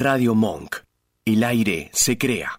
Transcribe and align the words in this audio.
Radio 0.00 0.34
Monk. 0.34 0.76
El 1.26 1.44
aire 1.44 1.90
se 1.92 2.16
crea. 2.16 2.58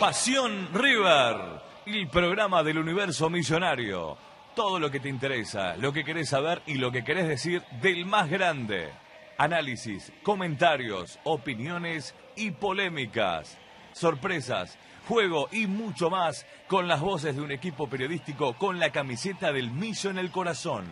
Pasión 0.00 0.70
River, 0.72 1.36
el 1.84 2.08
programa 2.08 2.62
del 2.62 2.78
universo 2.78 3.28
millonario. 3.28 4.16
Todo 4.54 4.78
lo 4.78 4.90
que 4.90 4.98
te 4.98 5.10
interesa, 5.10 5.76
lo 5.76 5.92
que 5.92 6.04
querés 6.04 6.30
saber 6.30 6.62
y 6.64 6.76
lo 6.76 6.90
que 6.90 7.04
querés 7.04 7.28
decir 7.28 7.62
del 7.82 8.06
más 8.06 8.30
grande. 8.30 8.88
Análisis, 9.36 10.10
comentarios, 10.22 11.18
opiniones 11.24 12.14
y 12.34 12.52
polémicas. 12.52 13.58
Sorpresas, 13.92 14.78
juego 15.06 15.50
y 15.52 15.66
mucho 15.66 16.08
más 16.08 16.46
con 16.66 16.88
las 16.88 17.02
voces 17.02 17.36
de 17.36 17.42
un 17.42 17.52
equipo 17.52 17.90
periodístico 17.90 18.54
con 18.54 18.78
la 18.78 18.88
camiseta 18.88 19.52
del 19.52 19.70
millo 19.70 20.08
en 20.08 20.16
el 20.16 20.30
corazón. 20.30 20.86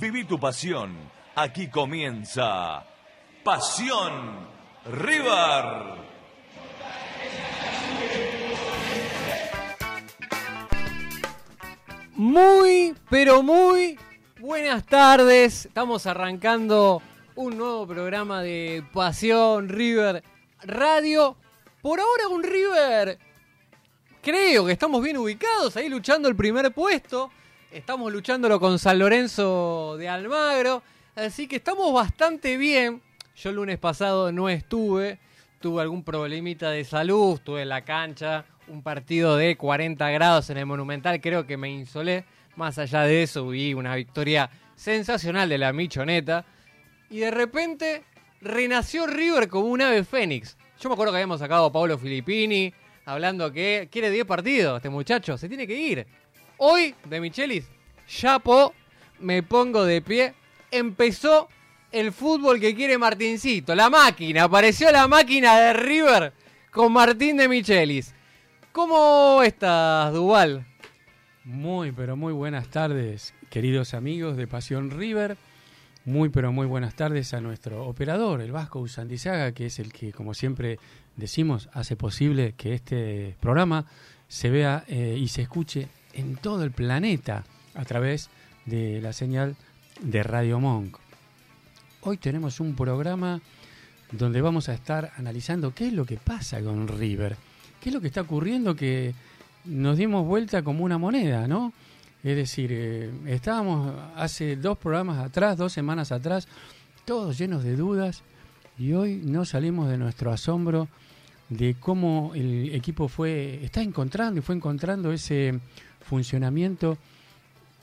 Viví 0.00 0.24
tu 0.24 0.38
pasión. 0.38 0.96
Aquí 1.34 1.68
comienza 1.68 2.84
Pasión 3.44 4.46
River. 4.86 6.02
Muy, 12.14 12.94
pero 13.08 13.42
muy 13.42 13.98
buenas 14.40 14.84
tardes. 14.84 15.66
Estamos 15.66 16.06
arrancando 16.06 17.02
un 17.34 17.56
nuevo 17.56 17.86
programa 17.86 18.42
de 18.42 18.84
Pasión 18.92 19.68
River 19.68 20.22
Radio. 20.62 21.36
Por 21.80 22.00
ahora 22.00 22.28
un 22.28 22.42
River, 22.42 23.18
creo 24.20 24.66
que 24.66 24.72
estamos 24.72 25.02
bien 25.02 25.16
ubicados, 25.16 25.76
ahí 25.76 25.88
luchando 25.88 26.28
el 26.28 26.36
primer 26.36 26.72
puesto. 26.72 27.30
Estamos 27.72 28.12
luchándolo 28.12 28.60
con 28.60 28.78
San 28.78 28.98
Lorenzo 28.98 29.96
de 29.96 30.06
Almagro. 30.06 30.82
Así 31.14 31.48
que 31.48 31.56
estamos 31.56 31.90
bastante 31.90 32.58
bien. 32.58 33.00
Yo 33.34 33.48
el 33.48 33.56
lunes 33.56 33.78
pasado 33.78 34.30
no 34.30 34.50
estuve. 34.50 35.18
Tuve 35.58 35.80
algún 35.80 36.04
problemita 36.04 36.70
de 36.70 36.84
salud. 36.84 37.36
Estuve 37.36 37.62
en 37.62 37.70
la 37.70 37.82
cancha. 37.82 38.44
Un 38.68 38.82
partido 38.82 39.38
de 39.38 39.56
40 39.56 40.10
grados 40.10 40.50
en 40.50 40.58
el 40.58 40.66
Monumental. 40.66 41.18
Creo 41.22 41.46
que 41.46 41.56
me 41.56 41.70
insolé. 41.70 42.26
Más 42.56 42.76
allá 42.76 43.04
de 43.04 43.22
eso, 43.22 43.48
vi 43.48 43.72
una 43.72 43.96
victoria 43.96 44.50
sensacional 44.76 45.48
de 45.48 45.56
la 45.56 45.72
Michoneta. 45.72 46.44
Y 47.08 47.20
de 47.20 47.30
repente 47.30 48.04
renació 48.42 49.06
River 49.06 49.48
como 49.48 49.68
un 49.68 49.80
ave 49.80 50.04
fénix. 50.04 50.58
Yo 50.78 50.90
me 50.90 50.92
acuerdo 50.92 51.12
que 51.12 51.16
habíamos 51.16 51.40
sacado 51.40 51.64
a 51.64 51.72
Pablo 51.72 51.96
Filippini 51.96 52.74
hablando 53.04 53.52
que 53.52 53.88
quiere 53.90 54.10
10 54.10 54.26
partidos. 54.26 54.76
Este 54.76 54.90
muchacho 54.90 55.36
se 55.38 55.48
tiene 55.48 55.66
que 55.66 55.74
ir. 55.74 56.06
Hoy, 56.64 56.94
de 57.10 57.20
Michelis, 57.20 57.68
Chapo, 58.06 58.72
me 59.18 59.42
pongo 59.42 59.84
de 59.84 60.00
pie. 60.00 60.32
Empezó 60.70 61.48
el 61.90 62.12
fútbol 62.12 62.60
que 62.60 62.72
quiere 62.76 62.98
Martincito. 62.98 63.74
La 63.74 63.90
máquina. 63.90 64.44
Apareció 64.44 64.92
la 64.92 65.08
máquina 65.08 65.58
de 65.58 65.72
River 65.72 66.32
con 66.70 66.92
Martín 66.92 67.36
de 67.36 67.48
Michelis. 67.48 68.14
¿Cómo 68.70 69.42
estás, 69.42 70.14
Duval? 70.14 70.64
Muy, 71.42 71.90
pero 71.90 72.14
muy 72.14 72.32
buenas 72.32 72.68
tardes, 72.68 73.34
queridos 73.50 73.92
amigos 73.92 74.36
de 74.36 74.46
Pasión 74.46 74.92
River. 74.92 75.36
Muy, 76.04 76.28
pero 76.28 76.52
muy 76.52 76.68
buenas 76.68 76.94
tardes 76.94 77.34
a 77.34 77.40
nuestro 77.40 77.86
operador, 77.86 78.40
el 78.40 78.52
Vasco 78.52 78.78
Usandizaga, 78.78 79.50
que 79.50 79.66
es 79.66 79.80
el 79.80 79.92
que, 79.92 80.12
como 80.12 80.32
siempre 80.32 80.78
decimos, 81.16 81.68
hace 81.72 81.96
posible 81.96 82.54
que 82.56 82.72
este 82.74 83.36
programa 83.40 83.86
se 84.28 84.48
vea 84.48 84.84
eh, 84.86 85.16
y 85.18 85.26
se 85.26 85.42
escuche 85.42 85.88
en 86.12 86.36
todo 86.36 86.64
el 86.64 86.70
planeta 86.70 87.44
a 87.74 87.84
través 87.84 88.28
de 88.66 89.00
la 89.00 89.12
señal 89.12 89.56
de 90.00 90.22
Radio 90.22 90.60
Monk. 90.60 90.96
Hoy 92.02 92.16
tenemos 92.16 92.60
un 92.60 92.74
programa 92.74 93.40
donde 94.10 94.40
vamos 94.40 94.68
a 94.68 94.74
estar 94.74 95.12
analizando 95.16 95.74
qué 95.74 95.88
es 95.88 95.92
lo 95.92 96.04
que 96.04 96.16
pasa 96.16 96.60
con 96.60 96.88
River, 96.88 97.36
qué 97.80 97.88
es 97.88 97.94
lo 97.94 98.00
que 98.00 98.08
está 98.08 98.20
ocurriendo 98.20 98.74
que 98.74 99.14
nos 99.64 99.96
dimos 99.96 100.26
vuelta 100.26 100.62
como 100.62 100.84
una 100.84 100.98
moneda, 100.98 101.46
¿no? 101.46 101.72
Es 102.22 102.36
decir, 102.36 102.70
eh, 102.72 103.10
estábamos 103.26 103.94
hace 104.16 104.56
dos 104.56 104.78
programas 104.78 105.18
atrás, 105.18 105.56
dos 105.56 105.72
semanas 105.72 106.12
atrás, 106.12 106.46
todos 107.04 107.38
llenos 107.38 107.64
de 107.64 107.76
dudas 107.76 108.22
y 108.78 108.92
hoy 108.92 109.22
no 109.24 109.44
salimos 109.44 109.88
de 109.88 109.98
nuestro 109.98 110.30
asombro 110.30 110.88
de 111.48 111.74
cómo 111.78 112.32
el 112.34 112.74
equipo 112.74 113.08
fue, 113.08 113.60
está 113.64 113.82
encontrando 113.82 114.38
y 114.38 114.42
fue 114.42 114.54
encontrando 114.54 115.12
ese 115.12 115.60
funcionamiento 116.02 116.98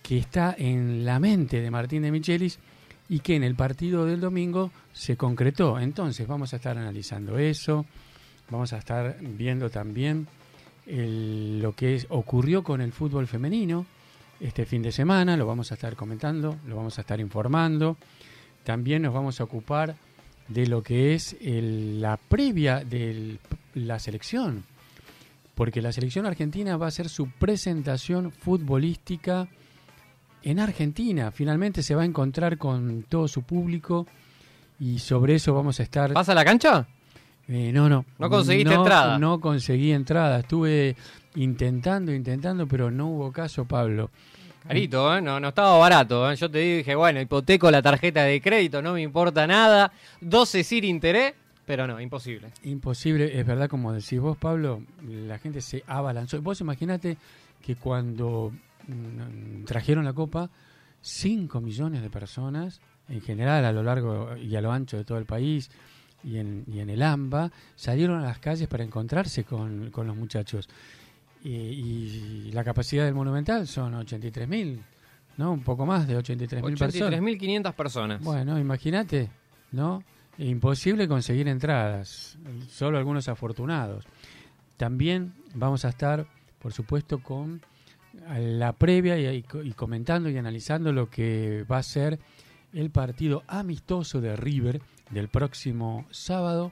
que 0.01 0.17
está 0.17 0.55
en 0.57 1.05
la 1.05 1.19
mente 1.19 1.61
de 1.61 1.71
Martín 1.71 2.01
de 2.01 2.11
Michelis 2.11 2.59
y 3.09 3.19
que 3.19 3.35
en 3.35 3.43
el 3.43 3.55
partido 3.55 4.05
del 4.05 4.19
domingo 4.19 4.71
se 4.93 5.17
concretó. 5.17 5.79
Entonces 5.79 6.27
vamos 6.27 6.53
a 6.53 6.57
estar 6.57 6.77
analizando 6.77 7.37
eso, 7.37 7.85
vamos 8.49 8.73
a 8.73 8.77
estar 8.77 9.17
viendo 9.19 9.69
también 9.69 10.27
el, 10.85 11.61
lo 11.61 11.73
que 11.73 12.05
ocurrió 12.09 12.63
con 12.63 12.81
el 12.81 12.91
fútbol 12.91 13.27
femenino 13.27 13.85
este 14.39 14.65
fin 14.65 14.81
de 14.81 14.91
semana, 14.91 15.35
lo 15.35 15.45
vamos 15.45 15.71
a 15.71 15.75
estar 15.75 15.95
comentando, 15.95 16.57
lo 16.67 16.77
vamos 16.77 16.97
a 16.97 17.01
estar 17.01 17.19
informando. 17.19 17.97
También 18.63 19.01
nos 19.01 19.13
vamos 19.13 19.41
a 19.41 19.43
ocupar 19.43 19.95
de 20.47 20.65
lo 20.65 20.81
que 20.81 21.13
es 21.13 21.35
el, 21.41 22.01
la 22.01 22.17
previa 22.17 22.83
de 22.83 23.37
la 23.75 23.99
selección, 23.99 24.63
porque 25.59 25.81
la 25.81 25.91
selección 25.91 26.25
argentina 26.25 26.77
va 26.77 26.85
a 26.85 26.87
hacer 26.87 27.09
su 27.09 27.31
presentación 27.31 28.31
futbolística 28.31 29.49
en 30.41 30.57
Argentina. 30.57 31.31
Finalmente 31.31 31.83
se 31.83 31.95
va 31.95 32.03
a 32.03 32.05
encontrar 32.05 32.57
con 32.57 33.03
todo 33.03 33.27
su 33.27 33.43
público 33.43 34.07
y 34.79 34.99
sobre 34.99 35.35
eso 35.35 35.53
vamos 35.53 35.81
a 35.81 35.83
estar... 35.83 36.13
¿Vas 36.13 36.29
a 36.29 36.33
la 36.33 36.45
cancha? 36.45 36.87
Eh, 37.49 37.71
no, 37.73 37.89
no. 37.89 38.05
¿No 38.19 38.29
conseguiste 38.29 38.73
entrada? 38.73 39.19
No 39.19 39.41
conseguí 39.41 39.91
entrada. 39.91 40.39
Estuve 40.39 40.95
intentando, 41.35 42.13
intentando, 42.13 42.65
pero 42.65 42.89
no 42.89 43.07
hubo 43.07 43.33
caso, 43.33 43.65
Pablo. 43.65 44.11
Carito, 44.65 45.13
¿eh? 45.13 45.21
no, 45.21 45.41
no 45.41 45.49
estaba 45.49 45.77
barato. 45.77 46.31
¿eh? 46.31 46.37
Yo 46.37 46.49
te 46.49 46.59
dije, 46.59 46.95
bueno, 46.95 47.19
hipoteco 47.19 47.69
la 47.69 47.81
tarjeta 47.81 48.23
de 48.23 48.39
crédito, 48.39 48.81
no 48.81 48.93
me 48.93 49.01
importa 49.01 49.45
nada. 49.45 49.91
12 50.21 50.63
sin 50.63 50.85
interés, 50.85 51.33
pero 51.69 51.85
no, 51.85 52.01
imposible. 52.01 52.51
Imposible, 52.63 53.39
es 53.39 53.45
verdad, 53.45 53.69
como 53.69 53.93
decís 53.93 54.19
vos, 54.19 54.35
Pablo, 54.35 54.81
la 55.07 55.37
gente 55.37 55.61
se 55.61 55.83
abalanzó. 55.85 56.41
Vos 56.41 56.59
imaginate 56.61 57.15
que 57.61 57.75
cuando 57.75 58.51
mm, 58.87 59.65
trajeron 59.65 60.03
la 60.03 60.13
copa, 60.13 60.49
5 61.01 61.61
millones 61.61 62.01
de 62.01 62.09
personas, 62.09 62.81
en 63.07 63.21
general 63.21 63.65
a 63.65 63.71
lo 63.71 63.83
largo 63.83 64.35
y 64.35 64.55
a 64.55 64.61
lo 64.61 64.71
ancho 64.71 64.97
de 64.97 65.05
todo 65.05 65.19
el 65.19 65.25
país, 65.25 65.69
y 66.23 66.37
en, 66.37 66.63
y 66.65 66.79
en 66.79 66.89
el 66.89 67.03
AMBA, 67.03 67.51
salieron 67.75 68.19
a 68.19 68.23
las 68.23 68.39
calles 68.39 68.67
para 68.67 68.83
encontrarse 68.83 69.43
con, 69.43 69.91
con 69.91 70.07
los 70.07 70.15
muchachos. 70.15 70.67
Y, 71.43 71.51
y, 71.51 72.51
la 72.51 72.63
capacidad 72.63 73.05
del 73.05 73.13
Monumental 73.13 73.67
son 73.67 73.93
83.000, 73.93 74.79
¿no? 75.37 75.51
Un 75.51 75.61
poco 75.61 75.85
más 75.85 76.07
de 76.07 76.17
83.000 76.17 76.79
personas. 76.79 77.19
83.500 77.19 77.73
personas. 77.73 78.23
Bueno, 78.23 78.57
imagínate, 78.57 79.29
¿no? 79.71 80.03
Imposible 80.39 81.09
conseguir 81.09 81.49
entradas, 81.49 82.37
solo 82.69 82.97
algunos 82.97 83.27
afortunados. 83.27 84.05
También 84.77 85.33
vamos 85.53 85.83
a 85.83 85.89
estar, 85.89 86.27
por 86.59 86.71
supuesto, 86.71 87.21
con 87.21 87.61
la 88.37 88.71
previa 88.71 89.33
y, 89.33 89.43
comentando 89.73 90.29
y 90.29 90.37
analizando 90.37 90.93
lo 90.93 91.09
que 91.09 91.65
va 91.69 91.79
a 91.79 91.83
ser 91.83 92.19
el 92.71 92.89
partido 92.89 93.43
amistoso 93.47 94.21
de 94.21 94.37
River 94.37 94.81
del 95.09 95.27
próximo 95.27 96.05
sábado 96.09 96.71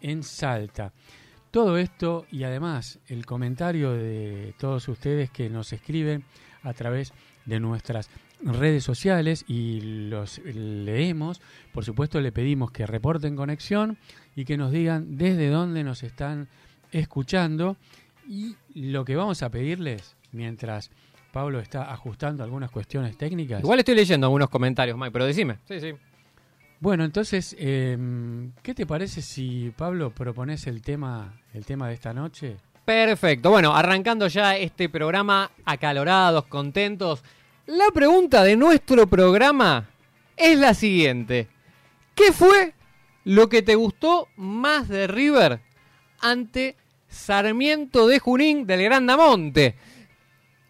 en 0.00 0.22
Salta. 0.22 0.92
Todo 1.50 1.78
esto 1.78 2.26
y 2.30 2.44
además 2.44 3.00
el 3.08 3.26
comentario 3.26 3.92
de 3.92 4.54
todos 4.60 4.86
ustedes 4.86 5.28
que 5.30 5.50
nos 5.50 5.72
escriben 5.72 6.22
a 6.62 6.72
través 6.72 7.12
de 7.46 7.58
nuestras 7.58 8.08
redes 8.44 8.84
sociales 8.84 9.44
y 9.48 9.80
los 10.08 10.38
leemos. 10.44 11.40
Por 11.72 11.84
supuesto 11.84 12.20
le 12.20 12.32
pedimos 12.32 12.70
que 12.70 12.86
reporten 12.86 13.36
conexión 13.36 13.98
y 14.34 14.44
que 14.44 14.56
nos 14.56 14.72
digan 14.72 15.16
desde 15.16 15.48
dónde 15.48 15.84
nos 15.84 16.02
están 16.02 16.48
escuchando. 16.90 17.76
Y 18.28 18.56
lo 18.74 19.04
que 19.04 19.16
vamos 19.16 19.42
a 19.42 19.50
pedirles 19.50 20.16
mientras 20.32 20.90
Pablo 21.32 21.60
está 21.60 21.90
ajustando 21.92 22.44
algunas 22.44 22.70
cuestiones 22.70 23.16
técnicas. 23.16 23.60
Igual 23.62 23.78
estoy 23.78 23.94
leyendo 23.94 24.26
algunos 24.26 24.48
comentarios, 24.48 24.96
Mike, 24.96 25.10
pero 25.12 25.26
decime. 25.26 25.58
Sí, 25.66 25.80
sí. 25.80 25.92
Bueno, 26.78 27.04
entonces, 27.04 27.54
eh, 27.58 27.96
¿qué 28.62 28.74
te 28.74 28.86
parece 28.86 29.22
si, 29.22 29.72
Pablo, 29.76 30.10
propones 30.10 30.66
el 30.66 30.82
tema, 30.82 31.40
el 31.54 31.64
tema 31.64 31.88
de 31.88 31.94
esta 31.94 32.12
noche? 32.12 32.56
Perfecto. 32.84 33.50
Bueno, 33.50 33.74
arrancando 33.74 34.26
ya 34.26 34.56
este 34.56 34.88
programa, 34.88 35.52
acalorados, 35.64 36.46
contentos. 36.46 37.22
La 37.66 37.92
pregunta 37.94 38.42
de 38.42 38.56
nuestro 38.56 39.06
programa 39.06 39.88
es 40.36 40.58
la 40.58 40.74
siguiente. 40.74 41.48
¿Qué 42.16 42.32
fue 42.32 42.74
lo 43.22 43.48
que 43.48 43.62
te 43.62 43.76
gustó 43.76 44.26
más 44.34 44.88
de 44.88 45.06
River 45.06 45.60
ante 46.18 46.74
Sarmiento 47.08 48.08
de 48.08 48.18
Junín 48.18 48.66
del 48.66 48.82
Grandamonte? 48.82 49.76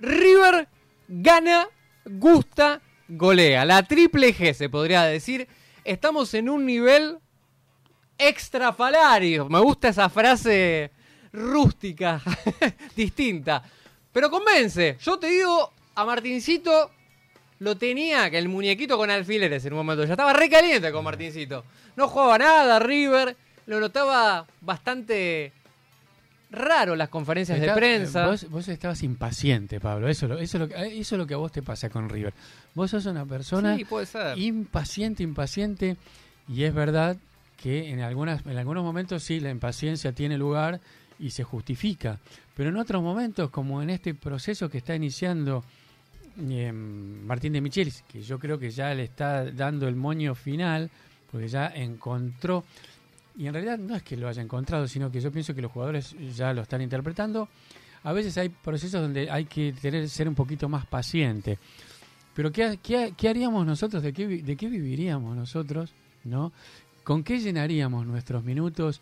River 0.01 0.69
gana, 1.09 1.67
gusta, 2.05 2.83
golea. 3.09 3.65
La 3.65 3.83
triple 3.85 4.35
G 4.35 4.53
se 4.53 4.69
podría 4.69 5.05
decir. 5.05 5.49
Estamos 5.85 6.35
en 6.35 6.51
un 6.51 6.67
nivel 6.67 7.19
extrafalario. 8.19 9.49
Me 9.49 9.61
gusta 9.61 9.89
esa 9.89 10.11
frase 10.11 10.91
rústica, 11.33 12.21
distinta. 12.95 13.63
Pero 14.13 14.31
convence. 14.31 14.99
Yo 15.01 15.19
te 15.19 15.29
digo, 15.29 15.73
a 15.95 16.05
Martincito 16.05 16.91
lo 17.59 17.77
tenía, 17.77 18.31
que 18.31 18.39
el 18.39 18.49
muñequito 18.49 18.97
con 18.97 19.11
alfileres 19.11 19.65
en 19.65 19.73
un 19.73 19.79
momento. 19.79 20.05
Ya 20.05 20.13
estaba 20.13 20.33
recaliente 20.33 20.91
con 20.93 21.05
Martincito. 21.05 21.65
No 21.97 22.09
jugaba 22.09 22.39
nada, 22.39 22.79
River. 22.79 23.37
Lo 23.67 23.79
notaba 23.79 24.47
bastante 24.61 25.53
raro 26.51 26.97
las 26.97 27.09
conferencias 27.09 27.61
de 27.61 27.73
prensa. 27.73 28.27
Vos, 28.27 28.49
vos 28.51 28.69
estabas 28.69 29.03
impaciente, 29.03 29.81
Pablo. 29.81 30.09
Eso, 30.09 30.27
es 30.27 30.31
lo- 30.31 30.39
eso, 30.39 30.57
es 30.57 30.61
lo 30.61 30.69
que- 30.69 31.01
eso 31.01 31.15
es 31.15 31.19
lo 31.19 31.27
que 31.27 31.35
a 31.35 31.39
vos 31.39 31.53
te 31.53 31.63
pasa 31.63 31.89
con 31.89 32.09
River. 32.09 32.35
Vos 32.75 32.91
sos 32.91 33.07
una 33.07 33.25
persona 33.25 33.77
Sí, 33.77 33.85
puede 33.85 34.07
ser. 34.07 34.37
impaciente, 34.39 35.23
impaciente. 35.23 35.97
Y 36.49 36.65
es 36.65 36.75
verdad 36.75 37.17
que 37.57 37.91
en, 37.91 38.01
algunas, 38.01 38.45
en 38.45 38.59
algunos 38.59 38.83
momentos 38.85 39.23
sí, 39.23 39.39
la 39.41 39.51
impaciencia 39.51 40.13
tiene 40.13 40.37
lugar 40.37 40.81
y 41.19 41.31
se 41.31 41.45
justifica. 41.45 42.19
Pero 42.57 42.69
en 42.71 42.77
otros 42.77 43.03
momentos, 43.03 43.49
como 43.51 43.81
en 43.81 43.89
este 43.91 44.15
proceso 44.15 44.69
que 44.69 44.79
está 44.79 44.95
iniciando 44.95 45.65
eh, 46.39 46.73
Martín 46.73 47.53
de 47.53 47.61
Michelis, 47.61 48.03
que 48.09 48.23
yo 48.23 48.39
creo 48.39 48.59
que 48.59 48.71
ya 48.71 48.95
le 48.95 49.05
está 49.05 49.51
dando 49.51 49.89
el 49.89 49.97
moño 49.97 50.35
final, 50.35 50.91
porque 51.31 51.49
ya 51.49 51.67
encontró, 51.69 52.65
y 53.37 53.47
en 53.47 53.55
realidad 53.55 53.79
no 53.79 53.97
es 53.97 54.03
que 54.03 54.17
lo 54.17 54.29
haya 54.29 54.43
encontrado, 54.43 54.87
sino 54.87 55.11
que 55.11 55.21
yo 55.21 55.31
pienso 55.33 55.55
que 55.55 55.63
los 55.63 55.73
jugadores 55.73 56.15
ya 56.35 56.53
lo 56.53 56.63
están 56.63 56.83
interpretando. 56.83 57.49
A 58.05 58.13
veces 58.13 58.37
hay 58.37 58.49
procesos 58.49 59.01
donde 59.01 59.31
hay 59.31 59.45
que 59.45 59.73
tener, 59.73 60.09
ser 60.09 60.29
un 60.29 60.35
poquito 60.35 60.69
más 60.69 60.87
paciente. 60.87 61.59
Pero 62.35 62.51
¿qué, 62.51 62.79
qué, 62.83 63.15
qué 63.17 63.29
haríamos 63.29 63.65
nosotros? 63.65 64.03
¿De 64.03 64.13
qué, 64.13 64.27
¿De 64.27 64.57
qué 64.57 64.69
viviríamos 64.69 65.37
nosotros? 65.37 65.95
¿no? 66.25 66.53
¿Con 67.05 67.25
qué 67.25 67.41
llenaríamos 67.41 68.07
nuestros 68.07 68.45
minutos 68.45 69.01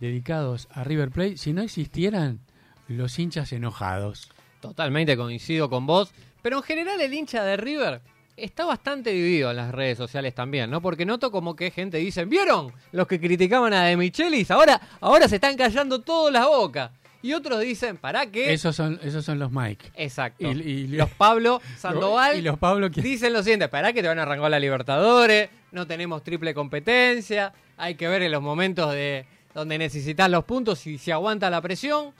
dedicados 0.00 0.68
a 0.70 0.84
River 0.84 1.10
Plate 1.10 1.36
si 1.36 1.52
no 1.52 1.62
existieran 1.62 2.40
los 2.88 3.18
hinchas 3.18 3.52
enojados? 3.52 4.30
Totalmente 4.60 5.16
coincido 5.16 5.70
con 5.70 5.86
vos. 5.86 6.12
Pero 6.42 6.58
en 6.58 6.62
general 6.62 7.00
el 7.00 7.12
hincha 7.14 7.42
de 7.44 7.56
River 7.56 8.00
está 8.36 8.64
bastante 8.64 9.10
dividido 9.10 9.50
en 9.50 9.56
las 9.56 9.72
redes 9.72 9.98
sociales 9.98 10.34
también, 10.34 10.70
¿no? 10.70 10.80
Porque 10.80 11.04
noto 11.04 11.30
como 11.30 11.56
que 11.56 11.70
gente 11.70 11.98
dice, 11.98 12.24
¿vieron? 12.24 12.72
Los 12.92 13.06
que 13.08 13.18
criticaban 13.20 13.72
a 13.72 13.84
De 13.84 13.96
Michelis, 13.96 14.50
ahora, 14.50 14.80
ahora 15.00 15.28
se 15.28 15.36
están 15.36 15.56
callando 15.56 16.00
todas 16.00 16.32
las 16.32 16.46
bocas. 16.46 16.90
Y 17.20 17.32
otros 17.32 17.60
dicen, 17.60 17.96
¿para 17.96 18.26
qué? 18.30 18.52
Esos 18.52 18.76
son, 18.76 19.00
esos 19.02 19.24
son 19.24 19.40
los 19.40 19.50
Mike. 19.50 19.90
Exacto. 19.96 20.52
Y- 20.52 20.60
y- 20.62 20.86
los 20.96 21.10
Pablo 21.10 21.60
Sandoval 21.76 22.38
Y 22.38 22.42
los 22.42 22.56
Pablo 22.60 22.88
dicen 22.90 23.32
lo 23.32 23.42
siguiente, 23.42 23.68
¿para 23.68 23.92
que 23.92 24.02
te 24.02 24.06
van 24.08 24.20
a 24.20 24.22
arrancar 24.22 24.48
la 24.52 24.60
Libertadores? 24.60 25.50
No 25.72 25.86
tenemos 25.88 26.22
triple 26.22 26.54
competencia, 26.54 27.52
hay 27.76 27.96
que 27.96 28.06
ver 28.06 28.22
en 28.22 28.30
los 28.30 28.40
momentos 28.40 28.92
de 28.92 29.26
donde 29.52 29.78
necesitas 29.78 30.30
los 30.30 30.44
puntos 30.44 30.86
y 30.86 30.96
si 30.98 31.10
aguanta 31.10 31.50
la 31.50 31.60
presión. 31.60 32.12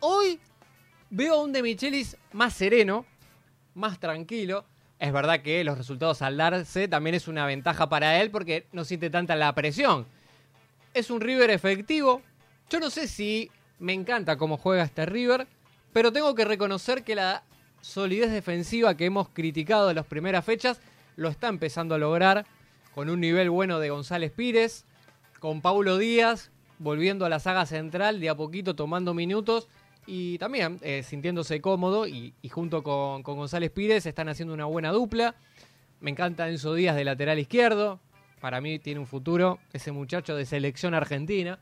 Hoy 0.00 0.38
veo 1.10 1.34
a 1.34 1.42
un 1.42 1.52
De 1.52 1.62
Michelis 1.62 2.16
más 2.32 2.54
sereno, 2.54 3.04
más 3.78 3.98
tranquilo. 3.98 4.64
Es 4.98 5.12
verdad 5.12 5.40
que 5.40 5.62
los 5.64 5.78
resultados 5.78 6.20
al 6.22 6.36
darse 6.36 6.88
también 6.88 7.14
es 7.14 7.28
una 7.28 7.46
ventaja 7.46 7.88
para 7.88 8.20
él 8.20 8.30
porque 8.30 8.66
no 8.72 8.84
siente 8.84 9.08
tanta 9.08 9.36
la 9.36 9.54
presión. 9.54 10.06
Es 10.92 11.10
un 11.10 11.20
River 11.20 11.50
efectivo. 11.50 12.20
Yo 12.68 12.80
no 12.80 12.90
sé 12.90 13.06
si 13.06 13.50
me 13.78 13.92
encanta 13.92 14.36
cómo 14.36 14.58
juega 14.58 14.82
este 14.82 15.06
River, 15.06 15.46
pero 15.92 16.12
tengo 16.12 16.34
que 16.34 16.44
reconocer 16.44 17.04
que 17.04 17.14
la 17.14 17.44
solidez 17.80 18.32
defensiva 18.32 18.96
que 18.96 19.06
hemos 19.06 19.28
criticado 19.28 19.88
en 19.88 19.96
las 19.96 20.06
primeras 20.06 20.44
fechas 20.44 20.80
lo 21.16 21.28
está 21.28 21.48
empezando 21.48 21.94
a 21.94 21.98
lograr 21.98 22.44
con 22.94 23.08
un 23.08 23.20
nivel 23.20 23.50
bueno 23.50 23.78
de 23.78 23.90
González 23.90 24.32
Pires, 24.32 24.84
con 25.38 25.60
Paulo 25.60 25.96
Díaz 25.98 26.50
volviendo 26.80 27.24
a 27.24 27.28
la 27.28 27.40
saga 27.40 27.66
central 27.66 28.20
de 28.20 28.28
a 28.28 28.36
poquito 28.36 28.74
tomando 28.74 29.14
minutos 29.14 29.68
y 30.10 30.38
también 30.38 30.78
eh, 30.80 31.02
sintiéndose 31.02 31.60
cómodo 31.60 32.08
y, 32.08 32.32
junto 32.50 32.82
con, 32.82 33.22
con 33.22 33.36
González 33.36 33.70
Pires 33.70 34.06
están 34.06 34.30
haciendo 34.30 34.54
una 34.54 34.64
buena 34.64 34.90
dupla. 34.90 35.34
Me 36.00 36.10
encanta 36.10 36.48
Enzo 36.48 36.72
Díaz 36.72 36.96
de 36.96 37.04
lateral 37.04 37.38
izquierdo. 37.38 38.00
Para 38.40 38.62
mí 38.62 38.78
tiene 38.78 39.00
un 39.00 39.06
futuro 39.06 39.58
ese 39.70 39.92
muchacho 39.92 40.34
de 40.34 40.46
selección 40.46 40.94
argentina. 40.94 41.58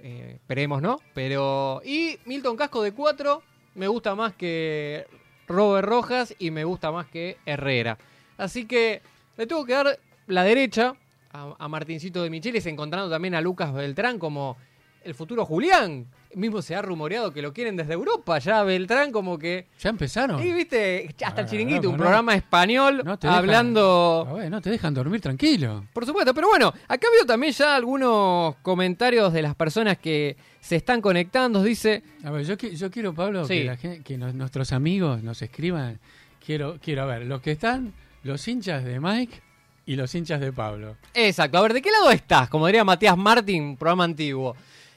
Eh, 0.00 0.34
esperemos, 0.36 0.80
¿no? 0.80 1.00
Pero. 1.12 1.82
Y 1.84 2.20
Milton 2.24 2.56
Casco 2.56 2.82
de 2.82 2.92
4 2.92 3.42
me 3.74 3.88
gusta 3.88 4.14
más 4.14 4.34
que 4.34 5.06
Robert 5.48 5.88
Rojas 5.88 6.36
y 6.38 6.52
me 6.52 6.62
gusta 6.62 6.92
más 6.92 7.06
que 7.06 7.38
Herrera. 7.46 7.98
Así 8.38 8.66
que 8.66 9.02
le 9.36 9.46
tengo 9.48 9.66
que 9.66 9.72
dar 9.72 9.98
la 10.28 10.44
derecha 10.44 10.94
a, 11.32 11.56
a 11.58 11.68
Martincito 11.68 12.22
de 12.22 12.30
Michelis, 12.30 12.66
encontrando 12.66 13.10
también 13.10 13.34
a 13.34 13.40
Lucas 13.40 13.74
Beltrán 13.74 14.20
como 14.20 14.56
el 15.02 15.14
futuro 15.14 15.44
Julián. 15.44 16.06
Mismo 16.36 16.60
se 16.60 16.74
ha 16.76 16.82
rumoreado 16.82 17.32
que 17.32 17.40
lo 17.40 17.54
quieren 17.54 17.76
desde 17.76 17.94
Europa. 17.94 18.38
Ya 18.38 18.62
Beltrán, 18.62 19.10
como 19.10 19.38
que. 19.38 19.68
¿Ya 19.80 19.88
empezaron? 19.88 20.38
Y 20.46 20.52
viste, 20.52 21.08
hasta 21.24 21.40
el 21.40 21.46
Ah, 21.46 21.50
chiringuito, 21.50 21.88
un 21.88 21.96
no, 21.96 22.02
programa 22.02 22.34
español 22.34 23.00
No 23.04 23.18
te 23.18 23.26
dejan- 23.26 23.38
hablando. 23.38 24.26
A 24.28 24.32
ver, 24.34 24.50
no 24.50 24.60
te 24.60 24.68
dejan 24.68 24.92
dormir 24.92 25.22
tranquilo. 25.22 25.84
Por 25.94 26.04
supuesto, 26.04 26.34
pero 26.34 26.48
bueno, 26.48 26.74
acá 26.88 27.08
veo 27.10 27.24
también 27.24 27.54
ya 27.54 27.74
algunos 27.74 28.54
comentarios 28.62 29.32
de 29.32 29.40
las 29.40 29.54
personas 29.54 29.96
que 29.96 30.36
se 30.60 30.76
están 30.76 31.00
conectando. 31.00 31.62
Dice, 31.62 32.02
A 32.22 32.30
ver, 32.30 32.44
yo, 32.44 32.54
yo 32.56 32.90
quiero, 32.90 33.14
Pablo, 33.14 33.46
Sí. 33.46 33.54
que, 33.54 33.64
la 33.64 33.76
gen- 33.78 34.02
que 34.02 34.18
nos- 34.18 34.34
nuestros 34.34 34.72
amigos 34.72 35.22
nos 35.22 35.40
escriban. 35.40 35.98
Quiero, 36.44 36.78
quiero 36.82 37.02
a 37.02 37.06
ver, 37.06 37.24
los 37.26 37.40
que 37.40 37.52
están, 37.52 37.94
los 38.24 38.46
hinchas 38.46 38.84
de 38.84 39.00
Mike 39.00 39.40
y 39.86 39.96
los 39.96 40.14
hinchas 40.14 40.40
de 40.40 40.52
Pablo. 40.52 40.96
exacto, 41.14 41.56
a 41.56 41.62
ver, 41.62 41.72
¿de 41.72 41.80
qué 41.80 41.90
lado 41.90 42.10
estás? 42.10 42.48
Como 42.50 42.66
diría 42.66 42.84
Matías 42.84 43.16
Martín, 43.16 43.76
programa 43.76 44.04
antiguo. 44.04 44.54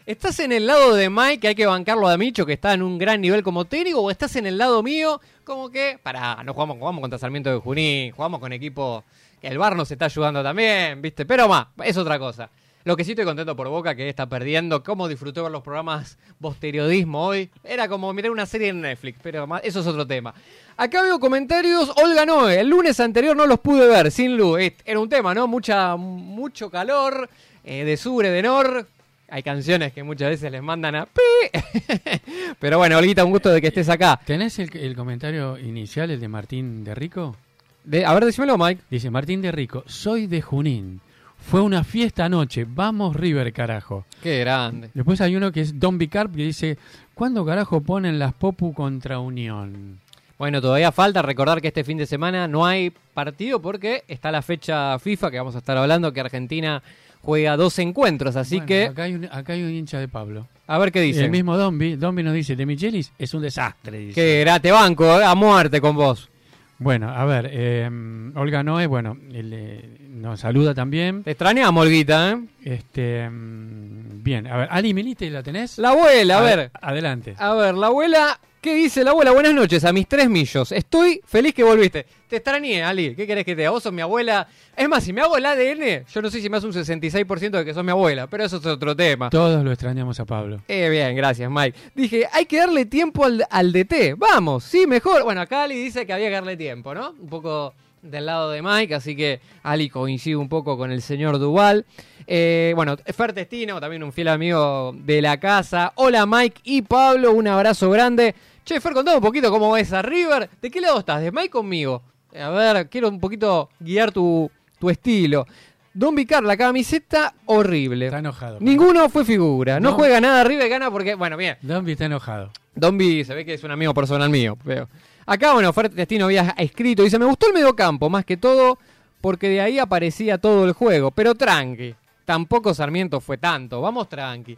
¿Estás 0.10 0.40
en 0.40 0.52
el 0.52 0.66
lado 0.66 0.96
de 0.96 1.08
Mike, 1.08 1.40
que 1.40 1.48
hay 1.50 1.54
que 1.56 1.68
bancarlo 1.68 2.08
a 2.08 2.18
Micho, 2.18 2.44
que 2.44 2.54
está 2.54 2.74
en 2.74 2.82
un 2.82 2.98
gran 2.98 3.22
nivel 3.22 3.44
como 3.44 3.66
técnico, 3.66 4.00
o 4.02 4.10
estás 4.10 4.36
en 4.38 4.48
el 4.48 4.58
lado 4.58 4.82
mío, 4.82 5.22
como 5.44 5.70
que, 5.70 6.00
pará, 6.02 6.42
no 6.44 6.56
jugamos, 6.56 6.80
jugamos 6.80 7.02
contra 7.02 7.20
Sarmiento 7.20 7.52
de 7.52 7.60
Junín, 7.60 8.12
jugamos 8.14 8.40
con 8.40 8.52
equipo 8.52 9.04
que 9.40 9.50
el 9.50 9.60
bar 9.60 9.76
nos 9.76 9.92
está 9.92 10.06
ayudando 10.06 10.42
también, 10.42 11.00
¿viste? 11.00 11.28
Pero 11.28 11.48
más, 11.48 11.68
es 11.84 11.96
otra 11.96 12.18
cosa. 12.18 12.50
Lo 12.86 12.98
que 12.98 13.04
sí 13.04 13.12
estoy 13.12 13.24
contento 13.24 13.56
por 13.56 13.70
Boca, 13.70 13.94
que 13.94 14.10
está 14.10 14.26
perdiendo. 14.28 14.82
Cómo 14.84 15.08
disfruté 15.08 15.42
ver 15.42 15.52
los 15.52 15.62
programas 15.62 16.18
posteriodismo 16.42 17.28
hoy. 17.28 17.52
Era 17.64 17.88
como 17.88 18.12
mirar 18.12 18.32
una 18.32 18.48
serie 18.48 18.70
en 18.70 18.82
Netflix, 18.82 19.20
pero 19.22 19.46
más- 19.46 19.62
eso 19.64 19.82
es 19.82 19.86
otro 19.86 20.08
tema. 20.08 20.34
Acá 20.76 21.04
veo 21.04 21.20
comentarios. 21.20 21.92
Olga 22.04 22.26
Noé, 22.26 22.62
el 22.62 22.68
lunes 22.70 23.00
anterior 23.00 23.38
no 23.38 23.46
los 23.46 23.60
pude 23.60 23.86
ver, 23.88 24.10
sin 24.10 24.36
luz. 24.36 24.60
Era 24.86 25.00
un 25.00 25.08
tema, 25.10 25.36
¿no? 25.36 25.46
Mucha, 25.46 25.96
mucho 25.98 26.72
calor, 26.72 27.30
eh, 27.64 27.84
de 27.84 27.96
sure, 27.96 28.32
de 28.32 28.42
nor. 28.42 28.88
Hay 29.32 29.44
canciones 29.44 29.94
que 29.94 30.04
muchas 30.04 30.30
veces 30.30 30.52
les 30.52 30.62
mandan 30.64 30.96
a 30.96 31.06
pi. 31.06 31.60
pero 32.60 32.78
bueno, 32.78 32.98
Olguita, 32.98 33.24
un 33.24 33.32
gusto 33.32 33.50
de 33.50 33.62
que 33.62 33.68
estés 33.68 33.90
acá. 33.90 34.20
¿Tenés 34.26 34.60
el, 34.60 34.76
el 34.78 34.96
comentario 34.96 35.58
inicial, 35.58 36.10
el 36.12 36.20
de 36.20 36.28
Martín 36.28 36.84
de 36.84 36.96
Rico? 36.96 37.36
De- 37.84 38.06
a 38.06 38.14
ver, 38.14 38.26
decímelo, 38.26 38.58
Mike. 38.58 38.82
Dice 38.90 39.10
Martín 39.10 39.42
de 39.42 39.52
Rico, 39.52 39.84
soy 39.88 40.28
de 40.28 40.42
Junín. 40.42 41.02
Fue 41.38 41.62
una 41.62 41.84
fiesta 41.84 42.26
anoche. 42.26 42.66
Vamos 42.68 43.16
River, 43.16 43.54
carajo. 43.54 44.06
Qué 44.22 44.40
grande. 44.40 44.90
Después 44.94 45.22
hay 45.22 45.36
uno 45.36 45.52
que 45.52 45.62
es 45.62 45.80
Don 45.80 45.98
Bicarp 45.98 46.36
que 46.36 46.44
dice, 46.44 46.78
¿cuándo 47.14 47.46
carajo 47.46 47.82
ponen 47.82 48.20
las 48.20 48.34
Popu 48.34 48.74
contra 48.74 49.20
Unión? 49.20 50.00
Bueno, 50.38 50.62
todavía 50.62 50.92
falta 50.92 51.22
recordar 51.22 51.62
que 51.62 51.68
este 51.70 51.84
fin 51.84 51.98
de 51.98 52.06
semana 52.06 52.48
no 52.48 52.66
hay 52.66 52.92
partido 53.14 53.62
porque 53.62 54.04
está 54.08 54.32
la 54.32 54.42
fecha 54.42 54.98
FIFA 55.00 55.32
que 55.32 55.38
vamos 55.38 55.56
a 55.56 55.58
estar 55.60 55.78
hablando, 55.78 56.14
que 56.14 56.22
Argentina 56.22 56.82
juega 57.22 57.58
dos 57.58 57.78
encuentros, 57.80 58.36
así 58.36 58.56
Bueno, 58.56 58.68
que 58.68 58.86
Acá 58.86 59.04
hay, 59.04 59.16
un, 59.16 59.26
acá 59.26 59.54
hay 59.54 59.64
un 59.64 59.70
hincha 59.72 60.00
de 60.00 60.08
Pablo. 60.08 60.48
a 60.68 60.78
ver 60.78 60.92
qué 60.92 61.00
El 61.02 61.06
dicen. 61.08 61.32
mismo 61.32 61.58
Dombi, 61.58 61.96
Dombi 61.96 62.24
nos 62.24 62.34
dice, 62.34 62.56
de 62.56 62.66
Michelis 62.66 63.12
es 63.18 63.34
un 63.34 63.42
desastre. 63.42 63.98
Dice. 64.00 64.14
Que 64.14 64.42
era, 64.42 64.60
te 64.60 64.72
banco, 64.72 65.20
eh, 65.20 65.24
a 65.24 65.36
muerte 65.36 65.80
con 65.82 65.96
vos. 65.96 66.30
Bueno, 66.78 67.10
a 67.10 67.26
ver, 67.26 67.50
eh, 67.52 67.90
Olga 68.36 68.64
Noé, 68.64 68.88
bueno, 68.88 69.18
él, 69.34 69.52
eh, 69.54 69.98
nos 70.12 70.40
saluda 70.40 70.74
también. 70.74 71.24
Te 71.24 71.32
extrañamos, 71.32 71.86
Olguita, 71.86 72.32
¿eh? 72.32 72.38
Este, 72.64 73.30
mm, 73.30 74.24
bien, 74.24 74.48
a 74.48 74.58
ver, 74.58 74.68
Ali 74.72 74.94
Milite, 74.94 75.30
¿la 75.30 75.44
tenés? 75.44 75.78
La 75.78 75.90
abuela, 75.90 76.38
a 76.38 76.42
ver. 76.42 76.72
Adelante. 76.82 77.36
A 77.38 77.54
ver, 77.54 77.76
la 77.76 77.88
abuela, 77.88 78.40
¿qué 78.62 78.76
dice 78.76 79.04
la 79.04 79.12
abuela? 79.12 79.32
Buenas 79.32 79.54
noches, 79.54 79.84
a 79.86 79.94
mis 79.94 80.08
tres 80.08 80.30
millos. 80.30 80.72
Estoy 80.72 81.22
feliz 81.26 81.54
que 81.54 81.64
volviste. 81.64 82.06
Te 82.28 82.38
extrañé, 82.38 82.84
Ali. 82.84 83.16
¿Qué 83.16 83.26
querés 83.26 83.44
que 83.44 83.56
te 83.56 83.62
diga? 83.62 83.72
Vos 83.72 83.84
sos 83.84 83.94
mi 83.94 84.02
abuela. 84.02 84.48
Es 84.76 84.88
más, 84.88 85.04
si 85.04 85.14
me 85.14 85.22
hago 85.22 85.38
el 85.38 85.46
ADN, 85.46 86.06
yo 86.06 86.22
no 86.22 86.30
sé 86.30 86.42
si 86.42 86.50
me 86.50 86.58
hace 86.58 86.68
un 86.68 86.74
66% 86.74 87.50
de 87.50 87.66
que 87.66 87.74
sos 87.74 87.84
mi 87.84 87.92
abuela, 87.92 88.28
pero 88.28 88.44
eso 88.44 88.58
es 88.58 88.66
otro 88.66 88.96
tema. 88.96 89.30
Todos 89.30 89.64
lo 89.64 89.72
extrañamos 89.72 90.20
a 90.20 90.26
Pablo. 90.26 90.62
Eh, 90.68 90.90
bien, 90.90 91.16
gracias, 91.16 91.50
Mike. 91.50 91.78
Dije, 91.96 92.28
hay 92.32 92.46
que 92.46 92.58
darle 92.58 92.86
tiempo 92.86 93.26
al, 93.26 93.46
al 93.50 93.72
DT. 93.72 94.16
Vamos, 94.18 94.64
sí, 94.64 94.86
mejor. 94.86 95.24
Bueno, 95.24 95.42
acá 95.42 95.64
Ali 95.64 95.76
dice 95.76 96.06
que 96.06 96.14
había 96.14 96.28
que 96.28 96.36
darle 96.36 96.56
tiempo, 96.56 96.94
¿no? 96.94 97.12
Un 97.20 97.30
poco 97.30 97.74
del 98.02 98.26
lado 98.26 98.50
de 98.52 98.62
Mike, 98.62 98.96
así 98.96 99.16
que 99.16 99.40
Ali 99.64 99.90
coincide 99.90 100.36
un 100.36 100.50
poco 100.50 100.78
con 100.78 100.92
el 100.92 101.02
señor 101.02 101.40
Duval. 101.40 101.86
Eh, 102.28 102.74
bueno, 102.76 102.96
Fer 102.98 103.34
Testino, 103.34 103.80
también 103.80 104.04
un 104.04 104.14
fiel 104.14 104.28
amigo 104.28 104.94
de 104.96 105.22
la 105.22 105.40
casa. 105.40 105.92
Hola, 105.96 106.26
Mike 106.26 106.62
y 106.64 106.82
Pablo, 106.84 107.32
un 107.34 107.48
abrazo 107.48 107.90
grande. 107.90 108.36
Che, 108.64 108.80
Fer, 108.80 108.94
contame 108.94 109.18
un 109.18 109.24
poquito 109.24 109.50
cómo 109.52 109.72
ves 109.72 109.92
a 109.94 110.02
River. 110.02 110.50
¿De 110.62 110.70
qué 110.70 110.80
lado 110.82 111.00
estás? 111.00 111.22
¿De 111.22 111.32
Mike 111.32 111.50
conmigo? 111.50 112.04
A 112.40 112.50
ver, 112.50 112.88
quiero 112.90 113.10
un 113.10 113.20
poquito 113.20 113.70
guiar 113.80 114.12
tu, 114.12 114.50
tu 114.80 114.90
estilo. 114.90 115.48
Don 115.92 116.14
Vicar, 116.14 116.44
la 116.44 116.56
camiseta 116.56 117.34
horrible. 117.46 118.06
Está 118.06 118.20
enojado. 118.20 118.58
Ninguno 118.62 119.10
fue 119.10 119.26
figura. 119.26 119.80
No, 119.80 119.90
No. 119.90 119.96
juega 119.96 120.22
nada 120.22 120.54
y 120.54 120.70
gana 120.70 120.92
porque, 120.92 121.16
bueno, 121.16 121.36
bien. 121.36 121.58
Dombi 121.62 121.94
está 121.94 122.06
enojado. 122.06 122.52
Dombi 122.76 123.26
se 123.26 123.34
ve 123.34 123.44
que 123.44 123.56
es 123.56 123.64
un 123.64 123.72
amigo 123.72 123.94
personal 123.96 124.30
mío. 124.30 124.56
Veo. 124.64 124.88
Acá, 125.32 125.54
bueno, 125.54 125.72
Fer 125.74 125.92
Destino 125.92 126.26
había 126.26 126.56
escrito. 126.58 127.04
Dice, 127.04 127.20
me 127.20 127.26
gustó 127.26 127.48
el 127.48 127.54
mediocampo, 127.54 128.10
más 128.10 128.26
que 128.26 128.36
todo, 128.38 128.80
porque 129.22 129.48
de 129.50 129.62
ahí 129.62 129.78
aparecía 129.78 130.38
todo 130.40 130.66
el 130.66 130.74
juego. 130.74 131.12
Pero 131.12 131.36
tranqui. 131.36 131.94
Tampoco 132.26 132.74
Sarmiento 132.74 133.20
fue 133.22 133.38
tanto. 133.38 133.80
Vamos 133.82 134.10
tranqui. 134.10 134.58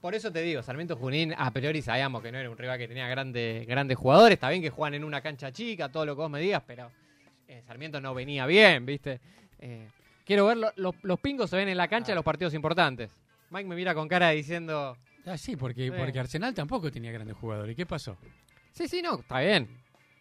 Por 0.00 0.14
eso 0.14 0.32
te 0.32 0.42
digo, 0.42 0.62
Sarmiento 0.62 0.96
Junín, 0.96 1.34
a 1.36 1.50
priori 1.52 1.80
sabíamos 1.82 2.22
que 2.22 2.32
no 2.32 2.38
era 2.38 2.50
un 2.50 2.56
rival 2.58 2.78
que 2.78 2.88
tenía 2.88 3.06
grandes, 3.06 3.66
grandes 3.66 3.96
jugadores. 3.98 4.34
Está 4.34 4.48
bien 4.50 4.62
que 4.62 4.70
juegan 4.70 4.94
en 4.94 5.04
una 5.04 5.20
cancha 5.20 5.52
chica, 5.52 5.90
todo 5.90 6.06
lo 6.06 6.16
que 6.16 6.22
vos 6.22 6.30
me 6.30 6.40
digas, 6.40 6.62
pero 6.66 6.90
eh, 7.46 7.62
Sarmiento 7.66 8.00
no 8.00 8.12
venía 8.14 8.46
bien, 8.46 8.86
¿viste? 8.86 9.20
Eh, 9.60 9.86
quiero 10.24 10.46
ver, 10.46 10.56
lo- 10.56 10.72
lo- 10.76 10.94
los 11.02 11.20
pingos 11.20 11.50
se 11.50 11.56
ven 11.56 11.68
en 11.68 11.76
la 11.76 11.86
cancha 11.86 12.12
de 12.12 12.14
los 12.16 12.24
partidos 12.24 12.54
importantes. 12.54 13.10
Mike 13.50 13.68
me 13.68 13.76
mira 13.76 13.94
con 13.94 14.08
cara 14.08 14.30
diciendo, 14.30 14.96
Ah, 15.26 15.36
sí, 15.36 15.54
porque, 15.54 15.84
Sí. 15.90 15.92
porque 15.96 16.18
Arsenal 16.18 16.54
tampoco 16.54 16.90
tenía 16.90 17.12
grandes 17.12 17.36
jugadores. 17.36 17.74
¿Y 17.74 17.76
qué 17.76 17.84
pasó? 17.86 18.16
sí, 18.72 18.88
sí, 18.88 19.02
no, 19.02 19.20
está 19.20 19.40
bien. 19.40 19.68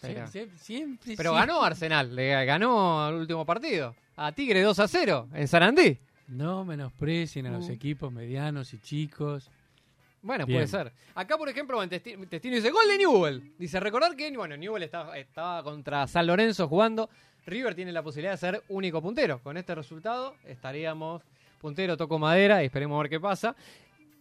Pero- 0.01 0.27
siempre, 0.57 1.15
ganó 1.15 1.61
Arsenal, 1.61 2.15
le 2.15 2.45
ganó 2.45 3.09
el 3.09 3.15
último 3.15 3.45
partido. 3.45 3.95
A 4.15 4.31
Tigre 4.31 4.61
2 4.61 4.77
a 4.79 4.87
0 4.87 5.27
en 5.33 5.47
Sarandí. 5.47 5.97
No 6.27 6.63
menosprecien 6.65 7.47
a 7.47 7.51
los 7.51 7.69
Uh. 7.69 7.71
equipos 7.71 8.11
medianos 8.11 8.73
y 8.73 8.79
chicos. 8.79 9.49
Bueno, 10.21 10.45
Bien. 10.45 10.57
puede 10.59 10.67
ser. 10.67 10.91
Acá, 11.15 11.37
por 11.37 11.47
ejemplo, 11.49 11.81
en 11.81 11.89
Testino 11.89 12.55
dice 12.55 12.69
gol 12.71 12.87
de 12.89 12.97
Newell. 12.97 13.53
Dice, 13.57 13.79
recordar 13.79 14.15
que, 14.15 14.29
bueno, 14.35 14.55
Newell 14.57 14.83
estaba, 14.83 15.17
estaba 15.17 15.63
contra 15.63 16.05
San 16.07 16.27
Lorenzo 16.27 16.67
jugando. 16.67 17.09
River 17.45 17.73
tiene 17.73 17.91
la 17.93 18.03
posibilidad 18.03 18.33
de 18.33 18.37
ser 18.37 18.63
único 18.67 19.01
puntero. 19.01 19.39
Con 19.41 19.55
este 19.57 19.73
resultado 19.73 20.35
estaríamos 20.45 21.23
puntero, 21.61 21.95
toco 21.97 22.19
madera 22.19 22.61
y 22.61 22.65
esperemos 22.67 22.97
a 22.99 23.01
ver 23.03 23.09
qué 23.09 23.19
pasa. 23.19 23.55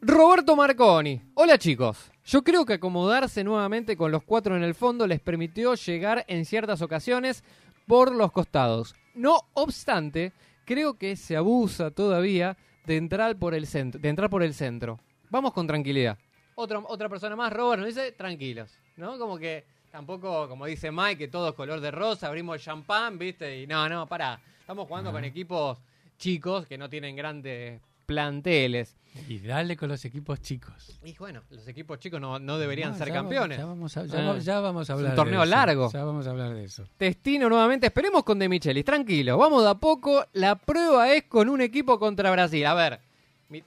Roberto 0.00 0.54
Marconi. 0.54 1.20
Hola 1.34 1.58
chicos. 1.58 2.12
Yo 2.24 2.44
creo 2.44 2.64
que 2.64 2.74
acomodarse 2.74 3.42
nuevamente 3.42 3.96
con 3.96 4.12
los 4.12 4.22
cuatro 4.22 4.56
en 4.56 4.62
el 4.62 4.76
fondo 4.76 5.08
les 5.08 5.18
permitió 5.18 5.74
llegar 5.74 6.24
en 6.28 6.44
ciertas 6.44 6.82
ocasiones 6.82 7.42
por 7.88 8.14
los 8.14 8.30
costados. 8.30 8.94
No 9.14 9.40
obstante, 9.54 10.32
creo 10.64 10.96
que 10.96 11.16
se 11.16 11.36
abusa 11.36 11.90
todavía 11.90 12.56
de 12.86 12.96
entrar 12.96 13.36
por 13.40 13.54
el 13.54 13.66
centro. 13.66 14.00
De 14.00 14.08
entrar 14.08 14.30
por 14.30 14.44
el 14.44 14.54
centro. 14.54 15.00
Vamos 15.30 15.52
con 15.52 15.66
tranquilidad. 15.66 16.16
Otra, 16.54 16.78
otra 16.78 17.08
persona 17.08 17.34
más, 17.34 17.52
Robert, 17.52 17.80
nos 17.80 17.92
dice 17.92 18.12
tranquilos. 18.12 18.70
¿No? 18.96 19.18
Como 19.18 19.36
que 19.36 19.64
tampoco, 19.90 20.48
como 20.48 20.66
dice 20.66 20.92
Mike, 20.92 21.18
que 21.18 21.28
todo 21.28 21.48
es 21.48 21.54
color 21.56 21.80
de 21.80 21.90
rosa, 21.90 22.28
abrimos 22.28 22.54
el 22.54 22.62
champán, 22.62 23.18
¿viste? 23.18 23.62
Y 23.62 23.66
no, 23.66 23.88
no, 23.88 24.06
pará. 24.06 24.40
Estamos 24.60 24.86
jugando 24.86 25.10
con 25.10 25.24
equipos 25.24 25.76
chicos 26.18 26.68
que 26.68 26.78
no 26.78 26.88
tienen 26.88 27.16
grandes 27.16 27.80
planteles. 28.08 28.96
Y 29.28 29.40
dale 29.40 29.76
con 29.76 29.88
los 29.90 30.02
equipos 30.04 30.40
chicos. 30.40 30.98
Y 31.04 31.12
bueno, 31.18 31.42
los 31.50 31.66
equipos 31.68 31.98
chicos 31.98 32.20
no, 32.20 32.38
no 32.38 32.58
deberían 32.58 32.92
No, 32.92 32.98
ser 32.98 33.08
ya 33.08 33.14
campeones. 33.14 33.58
Vamos, 33.58 33.92
ya, 33.94 34.00
vamos 34.00 34.10
a, 34.10 34.16
ya, 34.16 34.30
Ah. 34.30 34.32
va- 34.32 34.38
ya 34.38 34.60
vamos 34.60 34.80
a 34.90 34.92
Es 34.92 34.94
un 34.94 34.94
hablar. 34.96 35.10
de 35.12 35.16
torneo 35.16 35.42
eso. 35.42 35.50
largo. 35.50 35.92
Ya 35.92 36.04
vamos 36.04 36.26
a 36.26 36.30
hablar 36.30 36.54
de 36.54 36.64
eso. 36.64 36.84
Testino 36.96 37.48
nuevamente. 37.48 37.86
Esperemos 37.88 38.22
con 38.24 38.38
De 38.38 38.48
Michelis. 38.48 38.84
Tranquilo, 38.84 39.36
vamos 39.36 39.62
de 39.64 39.70
a 39.70 39.74
poco. 39.74 40.24
La 40.32 40.54
prueba 40.54 41.12
es 41.12 41.24
con 41.24 41.48
un 41.50 41.60
equipo 41.60 41.98
contra 41.98 42.30
Brasil. 42.30 42.64
A 42.64 42.74
ver, 42.74 43.00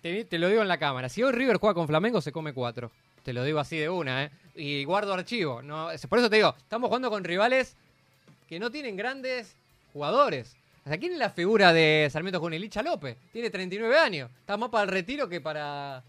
te, 0.01 0.25
te 0.25 0.39
lo 0.39 0.47
digo 0.47 0.61
en 0.63 0.67
la 0.67 0.77
cámara. 0.79 1.07
Si 1.09 1.21
hoy 1.21 1.33
River 1.33 1.57
juega 1.57 1.73
con 1.75 1.87
Flamengo, 1.87 2.19
se 2.21 2.31
come 2.31 2.53
cuatro. 2.53 2.91
Te 3.23 3.33
lo 3.33 3.43
digo 3.43 3.59
así 3.59 3.77
de 3.77 3.89
una, 3.89 4.23
¿eh? 4.23 4.31
Y 4.55 4.83
guardo 4.85 5.13
archivo. 5.13 5.61
No, 5.61 5.89
por 6.09 6.17
eso 6.19 6.29
te 6.29 6.37
digo, 6.37 6.55
estamos 6.57 6.87
jugando 6.87 7.09
con 7.11 7.23
rivales 7.23 7.75
que 8.47 8.59
no 8.59 8.71
tienen 8.71 8.95
grandes 8.95 9.55
jugadores. 9.93 10.55
O 10.83 10.87
sea, 10.89 10.97
¿quién 10.97 11.13
es 11.13 11.19
la 11.19 11.29
figura 11.29 11.71
de 11.73 12.07
Sarmiento 12.11 12.39
Junín? 12.39 12.59
Licha 12.61 12.81
López. 12.81 13.15
Tiene 13.31 13.49
39 13.49 13.97
años. 13.97 14.31
Está 14.39 14.57
más 14.57 14.69
para 14.69 14.83
el 14.85 14.89
retiro 14.89 15.29
que 15.29 15.39
para... 15.39 16.03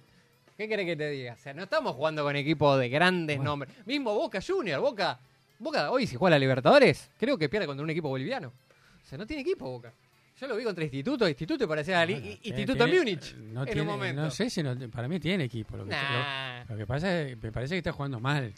¿Qué 0.57 0.69
querés 0.69 0.87
que 0.87 0.97
te 0.97 1.11
diga? 1.11 1.35
O 1.35 1.37
sea, 1.37 1.53
no 1.53 1.65
estamos 1.65 1.95
jugando 1.95 2.23
con 2.23 2.37
equipos 2.37 2.79
de 2.79 2.89
grandes 2.89 3.39
nombres. 3.41 3.73
Mismo 3.87 4.15
Boca 4.15 4.41
Junior, 4.47 4.81
Boca... 4.81 5.19
Boca 5.59 5.91
hoy 5.91 6.07
si 6.07 6.17
juega 6.17 6.37
la 6.37 6.39
Libertadores, 6.41 7.11
creo 7.19 7.37
que 7.39 7.49
pierde 7.49 7.67
contra 7.67 7.85
un 7.85 7.91
equipo 7.91 8.09
boliviano. 8.09 8.49
O 8.49 9.09
sea, 9.09 9.17
no 9.19 9.27
tiene 9.27 9.43
equipo 9.43 9.71
Boca. 9.71 9.93
Yo 10.41 10.47
lo 10.49 10.57
vi 10.57 10.65
contra 10.65 10.83
Instituto, 10.83 11.29
Instituto 11.29 11.69
parecía 11.69 12.05
li- 12.05 12.15
Bueno, 12.15 12.27
i- 12.29 12.37
tiene- 12.37 12.61
Instituto 12.63 12.89
Múnich 12.89 13.35
No, 13.37 13.61
en 13.61 13.67
tiene, 13.67 13.81
un 13.83 13.87
momento. 13.87 14.23
no 14.23 14.31
sé 14.31 14.51
si 14.51 14.63
no- 14.63 14.77
para 14.91 15.07
mí 15.07 15.21
tiene 15.21 15.45
equipo. 15.45 15.77
Lo 15.77 15.85
que, 15.85 15.91
Nah. 15.91 16.65
lo, 16.65 16.71
lo 16.73 16.77
que 16.79 16.87
pasa 16.87 17.21
es 17.23 17.41
me 17.41 17.53
parece 17.53 17.75
que 17.75 17.79
está 17.79 17.93
jugando 17.93 18.19
mal. 18.19 18.53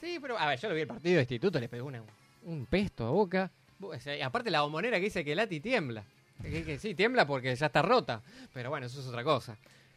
Sí, 0.00 0.18
pero 0.22 0.38
a 0.38 0.46
ver, 0.48 0.58
yo 0.58 0.68
lo 0.70 0.74
vi 0.74 0.80
el 0.82 0.86
partido 0.86 1.16
de 1.16 1.20
Instituto, 1.22 1.60
le 1.60 1.68
pegó 1.68 1.86
una- 1.88 2.02
un 2.44 2.64
pesto 2.66 3.06
a 3.06 3.10
Boca. 3.10 3.50
Aparte 4.24 4.50
la 4.50 4.62
bombonera 4.62 4.98
que 4.98 5.04
dice 5.04 5.24
que 5.24 5.34
Lati 5.34 5.60
tiembla. 5.60 6.04
Que, 6.42 6.78
sí, 6.78 6.94
tiembla 6.94 7.26
porque 7.26 7.54
ya 7.54 7.66
está 7.66 7.82
rota. 7.82 8.20
Pero 8.52 8.70
bueno, 8.70 8.86
eso 8.86 9.00
es 9.00 9.06
otra 9.06 9.22
cosa. 9.24 9.56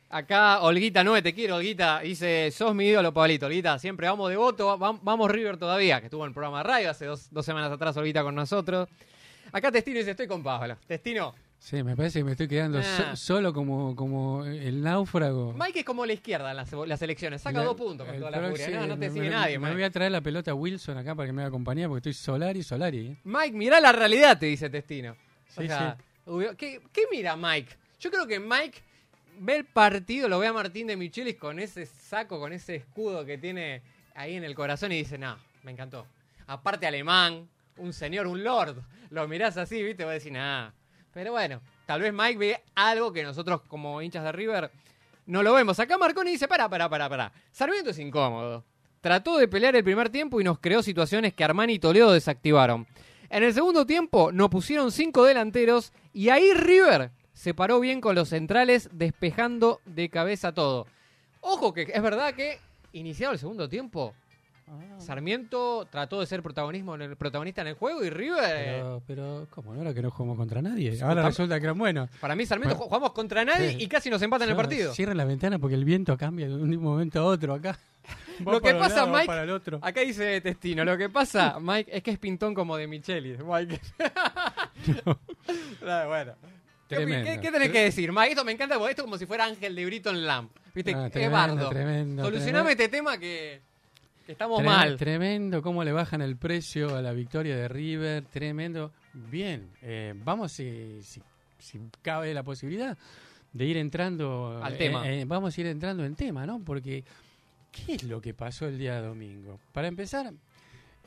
Acá 0.09 0.61
Olguita 0.61 1.03
9, 1.03 1.21
te 1.23 1.33
quiero, 1.33 1.55
Olguita. 1.55 1.99
Dice, 2.01 2.51
sos 2.51 2.75
mi 2.75 2.85
ídolo, 2.87 3.11
Pablito. 3.13 3.47
Olguita, 3.47 3.79
siempre 3.79 4.07
vamos 4.07 4.29
de 4.29 4.37
voto. 4.37 4.77
vam- 4.77 4.99
Vamos 5.01 5.31
River 5.31 5.57
todavía, 5.57 5.99
que 5.99 6.05
estuvo 6.05 6.23
en 6.23 6.29
el 6.29 6.33
programa 6.33 6.63
de 6.63 6.87
hace 6.87 7.05
dos, 7.05 7.27
dos 7.31 7.45
semanas 7.45 7.71
atrás, 7.71 7.97
Olguita 7.97 8.21
con 8.23 8.35
nosotros. 8.35 8.87
Acá 9.51 9.71
Testino 9.71 9.97
dice, 9.99 10.11
estoy 10.11 10.27
con 10.27 10.43
Pablo. 10.43 10.77
Testino, 10.87 11.33
Sí, 11.65 11.81
me 11.81 11.95
parece 11.95 12.19
que 12.19 12.23
me 12.25 12.31
estoy 12.33 12.47
quedando 12.47 12.79
so- 12.83 13.03
Ah. 13.07 13.15
solo 13.15 13.51
como, 13.51 13.95
como 13.95 14.45
el 14.45 14.83
náufrago. 14.83 15.51
Mike 15.53 15.79
es 15.79 15.85
como 15.85 16.05
la 16.05 16.13
izquierda 16.13 16.51
en 16.51 16.57
las, 16.57 16.71
las 16.71 17.01
elecciones. 17.01 17.41
Saca 17.41 17.57
La- 17.57 17.65
dos 17.65 17.75
puntos 17.75 18.05
con 18.05 18.19
toda 18.19 18.29
la 18.29 18.49
furia. 18.51 18.69
No, 18.81 18.85
no 18.85 18.93
te 18.93 19.07
me- 19.07 19.09
sigue 19.09 19.21
me- 19.23 19.29
nadie, 19.31 19.57
Me 19.57 19.65
Mike. 19.65 19.73
voy 19.73 19.83
a 19.83 19.89
traer 19.89 20.11
la 20.11 20.21
pelota 20.21 20.51
a 20.51 20.53
Wilson 20.53 20.95
acá 20.99 21.15
para 21.15 21.25
que 21.25 21.33
me 21.33 21.41
haga 21.41 21.49
compañía 21.49 21.87
porque 21.87 22.07
estoy 22.07 22.13
Solari, 22.13 22.61
Solari. 22.61 23.07
¿eh? 23.07 23.17
Mike, 23.23 23.53
mirá 23.57 23.81
la 23.81 23.91
realidad, 23.91 24.37
te 24.37 24.45
dice 24.45 24.69
Testino. 24.69 25.13
O 25.13 25.61
Sí, 25.61 25.67
sea, 25.67 25.97
¿qué, 26.55 26.81
qué 26.93 27.01
mira 27.11 27.35
Mike? 27.35 27.75
Yo 27.99 28.11
creo 28.11 28.27
que 28.27 28.39
Mike 28.39 28.83
ve 29.39 29.55
el 29.55 29.65
partido, 29.65 30.27
lo 30.29 30.37
ve 30.37 30.45
a 30.45 30.53
Martín 30.53 30.85
de 30.85 30.95
Michelis 30.95 31.35
con 31.35 31.57
ese 31.59 31.87
saco, 31.87 32.39
con 32.39 32.53
ese 32.53 32.75
escudo 32.75 33.25
que 33.25 33.39
tiene 33.39 33.81
ahí 34.13 34.35
en 34.35 34.43
el 34.43 34.53
corazón 34.53 34.91
y 34.91 34.97
dice, 34.97 35.17
no, 35.17 35.35
me 35.63 35.71
encantó. 35.71 36.05
Aparte 36.45 36.85
alemán, 36.85 37.49
un 37.77 37.91
señor, 37.91 38.27
un 38.27 38.43
lord. 38.43 38.77
Lo 39.09 39.27
mirás 39.27 39.57
así, 39.57 39.81
viste, 39.81 40.03
y 40.03 40.05
vos 40.05 40.13
decís, 40.13 40.31
nada. 40.31 40.71
Pero 41.15 41.31
bueno, 41.31 41.61
tal 41.85 42.01
vez 42.01 42.13
Mike 42.13 42.37
ve 42.37 42.61
algo 42.75 43.13
que 43.13 43.23
nosotros 43.23 43.61
como 43.69 44.01
hinchas 44.01 44.21
de 44.25 44.33
River 44.33 44.69
no 45.27 45.43
lo 45.43 45.53
vemos. 45.53 45.79
Acá 45.79 45.97
Marconi 45.97 46.31
dice, 46.31 46.45
para, 46.45 46.67
para, 46.67 46.89
para, 46.89 47.07
para. 47.07 47.31
Sarmiento 47.53 47.91
es 47.91 47.99
incómodo. 47.99 48.65
Trató 48.99 49.37
de 49.37 49.47
pelear 49.47 49.77
el 49.77 49.83
primer 49.85 50.09
tiempo 50.09 50.41
y 50.41 50.43
nos 50.43 50.59
creó 50.59 50.83
situaciones 50.83 51.33
que 51.33 51.45
Armani 51.45 51.75
y 51.75 51.79
Toledo 51.79 52.11
desactivaron. 52.11 52.85
En 53.29 53.43
el 53.43 53.53
segundo 53.53 53.85
tiempo 53.85 54.33
nos 54.33 54.49
pusieron 54.49 54.91
cinco 54.91 55.23
delanteros 55.23 55.93
y 56.11 56.27
ahí 56.27 56.53
River 56.53 57.11
se 57.31 57.53
paró 57.53 57.79
bien 57.79 58.01
con 58.01 58.13
los 58.13 58.27
centrales 58.27 58.89
despejando 58.91 59.79
de 59.85 60.09
cabeza 60.09 60.53
todo. 60.53 60.85
Ojo 61.39 61.73
que 61.73 61.83
es 61.93 62.01
verdad 62.01 62.33
que 62.33 62.59
iniciado 62.91 63.31
el 63.31 63.39
segundo 63.39 63.69
tiempo, 63.69 64.13
Sarmiento 64.97 65.87
trató 65.91 66.19
de 66.19 66.25
ser 66.25 66.41
protagonismo 66.41 66.95
en 66.95 67.01
el, 67.03 67.15
protagonista 67.17 67.61
en 67.61 67.67
el 67.67 67.73
juego 67.75 68.03
y 68.03 68.09
River... 68.09 68.43
eh, 68.43 68.63
Pero, 68.77 69.03
pero, 69.05 69.47
¿cómo? 69.51 69.73
¿No 69.73 69.81
era 69.81 69.93
que 69.93 70.01
no 70.01 70.09
jugamos 70.09 70.37
contra 70.37 70.61
nadie? 70.61 70.99
Ahora 71.03 71.21
Tam- 71.23 71.27
resulta 71.27 71.59
que 71.59 71.65
eran 71.65 71.77
buenos. 71.77 72.09
para 72.19 72.35
mí 72.35 72.45
Sarmiento 72.45 72.75
Bueno. 72.75 72.87
jugamos 72.87 73.11
contra 73.13 73.45
nadie 73.45 73.71
Sí. 73.71 73.77
y 73.83 73.87
casi 73.87 74.09
nos 74.09 74.21
empatan 74.21 74.49
el 74.49 74.55
partido. 74.55 74.93
Cierren 74.93 75.17
la 75.17 75.25
ventana 75.25 75.59
porque 75.59 75.75
el 75.75 75.85
viento 75.85 76.17
cambia 76.17 76.47
de 76.47 76.55
un 76.55 76.75
momento 76.81 77.19
a 77.19 77.23
otro 77.25 77.53
acá. 77.53 77.77
Va 78.47 78.51
Lo 78.53 78.59
que 78.61 78.65
para 78.69 78.77
un 78.77 78.81
pasa, 78.83 78.95
lado, 78.97 79.11
va 79.11 79.17
Mike, 79.19 79.27
para 79.27 79.43
el 79.43 79.49
otro. 79.51 79.79
Acá 79.81 80.01
dice 80.01 80.41
Testino, 80.41 80.83
lo 80.83 80.97
que 80.97 81.09
pasa, 81.09 81.57
Mike, 81.61 81.91
es 81.95 82.03
que 82.03 82.11
es 82.11 82.19
pintón 82.19 82.53
como 82.53 82.75
de 82.77 82.87
Micheli. 82.87 83.37
Mike. 83.43 83.79
Ah, 85.87 86.05
bueno. 86.07 86.33
¿Qué, 86.89 86.95
Tremendo. 86.97 87.31
qué- 87.31 87.39
qué 87.39 87.51
tenés 87.51 87.69
que 87.71 87.81
decir, 87.83 88.11
Mike? 88.11 88.29
Esto 88.31 88.43
me 88.45 88.51
encanta 88.51 88.77
porque 88.77 88.91
esto 88.91 89.01
es 89.01 89.05
como 89.05 89.17
si 89.17 89.25
fuera 89.25 89.45
Ángel 89.45 89.75
de 89.75 89.85
Brito 89.85 90.09
en 90.09 90.25
Lamp. 90.25 90.51
¿Viste? 90.73 90.93
Ah, 90.95 91.05
Qué 91.05 91.11
tremendo, 91.19 91.35
bardo. 91.55 91.69
tremendo, 91.69 92.23
Solucioname 92.23 92.71
este 92.71 92.89
tema 92.89 93.17
que 93.17 93.61
estamos 94.27 94.63
mal. 94.63 94.97
Tremendo 94.97 95.61
cómo 95.61 95.83
le 95.83 95.91
bajan 95.91 96.21
el 96.21 96.37
precio 96.37 96.95
a 96.95 97.01
la 97.01 97.13
victoria 97.13 97.55
de 97.55 97.67
River. 97.67 98.25
Tremendo. 98.25 98.91
Bien, 99.13 99.69
eh, 99.81 100.13
vamos 100.23 100.51
si, 100.51 100.99
si, 101.01 101.21
si 101.59 101.79
cabe 102.01 102.33
la 102.33 102.43
posibilidad 102.43 102.97
de 103.53 103.65
ir 103.65 103.77
entrando 103.77 104.59
Al 104.61 104.73
eh, 104.73 104.77
tema. 104.77 105.09
eh, 105.09 105.23
vamos 105.25 105.57
a 105.57 105.61
ir 105.61 105.67
entrando 105.67 106.03
en 106.03 106.15
tema, 106.15 106.45
¿no? 106.45 106.59
Porque 106.63 107.03
¿qué 107.71 107.95
es 107.95 108.03
lo 108.03 108.21
que 108.21 108.33
pasó 108.33 108.67
el 108.67 108.77
día 108.77 109.01
domingo? 109.01 109.59
Para 109.71 109.87
empezar, 109.87 110.33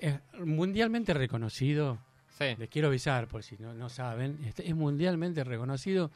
es 0.01 0.15
mundialmente 0.39 1.13
reconocido. 1.13 1.99
Sí. 2.39 2.55
Les 2.57 2.69
quiero 2.69 2.89
avisar 2.89 3.27
por 3.27 3.43
si 3.43 3.57
no, 3.59 3.75
no 3.75 3.89
saben, 3.89 4.39
este, 4.47 4.69
es 4.69 4.75
mundialmente 4.75 5.43
reconocido 5.43 6.11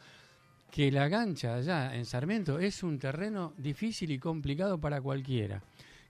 que 0.71 0.90
la 0.90 1.11
cancha 1.11 1.56
allá 1.56 1.94
en 1.94 2.06
Sarmiento 2.06 2.59
es 2.59 2.82
un 2.82 2.99
terreno 2.99 3.52
difícil 3.59 4.11
y 4.11 4.18
complicado 4.18 4.78
para 4.78 5.00
cualquiera. 5.02 5.62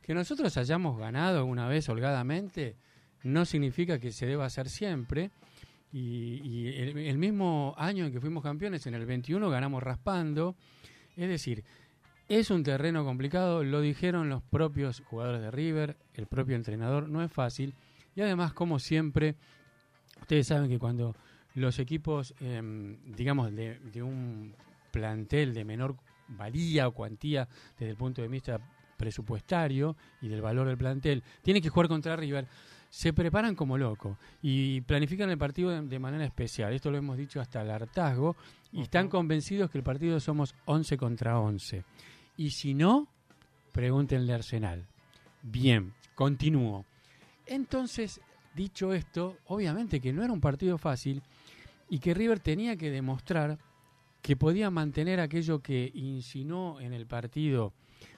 Que 0.02 0.14
nosotros 0.14 0.56
hayamos 0.56 0.98
ganado 0.98 1.44
una 1.46 1.68
vez 1.68 1.88
holgadamente 1.88 2.76
no 3.24 3.44
significa 3.44 3.98
que 3.98 4.12
se 4.12 4.26
deba 4.26 4.46
hacer 4.46 4.68
siempre. 4.68 5.30
Y, 5.92 6.68
el 6.68 7.18
mismo 7.18 7.74
año 7.76 8.06
en 8.06 8.12
que 8.12 8.20
fuimos 8.20 8.42
campeones, 8.42 8.86
en 8.86 8.94
el 8.94 9.04
21, 9.06 9.50
ganamos 9.50 9.82
raspando. 9.82 10.56
Es 11.16 11.28
decir, 11.28 11.64
es 12.28 12.50
un 12.50 12.62
terreno 12.62 13.04
complicado, 13.04 13.62
lo 13.62 13.80
dijeron 13.80 14.28
los 14.28 14.42
propios 14.42 15.02
jugadores 15.06 15.42
de 15.42 15.50
River, 15.50 15.96
el 16.14 16.26
propio 16.26 16.56
entrenador, 16.56 17.08
no 17.08 17.22
es 17.22 17.30
fácil. 17.30 17.74
Y 18.16 18.22
además, 18.22 18.54
como 18.54 18.78
siempre, 18.78 19.36
ustedes 20.20 20.46
saben 20.46 20.70
que 20.70 20.78
cuando 20.78 21.14
los 21.54 21.78
equipos, 21.78 22.34
em, 22.40 22.96
digamos, 23.14 23.54
de, 23.54 23.78
de 23.78 24.02
un 24.02 24.54
plantel 24.90 25.52
de 25.52 25.64
menor 25.64 25.96
valía 26.28 26.88
o 26.88 26.92
cuantía 26.92 27.48
desde 27.78 27.90
el 27.90 27.96
punto 27.96 28.22
de 28.22 28.28
vista 28.28 28.60
presupuestario 29.02 29.96
y 30.20 30.28
del 30.28 30.40
valor 30.40 30.68
del 30.68 30.78
plantel, 30.78 31.24
tienen 31.42 31.60
que 31.60 31.70
jugar 31.70 31.88
contra 31.88 32.14
River, 32.14 32.46
se 32.88 33.12
preparan 33.12 33.56
como 33.56 33.76
loco 33.76 34.16
y 34.40 34.80
planifican 34.82 35.28
el 35.28 35.38
partido 35.38 35.70
de, 35.70 35.82
de 35.82 35.98
manera 35.98 36.24
especial. 36.24 36.72
Esto 36.72 36.92
lo 36.92 36.98
hemos 36.98 37.16
dicho 37.16 37.40
hasta 37.40 37.62
el 37.62 37.70
hartazgo 37.72 38.36
y 38.70 38.82
están 38.82 39.08
convencidos 39.08 39.70
que 39.70 39.78
el 39.78 39.84
partido 39.84 40.20
somos 40.20 40.54
11 40.66 40.96
contra 40.98 41.40
11. 41.40 41.82
Y 42.36 42.50
si 42.50 42.74
no, 42.74 43.08
pregúntenle 43.72 44.32
a 44.34 44.36
Arsenal. 44.36 44.86
Bien, 45.42 45.92
continúo. 46.14 46.84
Entonces, 47.44 48.20
dicho 48.54 48.92
esto, 48.92 49.36
obviamente 49.46 50.00
que 50.00 50.12
no 50.12 50.22
era 50.22 50.32
un 50.32 50.40
partido 50.40 50.78
fácil 50.78 51.22
y 51.90 51.98
que 51.98 52.14
River 52.14 52.38
tenía 52.38 52.76
que 52.76 52.92
demostrar 52.92 53.58
que 54.22 54.36
podía 54.36 54.70
mantener 54.70 55.18
aquello 55.18 55.58
que 55.60 55.90
insinuó 55.92 56.80
en 56.80 56.92
el 56.92 57.06
partido 57.06 57.72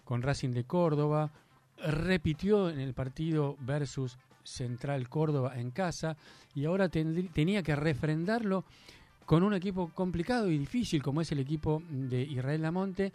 con 0.05 0.23
Racing 0.23 0.51
de 0.51 0.65
Córdoba, 0.65 1.31
repitió 1.79 2.71
en 2.71 2.81
el 2.81 2.95
partido 2.95 3.57
versus 3.61 4.19
Central 4.43 5.09
Córdoba 5.09 5.59
en 5.59 5.71
casa 5.71 6.17
y 6.55 6.65
ahora 6.67 6.89
tenía 6.89 7.63
que 7.63 7.75
refrendarlo 7.77 8.65
con 9.25 9.43
un 9.43 9.55
equipo 9.55 9.89
complicado 9.95 10.51
y 10.51 10.59
difícil 10.59 11.03
como 11.03 11.21
es 11.23 11.33
el 11.33 11.39
equipo 11.41 11.83
de 11.89 12.21
Israel 12.23 12.63
Lamonte 12.63 13.13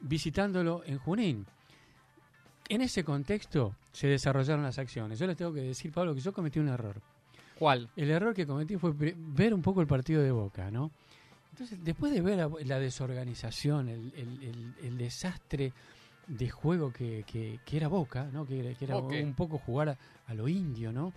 visitándolo 0.00 0.82
en 0.86 0.98
Junín. 0.98 1.46
En 2.68 2.80
ese 2.82 3.04
contexto 3.04 3.74
se 3.92 4.06
desarrollaron 4.06 4.62
las 4.64 4.78
acciones. 4.78 5.18
Yo 5.18 5.26
les 5.26 5.36
tengo 5.36 5.52
que 5.52 5.60
decir, 5.60 5.92
Pablo, 5.92 6.14
que 6.14 6.20
yo 6.20 6.32
cometí 6.32 6.58
un 6.60 6.68
error. 6.68 7.00
¿Cuál? 7.58 7.90
El 7.96 8.10
error 8.10 8.32
que 8.32 8.46
cometí 8.46 8.76
fue 8.76 8.92
ver 8.94 9.52
un 9.52 9.60
poco 9.60 9.80
el 9.80 9.86
partido 9.86 10.22
de 10.22 10.30
Boca, 10.30 10.70
¿no? 10.70 10.90
Entonces, 11.50 11.78
después 11.84 12.12
de 12.12 12.22
ver 12.22 12.38
la, 12.38 12.48
la 12.64 12.78
desorganización, 12.78 13.88
el, 13.88 14.12
el- 14.16 14.42
el- 14.44 14.74
el 14.82 14.96
desastre 14.98 15.72
de 16.30 16.48
juego 16.48 16.92
que, 16.92 17.24
que- 17.26 17.60
que 17.64 17.76
era 17.76 17.88
Boca, 17.88 18.28
¿no? 18.32 18.46
Que, 18.46 18.60
era- 18.60 18.74
que 18.78 18.84
era 18.84 18.96
Ok. 18.96 19.12
un 19.22 19.34
poco 19.34 19.58
jugar 19.58 19.90
a, 19.90 19.98
a 20.26 20.34
lo 20.34 20.48
indio, 20.48 20.92
¿no? 20.92 21.12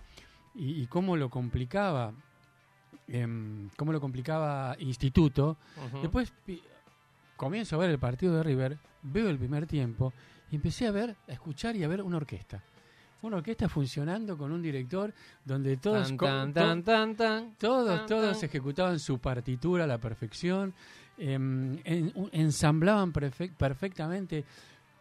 Y, 0.56 0.82
y 0.82 0.88
cómo 0.88 1.16
lo 1.18 1.30
complicaba, 1.30 2.14
em, 3.08 3.70
cómo 3.78 3.92
lo 3.92 4.00
complicaba 4.02 4.76
Instituto. 4.80 5.58
Después 6.02 6.34
comienzo 7.36 7.76
a 7.76 7.80
ver 7.80 7.90
el 7.92 8.00
partido 8.00 8.36
de 8.36 8.44
River, 8.44 8.78
veo 9.04 9.30
el 9.30 9.38
primer 9.38 9.68
tiempo 9.68 10.14
y 10.52 10.56
empecé 10.56 10.88
a 10.88 10.92
ver, 10.92 11.16
a 11.28 11.32
escuchar 11.32 11.76
y 11.76 11.84
a 11.84 11.88
ver 11.88 12.02
una 12.02 12.18
orquesta. 12.18 12.64
Una 13.22 13.38
orquesta 13.38 13.70
funcionando 13.70 14.38
con 14.38 14.52
un 14.52 14.62
director 14.62 15.14
donde 15.46 15.78
todos 15.78 16.08
Tan, 16.54 16.84
todos, 17.58 18.06
todos 18.06 18.44
ejecutaban 18.44 19.00
su 19.00 19.20
partitura 19.20 19.86
a 19.86 19.88
la 19.88 19.98
perfección, 19.98 20.74
em, 21.18 21.80
en- 21.86 22.12
ensamblaban 22.34 23.14
perfec- 23.14 23.54
perfectamente 23.56 24.44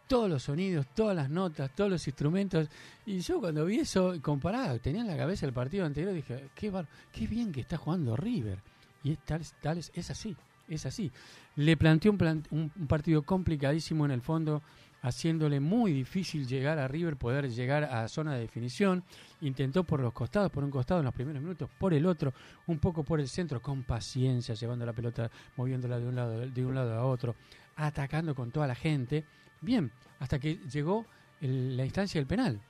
todos 0.07 0.29
los 0.29 0.43
sonidos, 0.43 0.85
todas 0.93 1.15
las 1.15 1.29
notas, 1.29 1.71
todos 1.75 1.89
los 1.89 2.07
instrumentos. 2.07 2.67
Y 3.05 3.19
yo 3.19 3.39
cuando 3.39 3.65
vi 3.65 3.79
eso, 3.79 4.13
comparado, 4.21 4.79
tenía 4.79 5.01
en 5.01 5.07
la 5.07 5.17
cabeza 5.17 5.45
el 5.45 5.53
partido 5.53 5.85
anterior, 5.85 6.13
dije, 6.13 6.49
qué, 6.55 6.69
bar- 6.69 6.87
qué 7.11 7.27
bien 7.27 7.51
que 7.51 7.61
está 7.61 7.77
jugando 7.77 8.15
River. 8.15 8.59
Y 9.03 9.11
es, 9.13 9.19
tal, 9.19 9.41
tal 9.61 9.77
es, 9.77 9.91
así, 10.09 10.35
es 10.67 10.85
así. 10.85 11.11
Le 11.55 11.75
planteó 11.77 12.11
un, 12.11 12.17
plan- 12.17 12.43
un- 12.51 12.71
un 12.79 12.87
partido 12.87 13.21
complicadísimo 13.23 14.05
en 14.05 14.11
el 14.11 14.21
fondo, 14.21 14.61
haciéndole 15.01 15.59
muy 15.59 15.91
difícil 15.91 16.47
llegar 16.47 16.79
a 16.79 16.87
River, 16.87 17.17
poder 17.17 17.49
llegar 17.51 17.83
a 17.83 18.07
zona 18.07 18.35
de 18.35 18.39
definición. 18.39 19.03
Intentó 19.41 19.83
por 19.83 19.99
los 19.99 20.13
costados, 20.13 20.49
por 20.49 20.63
un 20.63 20.71
costado 20.71 21.01
en 21.01 21.05
los 21.05 21.13
primeros 21.13 21.41
minutos, 21.41 21.69
por 21.77 21.93
el 21.93 22.05
otro, 22.05 22.33
un 22.67 22.79
poco 22.79 23.03
por 23.03 23.19
el 23.19 23.27
centro, 23.27 23.61
con 23.61 23.83
paciencia, 23.83 24.55
llevando 24.55 24.85
la 24.85 24.93
pelota, 24.93 25.29
moviéndola 25.57 25.99
de 25.99 26.07
un 26.07 26.15
lado, 26.15 26.39
de 26.47 26.65
un 26.65 26.73
lado 26.75 26.93
a 26.93 27.05
otro, 27.05 27.35
atacando 27.75 28.35
con 28.35 28.51
toda 28.51 28.67
la 28.67 28.75
gente. 28.75 29.25
Bien, 29.61 29.91
hasta 30.19 30.39
que 30.39 30.55
llegó 30.71 31.05
la 31.41 31.85
instancia 31.85 32.19
del 32.19 32.27
penal. 32.27 32.61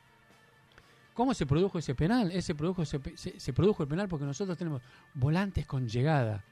¿Cómo 1.13 1.33
se 1.33 1.45
produjo 1.45 1.77
ese 1.77 1.93
penal? 1.93 2.31
Ese 2.31 2.55
produjo, 2.55 2.85
se, 2.85 2.99
produjo 3.53 3.83
el 3.83 3.89
penal 3.89 4.07
porque 4.07 4.25
nosotros 4.25 4.57
tenemos 4.57 4.81
volantes 5.13 5.65
con 5.67 5.87
llegada. 5.87 6.43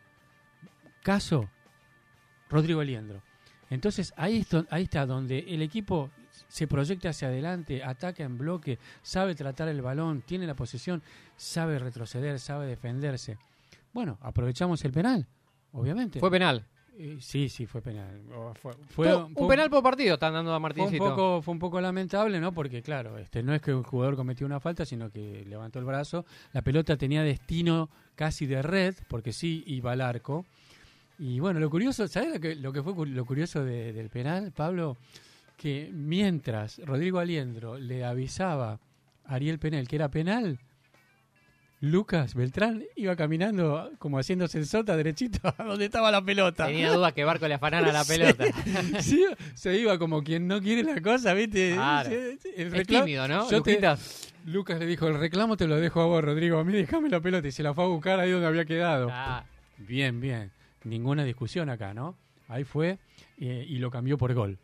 Caso, 1.02 1.50
Rodrigo 2.50 2.82
Aliendro. 2.82 3.24
Entonces 3.72 4.14
ahí, 4.18 4.46
ahí 4.70 4.84
está 4.84 5.06
donde 5.06 5.40
el 5.40 5.62
equipo 5.62 6.12
se 6.48 6.68
proyecta 6.68 7.10
hacia 7.10 7.30
adelante, 7.30 7.84
ataca 7.84 8.24
en 8.24 8.38
bloque, 8.38 8.78
sabe 9.02 9.34
tratar 9.34 9.70
el 9.70 9.82
balón, 9.82 10.22
tiene 10.22 10.46
la 10.46 10.54
posesión, 10.54 11.02
sabe 11.38 11.80
retroceder, 11.80 12.40
sabe 12.40 12.68
defenderse. 12.68 13.38
Bueno, 13.94 14.18
aprovechamos 14.22 14.84
el 14.86 14.92
penal, 14.92 15.26
obviamente. 15.72 16.20
Fue 16.20 16.30
penal. 16.30 16.66
Eh, 16.98 17.18
sí, 17.20 17.48
sí, 17.50 17.66
fue 17.66 17.82
penal. 17.82 18.22
Fue, 18.90 19.16
un 19.16 19.48
penal 19.48 19.70
por 19.70 19.82
partido 19.82 20.16
están 20.16 20.34
dando 20.34 20.52
a 20.52 20.56
fue 20.56 20.58
un 20.58 20.62
Martincito. 20.62 21.04
poco, 21.10 21.42
fue 21.42 21.54
un 21.54 21.60
poco 21.60 21.80
lamentable, 21.82 22.40
¿no? 22.40 22.52
Porque, 22.54 22.82
claro, 22.82 23.18
este, 23.18 23.42
no 23.42 23.54
es 23.56 23.62
que 23.62 23.74
un 23.74 23.84
jugador 23.84 24.16
cometió 24.16 24.46
una 24.46 24.60
falta, 24.60 24.86
sino 24.86 25.10
que 25.10 25.46
levantó 25.46 25.80
el 25.80 25.86
brazo. 25.86 26.26
La 26.54 26.62
pelota 26.62 26.98
tenía 26.98 27.24
destino 27.24 27.90
casi 28.16 28.46
de 28.46 28.62
red, 28.62 28.96
porque 29.08 29.32
sí 29.34 29.64
iba 29.68 29.94
al 29.94 30.02
arco. 30.02 30.46
Y 31.18 31.40
bueno, 31.40 31.60
lo 31.60 31.70
curioso, 31.70 32.08
¿sabes 32.08 32.34
lo 32.34 32.40
que, 32.40 32.56
lo 32.56 32.74
que 32.74 32.84
fue 32.84 33.08
lo 33.08 33.26
curioso 33.26 33.64
de- 33.64 33.94
del 33.94 34.10
penal, 34.10 34.52
Pablo? 34.52 34.98
Que 35.56 35.90
mientras 35.94 36.80
Rodrigo 36.86 37.20
Aliendro 37.20 37.78
le 37.78 38.04
avisaba 38.04 38.80
a 39.26 39.36
Ariel 39.36 39.60
Penel 39.60 39.88
que 39.88 39.96
era 39.96 40.10
penal, 40.10 40.60
Lucas 41.82 42.36
Beltrán 42.36 42.84
iba 42.96 43.16
caminando 43.16 43.92
como 43.98 44.20
haciéndose 44.20 44.60
el 44.60 44.68
sota 44.68 44.96
derechito 44.96 45.40
a 45.58 45.64
donde 45.64 45.86
estaba 45.86 46.12
la 46.12 46.24
pelota. 46.24 46.68
Tenía 46.68 46.94
duda 46.94 47.12
que 47.12 47.24
Barco 47.24 47.48
le 47.48 47.56
afanara 47.56 47.92
la 47.92 48.06
pelota. 48.08 48.46
Sí, 49.02 49.26
se 49.56 49.78
iba 49.80 49.98
como 49.98 50.24
quien 50.24 50.48
no 50.48 50.62
quiere 50.62 50.84
la 50.84 51.02
cosa, 51.02 51.34
¿viste? 51.34 51.74
Claro. 51.74 52.10
Es 52.12 52.88
tímido, 52.88 53.28
¿no? 53.28 53.50
Yo 53.50 53.62
te- 53.64 53.72
Luquitas. 53.72 54.32
Lucas 54.46 54.80
le 54.80 54.86
dijo, 54.86 55.08
el 55.08 55.20
reclamo 55.20 55.58
te 55.58 55.68
lo 55.68 55.76
dejo 55.78 56.02
a 56.02 56.06
vos, 56.06 56.24
Rodrigo, 56.24 56.60
a 56.60 56.64
mí 56.64 56.74
déjame 56.74 57.10
la 57.10 57.20
pelota 57.20 57.48
y 57.48 57.52
se 57.52 57.62
la 57.64 57.74
fue 57.74 57.84
a 57.84 57.88
buscar 57.88 58.20
ahí 58.20 58.32
donde 58.32 58.48
había 58.48 58.66
quedado. 58.66 59.10
Ah, 59.12 59.44
Bien, 59.78 60.20
bien. 60.20 60.52
Ninguna 60.84 61.24
discusión 61.24 61.70
acá, 61.70 61.94
¿no? 61.94 62.16
Ahí 62.48 62.64
fue 62.64 63.00
eh, 63.40 63.66
y 63.68 63.78
lo 63.80 63.90
cambió 63.92 64.18
por 64.18 64.34
gol. 64.34 64.58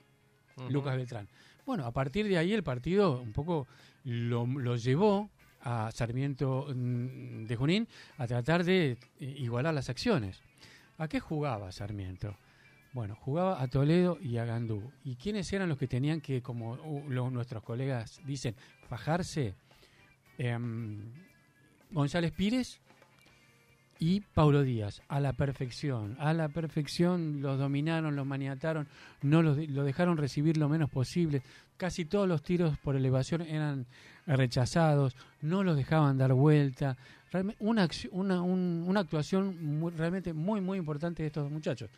Lucas 0.69 0.95
Beltrán. 0.95 1.27
Bueno, 1.65 1.85
a 1.85 1.91
partir 1.91 2.27
de 2.27 2.37
ahí 2.37 2.53
el 2.53 2.63
partido 2.63 3.19
un 3.21 3.33
poco 3.33 3.67
lo, 4.03 4.45
lo 4.47 4.75
llevó 4.75 5.29
a 5.67 5.91
Sarmiento 5.91 6.67
mm, 6.73 7.45
de 7.45 7.55
Junín 7.57 7.87
a 8.17 8.25
tratar 8.25 8.63
de 8.63 8.91
eh, 8.91 8.97
igualar 9.19 9.73
las 9.73 9.89
acciones. 9.89 10.41
¿A 10.97 11.09
qué 11.09 11.19
jugaba 11.19 11.73
Sarmiento? 11.73 12.37
Bueno, 12.93 13.15
jugaba 13.15 13.61
a 13.61 13.67
Toledo 13.67 14.17
y 14.21 14.37
a 14.37 14.45
Gandú. 14.45 14.81
¿Y 15.03 15.15
quiénes 15.15 15.51
eran 15.51 15.67
los 15.67 15.77
que 15.77 15.87
tenían 15.87 16.21
que, 16.21 16.41
como 16.41 16.73
uh, 16.73 17.29
nuestros 17.29 17.63
colegas 17.63 18.21
dicen, 18.25 18.55
fajarse? 18.87 19.55
Em, 20.37 21.11
González 21.91 22.31
Pires 22.31 22.79
y 23.99 24.21
Paulo 24.21 24.63
Díaz, 24.63 25.01
a 25.07 25.19
la 25.19 25.33
perfección, 25.33 26.15
a 26.19 26.33
la 26.33 26.49
perfección 26.49 27.41
los 27.41 27.57
dominaron, 27.59 28.15
los 28.15 28.25
maniataron, 28.25 28.87
no 29.21 29.41
los, 29.41 29.57
lo 29.69 29.83
dejaron 29.83 30.17
recibir 30.17 30.57
lo 30.57 30.69
menos 30.69 30.89
posible, 30.89 31.41
casi 31.77 32.05
todos 32.05 32.27
los 32.27 32.43
tiros 32.43 32.77
por 32.79 32.95
elevación 32.95 33.41
eran 33.41 33.85
rechazados, 34.25 35.15
no 35.41 35.63
los 35.63 35.75
dejaban 35.77 36.17
dar 36.17 36.33
vuelta, 36.33 36.97
una, 37.59 37.87
una, 38.11 38.41
un- 38.41 38.85
una 38.87 38.99
actuación 39.01 39.91
realmente 39.97 40.33
muy 40.33 40.61
muy 40.61 40.77
importante 40.77 41.23
de 41.23 41.27
estos 41.27 41.43
dos 41.43 41.51
muchachos. 41.51 41.89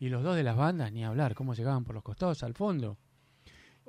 Y 0.00 0.08
los 0.08 0.22
dos 0.22 0.36
de 0.36 0.44
las 0.44 0.56
bandas, 0.56 0.92
ni 0.92 1.04
hablar, 1.04 1.34
cómo 1.34 1.54
llegaban 1.54 1.84
por 1.84 1.94
los 1.94 2.04
costados 2.04 2.42
al 2.44 2.54
fondo. 2.54 2.96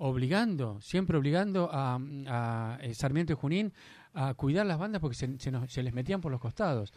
Obligando, 0.02 0.80
siempre 0.82 1.18
obligando 1.18 1.70
a, 1.72 2.00
a, 2.28 2.78
eh, 2.82 2.94
Sarmiento 2.94 3.34
y 3.34 3.36
Junín 3.36 3.74
a 4.22 4.34
cuidar 4.34 4.66
las 4.66 4.78
bandas 4.78 5.00
porque 5.02 5.16
se, 5.16 5.52
nos- 5.52 5.72
se 5.72 5.82
les 5.82 5.94
metían 5.94 6.20
por 6.20 6.32
los 6.32 6.42
costados. 6.42 6.92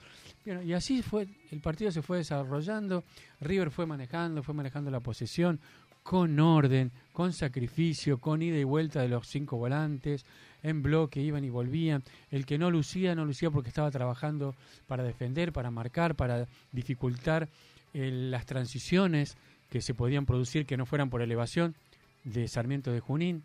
Bueno, 0.44 0.62
y 0.62 0.72
así 0.72 1.02
fue, 1.02 1.28
el 1.50 1.60
partido 1.60 1.92
se 1.92 2.02
fue 2.02 2.18
desarrollando, 2.18 3.04
River 3.40 3.70
fue 3.70 3.86
manejando, 3.86 4.42
fue 4.42 4.54
manejando 4.54 4.90
la 4.90 4.98
posesión 5.00 5.60
con 6.02 6.40
orden, 6.40 6.90
con 7.12 7.32
sacrificio, 7.32 8.18
con 8.18 8.42
ida 8.42 8.58
y 8.58 8.64
vuelta 8.64 9.00
de 9.02 9.08
los 9.08 9.28
cinco 9.28 9.56
volantes, 9.56 10.26
en 10.64 10.82
bloque, 10.82 11.20
iban 11.20 11.44
y 11.44 11.50
volvían. 11.50 12.02
El 12.32 12.44
que 12.44 12.58
no 12.58 12.72
lucía, 12.72 13.14
no 13.14 13.24
lucía 13.24 13.50
porque 13.52 13.68
estaba 13.68 13.90
trabajando 13.92 14.56
para 14.88 15.04
defender, 15.04 15.52
para 15.52 15.70
marcar, 15.70 16.16
para 16.16 16.48
dificultar 16.72 17.48
eh, 17.94 18.10
las 18.10 18.46
transiciones 18.46 19.36
que 19.70 19.80
se 19.80 19.94
podían 19.94 20.26
producir 20.26 20.66
que 20.66 20.76
no 20.76 20.86
fueran 20.86 21.08
por 21.08 21.22
elevación 21.22 21.76
de 22.24 22.48
Sarmiento 22.48 22.90
de 22.90 22.98
Junín. 22.98 23.44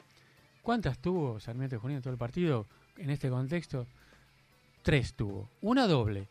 ¿Cuántas 0.63 0.97
tuvo 0.97 1.39
Sarmiento 1.39 1.75
de 1.75 1.79
Junín 1.79 1.97
en 1.97 2.01
todo 2.03 2.13
el 2.13 2.19
partido 2.19 2.65
en 2.97 3.09
este 3.09 3.29
contexto? 3.29 3.85
Tres 4.81 5.13
tuvo. 5.13 5.49
Una 5.61 5.87
doble. 5.87 6.27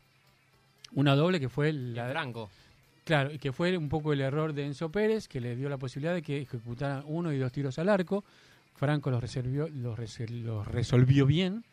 Una 0.94 1.14
doble 1.14 1.40
que 1.40 1.48
fue 1.48 1.72
la 1.72 2.08
Franco. 2.10 2.48
Claro, 3.04 3.32
y 3.32 3.38
que 3.38 3.52
fue 3.52 3.76
un 3.76 3.88
poco 3.88 4.12
el 4.12 4.20
error 4.20 4.52
de 4.52 4.66
Enzo 4.66 4.90
Pérez, 4.90 5.28
que 5.28 5.40
le 5.40 5.54
dio 5.54 5.68
la 5.68 5.78
posibilidad 5.78 6.14
de 6.14 6.22
que 6.22 6.40
ejecutaran 6.42 7.04
uno 7.06 7.32
y 7.32 7.38
dos 7.38 7.52
tiros 7.52 7.78
al 7.78 7.88
arco. 7.88 8.24
Franco 8.74 9.10
los, 9.10 9.20
resolvió, 9.20 9.68
los, 9.68 9.98
resol- 9.98 10.42
los 10.42 10.66
resolvió 10.66 11.24
bien. 11.26 11.64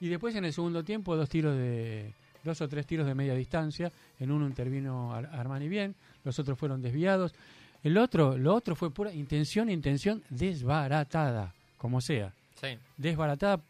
Y 0.00 0.08
después 0.08 0.34
en 0.34 0.44
el 0.44 0.52
segundo 0.52 0.82
tiempo 0.82 1.14
dos 1.16 1.28
tiros 1.28 1.56
de, 1.56 2.12
dos 2.42 2.60
o 2.60 2.68
tres 2.68 2.86
tiros 2.86 3.06
de 3.06 3.14
media 3.14 3.34
distancia. 3.34 3.92
En 4.18 4.30
uno 4.30 4.46
intervino 4.46 5.14
Ar- 5.14 5.26
Armani 5.32 5.68
bien, 5.68 5.94
los 6.24 6.38
otros 6.38 6.58
fueron 6.58 6.82
desviados. 6.82 7.34
El 7.82 7.96
otro, 7.96 8.36
lo 8.36 8.54
otro 8.54 8.74
fue 8.74 8.90
pura 8.90 9.12
intención, 9.12 9.70
intención 9.70 10.22
desbaratada, 10.28 11.54
como 11.78 12.00
sea. 12.00 12.32
Sí. 12.60 12.76
Desbaratada, 12.96 13.60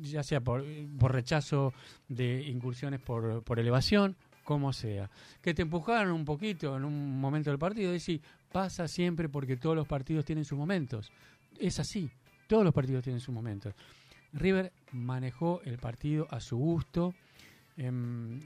ya 0.00 0.22
sea 0.22 0.40
por, 0.40 0.64
rechazo 1.00 1.72
de 2.08 2.42
incursiones 2.42 3.00
por, 3.00 3.42
por 3.42 3.58
elevación, 3.58 4.16
como 4.44 4.72
sea. 4.72 5.10
Que 5.40 5.54
te 5.54 5.62
empujaron 5.62 6.12
un 6.12 6.24
poquito 6.24 6.76
en 6.76 6.84
un 6.84 7.20
momento 7.20 7.50
del 7.50 7.58
partido, 7.58 7.88
es 7.90 8.02
decir, 8.02 8.20
pasa 8.52 8.88
siempre 8.88 9.28
porque 9.28 9.56
todos 9.56 9.76
los 9.76 9.86
partidos 9.86 10.24
tienen 10.24 10.44
sus 10.44 10.58
momentos. 10.58 11.12
Es 11.58 11.78
así, 11.78 12.10
todos 12.46 12.64
los 12.64 12.74
partidos 12.74 13.04
tienen 13.04 13.20
sus 13.20 13.34
momentos. 13.34 13.74
River 14.32 14.72
manejó 14.92 15.60
el 15.64 15.78
partido 15.78 16.26
a 16.30 16.40
su 16.40 16.56
gusto, 16.56 17.14
em, 17.76 18.40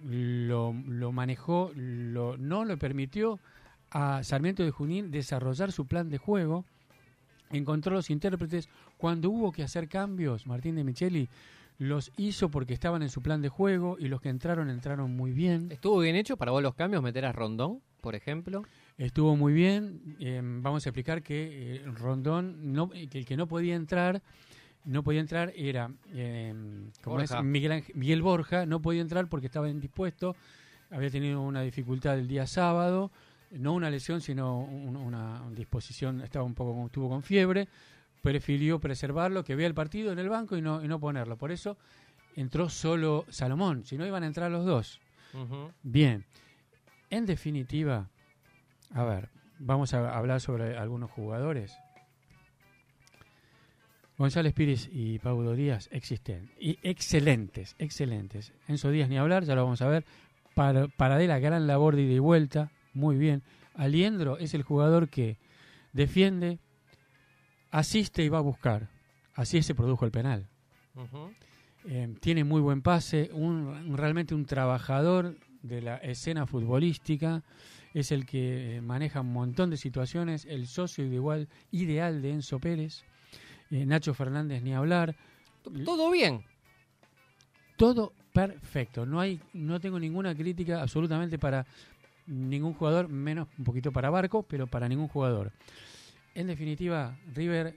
lo, 0.46 0.72
lo 0.72 1.12
manejó, 1.12 1.70
lo, 1.74 2.36
no 2.36 2.64
lo 2.64 2.78
permitió 2.78 3.38
a 3.90 4.22
Sarmiento 4.24 4.62
de 4.62 4.70
Junín 4.70 5.10
desarrollar 5.10 5.72
su 5.72 5.86
plan 5.86 6.08
de 6.08 6.18
juego, 6.18 6.64
encontró 7.58 7.94
los 7.94 8.10
intérpretes, 8.10 8.68
cuando 8.96 9.30
hubo 9.30 9.52
que 9.52 9.62
hacer 9.62 9.88
cambios, 9.88 10.46
Martín 10.46 10.76
de 10.76 10.84
Micheli 10.84 11.28
los 11.78 12.12
hizo 12.16 12.50
porque 12.50 12.72
estaban 12.72 13.02
en 13.02 13.08
su 13.08 13.20
plan 13.20 13.42
de 13.42 13.48
juego 13.48 13.96
y 13.98 14.06
los 14.08 14.20
que 14.20 14.28
entraron 14.28 14.70
entraron 14.70 15.16
muy 15.16 15.32
bien. 15.32 15.72
¿Estuvo 15.72 15.98
bien 15.98 16.14
hecho 16.16 16.36
para 16.36 16.52
vos 16.52 16.62
los 16.62 16.74
cambios 16.74 17.02
meter 17.02 17.24
a 17.24 17.32
Rondón, 17.32 17.80
por 18.00 18.14
ejemplo? 18.14 18.62
Estuvo 18.96 19.34
muy 19.36 19.52
bien. 19.52 20.16
eh, 20.20 20.40
vamos 20.42 20.86
a 20.86 20.90
explicar 20.90 21.22
que 21.22 21.76
eh, 21.76 21.82
Rondón, 21.96 22.72
no, 22.72 22.90
que 22.90 23.18
el 23.18 23.26
que 23.26 23.36
no 23.36 23.48
podía 23.48 23.74
entrar, 23.74 24.22
no 24.84 25.02
podía 25.02 25.20
entrar 25.20 25.52
era 25.56 25.90
eh, 26.12 26.54
¿cómo 27.02 27.20
es? 27.20 27.30
Borja. 27.30 27.42
Miguel, 27.42 27.72
Ángel- 27.72 27.94
Miguel 27.96 28.22
Borja, 28.22 28.66
no 28.66 28.80
podía 28.80 29.00
entrar 29.00 29.26
porque 29.28 29.46
estaba 29.46 29.68
indispuesto, 29.68 30.36
había 30.90 31.10
tenido 31.10 31.40
una 31.42 31.62
dificultad 31.62 32.16
el 32.18 32.28
día 32.28 32.46
sábado, 32.46 33.10
no 33.58 33.72
una 33.72 33.90
lesión, 33.90 34.20
sino 34.20 34.60
un- 34.60 34.96
una 34.96 35.42
disposición, 35.50 36.20
estaba 36.20 36.44
un 36.44 36.54
poco, 36.54 36.86
estuvo 36.86 37.08
con 37.08 37.22
fiebre, 37.22 37.68
prefirió 38.22 38.78
preservarlo, 38.80 39.44
que 39.44 39.54
vea 39.54 39.66
el 39.66 39.74
partido 39.74 40.12
en 40.12 40.18
el 40.18 40.28
banco 40.28 40.56
y 40.56 40.62
no, 40.62 40.82
y 40.84 40.88
no 40.88 40.98
ponerlo. 40.98 41.36
Por 41.36 41.52
eso 41.52 41.76
entró 42.36 42.68
solo 42.68 43.24
Salomón, 43.28 43.84
si 43.84 43.96
no 43.98 44.06
iban 44.06 44.22
a 44.22 44.26
entrar 44.26 44.50
los 44.50 44.64
dos. 44.64 45.00
Bien, 45.82 46.24
en 47.10 47.26
definitiva, 47.26 48.08
a 48.92 49.04
ver, 49.04 49.28
vamos 49.58 49.92
a 49.94 50.16
hablar 50.16 50.40
sobre 50.40 50.76
algunos 50.78 51.10
jugadores. 51.10 51.76
González 54.16 54.52
Pires 54.54 54.88
y 54.92 55.18
Paulo 55.18 55.54
Díaz 55.54 55.88
existen. 55.90 56.50
Y 56.60 56.78
excelentes, 56.82 57.74
excelentes. 57.78 58.52
Enzo 58.68 58.90
Díaz 58.90 59.08
ni 59.08 59.18
hablar, 59.18 59.44
ya 59.44 59.56
lo 59.56 59.64
vamos 59.64 59.82
a 59.82 59.88
ver. 59.88 60.04
Para, 60.54 60.86
Paradela, 60.86 61.40
gran 61.40 61.66
labor 61.66 61.96
de 61.96 62.02
ida 62.02 62.12
y 62.14 62.18
vuelta, 62.20 62.70
muy 62.94 63.16
bien. 63.16 63.42
Aliendro 63.74 64.38
es 64.38 64.54
el 64.54 64.62
jugador 64.62 65.08
que 65.08 65.36
defiende, 65.92 66.58
asiste 67.70 68.24
y 68.24 68.28
va 68.28 68.38
a 68.38 68.42
buscar. 68.42 68.88
Así 69.34 69.62
se 69.62 69.74
produjo 69.74 70.04
el 70.04 70.10
penal. 70.10 70.46
Eh, 71.86 72.14
tiene 72.20 72.44
muy 72.44 72.60
buen 72.60 72.80
pase, 72.82 73.30
un, 73.32 73.66
un- 73.66 73.96
realmente 73.96 74.34
un 74.34 74.46
trabajador 74.46 75.36
de 75.62 75.82
la 75.82 75.96
escena 75.98 76.46
futbolística, 76.46 77.42
es 77.92 78.10
el 78.12 78.26
que 78.26 78.76
eh, 78.76 78.80
maneja 78.80 79.20
un 79.20 79.32
montón 79.32 79.70
de 79.70 79.76
situaciones, 79.76 80.44
el 80.46 80.66
socio 80.66 81.04
igual 81.04 81.48
ideal 81.72 82.22
de 82.22 82.30
Enzo 82.32 82.58
Pérez, 82.58 83.02
eh, 83.70 83.84
Nacho 83.86 84.14
Fernández 84.14 84.62
ni 84.62 84.72
hablar, 84.74 85.14
Todo 85.84 86.10
bien. 86.10 86.44
todo 87.76 88.12
perfecto, 88.32 89.04
no 89.06 89.20
hay, 89.20 89.40
no 89.52 89.80
tengo 89.80 89.98
ninguna 89.98 90.34
crítica 90.34 90.80
absolutamente 90.82 91.38
para 91.38 91.66
ningún 92.26 92.74
jugador, 92.74 93.08
menos 93.08 93.48
un 93.58 93.64
poquito 93.64 93.92
para 93.92 94.10
Barco, 94.10 94.42
pero 94.42 94.66
para 94.66 94.88
ningún 94.88 95.08
jugador. 95.08 95.52
En 96.34 96.46
definitiva, 96.46 97.16
River 97.34 97.76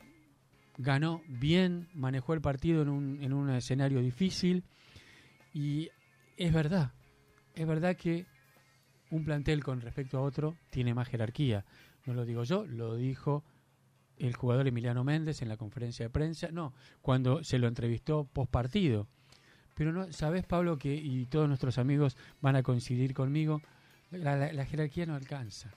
ganó 0.77 1.21
bien, 1.27 1.87
manejó 1.93 2.33
el 2.33 2.41
partido 2.41 2.81
en 2.81 2.89
un, 2.89 3.23
en 3.23 3.33
un 3.33 3.49
escenario 3.49 4.01
difícil 4.01 4.63
y 5.53 5.89
es 6.37 6.53
verdad, 6.53 6.91
es 7.55 7.65
verdad 7.65 7.95
que 7.95 8.25
un 9.09 9.23
plantel 9.23 9.63
con 9.63 9.81
respecto 9.81 10.17
a 10.17 10.21
otro 10.21 10.55
tiene 10.69 10.93
más 10.93 11.07
jerarquía. 11.07 11.65
No 12.05 12.13
lo 12.13 12.25
digo 12.25 12.43
yo, 12.43 12.65
lo 12.65 12.95
dijo 12.95 13.43
el 14.17 14.35
jugador 14.35 14.67
Emiliano 14.67 15.03
Méndez 15.03 15.41
en 15.41 15.49
la 15.49 15.57
conferencia 15.57 16.05
de 16.05 16.09
prensa, 16.09 16.49
no, 16.51 16.73
cuando 17.01 17.43
se 17.43 17.59
lo 17.59 17.67
entrevistó 17.67 18.25
post 18.25 18.51
partido. 18.51 19.07
Pero 19.75 19.91
no, 19.91 20.11
sabes 20.11 20.45
Pablo 20.45 20.77
que 20.77 20.95
y 20.95 21.25
todos 21.25 21.47
nuestros 21.47 21.77
amigos 21.77 22.17
van 22.41 22.55
a 22.55 22.63
coincidir 22.63 23.13
conmigo, 23.13 23.61
la, 24.11 24.35
la- 24.35 24.53
la 24.53 24.65
jerarquía 24.65 25.05
no 25.05 25.15
alcanza. 25.15 25.69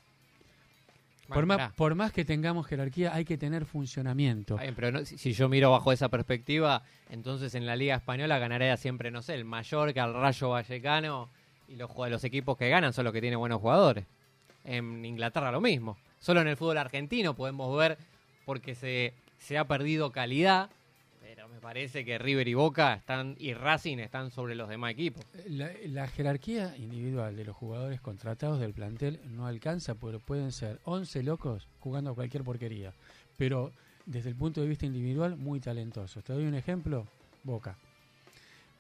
Por 1.29 1.47
más, 1.47 1.73
por 1.75 1.95
más 1.95 2.13
que 2.13 2.25
tengamos 2.25 2.67
jerarquía, 2.67 3.15
hay 3.15 3.25
que 3.25 3.39
tener 3.39 3.65
funcionamiento. 3.65 4.59
Pero 4.75 4.91
no- 4.91 5.05
si, 5.05 5.17
si 5.17 5.33
yo 5.33 5.49
miro 5.49 5.71
bajo 5.71 5.93
esa 5.93 6.09
perspectiva, 6.09 6.83
entonces 7.09 7.55
en 7.55 7.67
la 7.67 7.77
Liga 7.77 7.95
Española 7.95 8.39
ganaría 8.39 8.77
siempre, 8.77 9.11
no 9.13 9.23
sé, 9.23 9.35
el 9.35 9.45
Mallorca, 9.45 10.05
el 10.05 10.15
Rayo 10.15 10.49
Vallecano 10.51 11.29
y 11.69 11.77
los, 11.77 11.91
los 12.11 12.25
equipos 12.25 12.57
que 12.59 12.69
ganan 12.69 12.93
son 12.93 13.05
los 13.05 13.13
que 13.13 13.21
tienen 13.21 13.39
buenos 13.39 13.61
jugadores. 13.61 14.07
En 14.65 15.05
Inglaterra 15.05 15.53
lo 15.53 15.61
mismo. 15.61 15.97
Solo 16.19 16.41
en 16.41 16.49
el 16.49 16.57
fútbol 16.57 16.79
argentino 16.79 17.35
podemos 17.35 17.77
ver 17.79 17.97
porque 18.45 18.75
se, 18.75 19.15
se 19.39 19.57
ha 19.57 19.67
perdido 19.69 20.11
calidad, 20.11 20.69
me 21.51 21.61
parece 21.61 22.05
que 22.05 22.19
River 22.19 22.49
y 22.49 22.55
Boca 22.55 22.95
están 22.95 23.35
y 23.39 23.55
Racing 23.55 23.99
están 23.99 24.31
sobre 24.31 24.55
los 24.55 24.69
demás 24.69 24.93
equipos. 24.93 25.25
La, 25.47 26.07
jerarquía 26.09 26.77
individual 26.77 27.37
de 27.37 27.45
los 27.45 27.57
jugadores 27.57 28.01
contratados 28.01 28.61
del 28.61 28.73
plantel 28.73 29.21
no 29.31 29.47
alcanza, 29.47 29.95
porque 29.95 30.19
pueden 30.19 30.53
ser 30.53 30.79
11 30.85 31.23
locos 31.23 31.69
jugando 31.81 32.15
cualquier 32.15 32.45
porquería. 32.45 32.93
Pero 33.37 33.73
desde 34.07 34.31
el 34.31 34.37
punto 34.37 34.61
de 34.61 34.69
vista 34.69 34.87
individual, 34.87 35.37
muy 35.37 35.61
talentosos. 35.61 36.23
Te 36.25 36.33
doy 36.33 36.45
un 36.45 36.55
ejemplo, 36.55 37.07
Boca. 37.43 37.77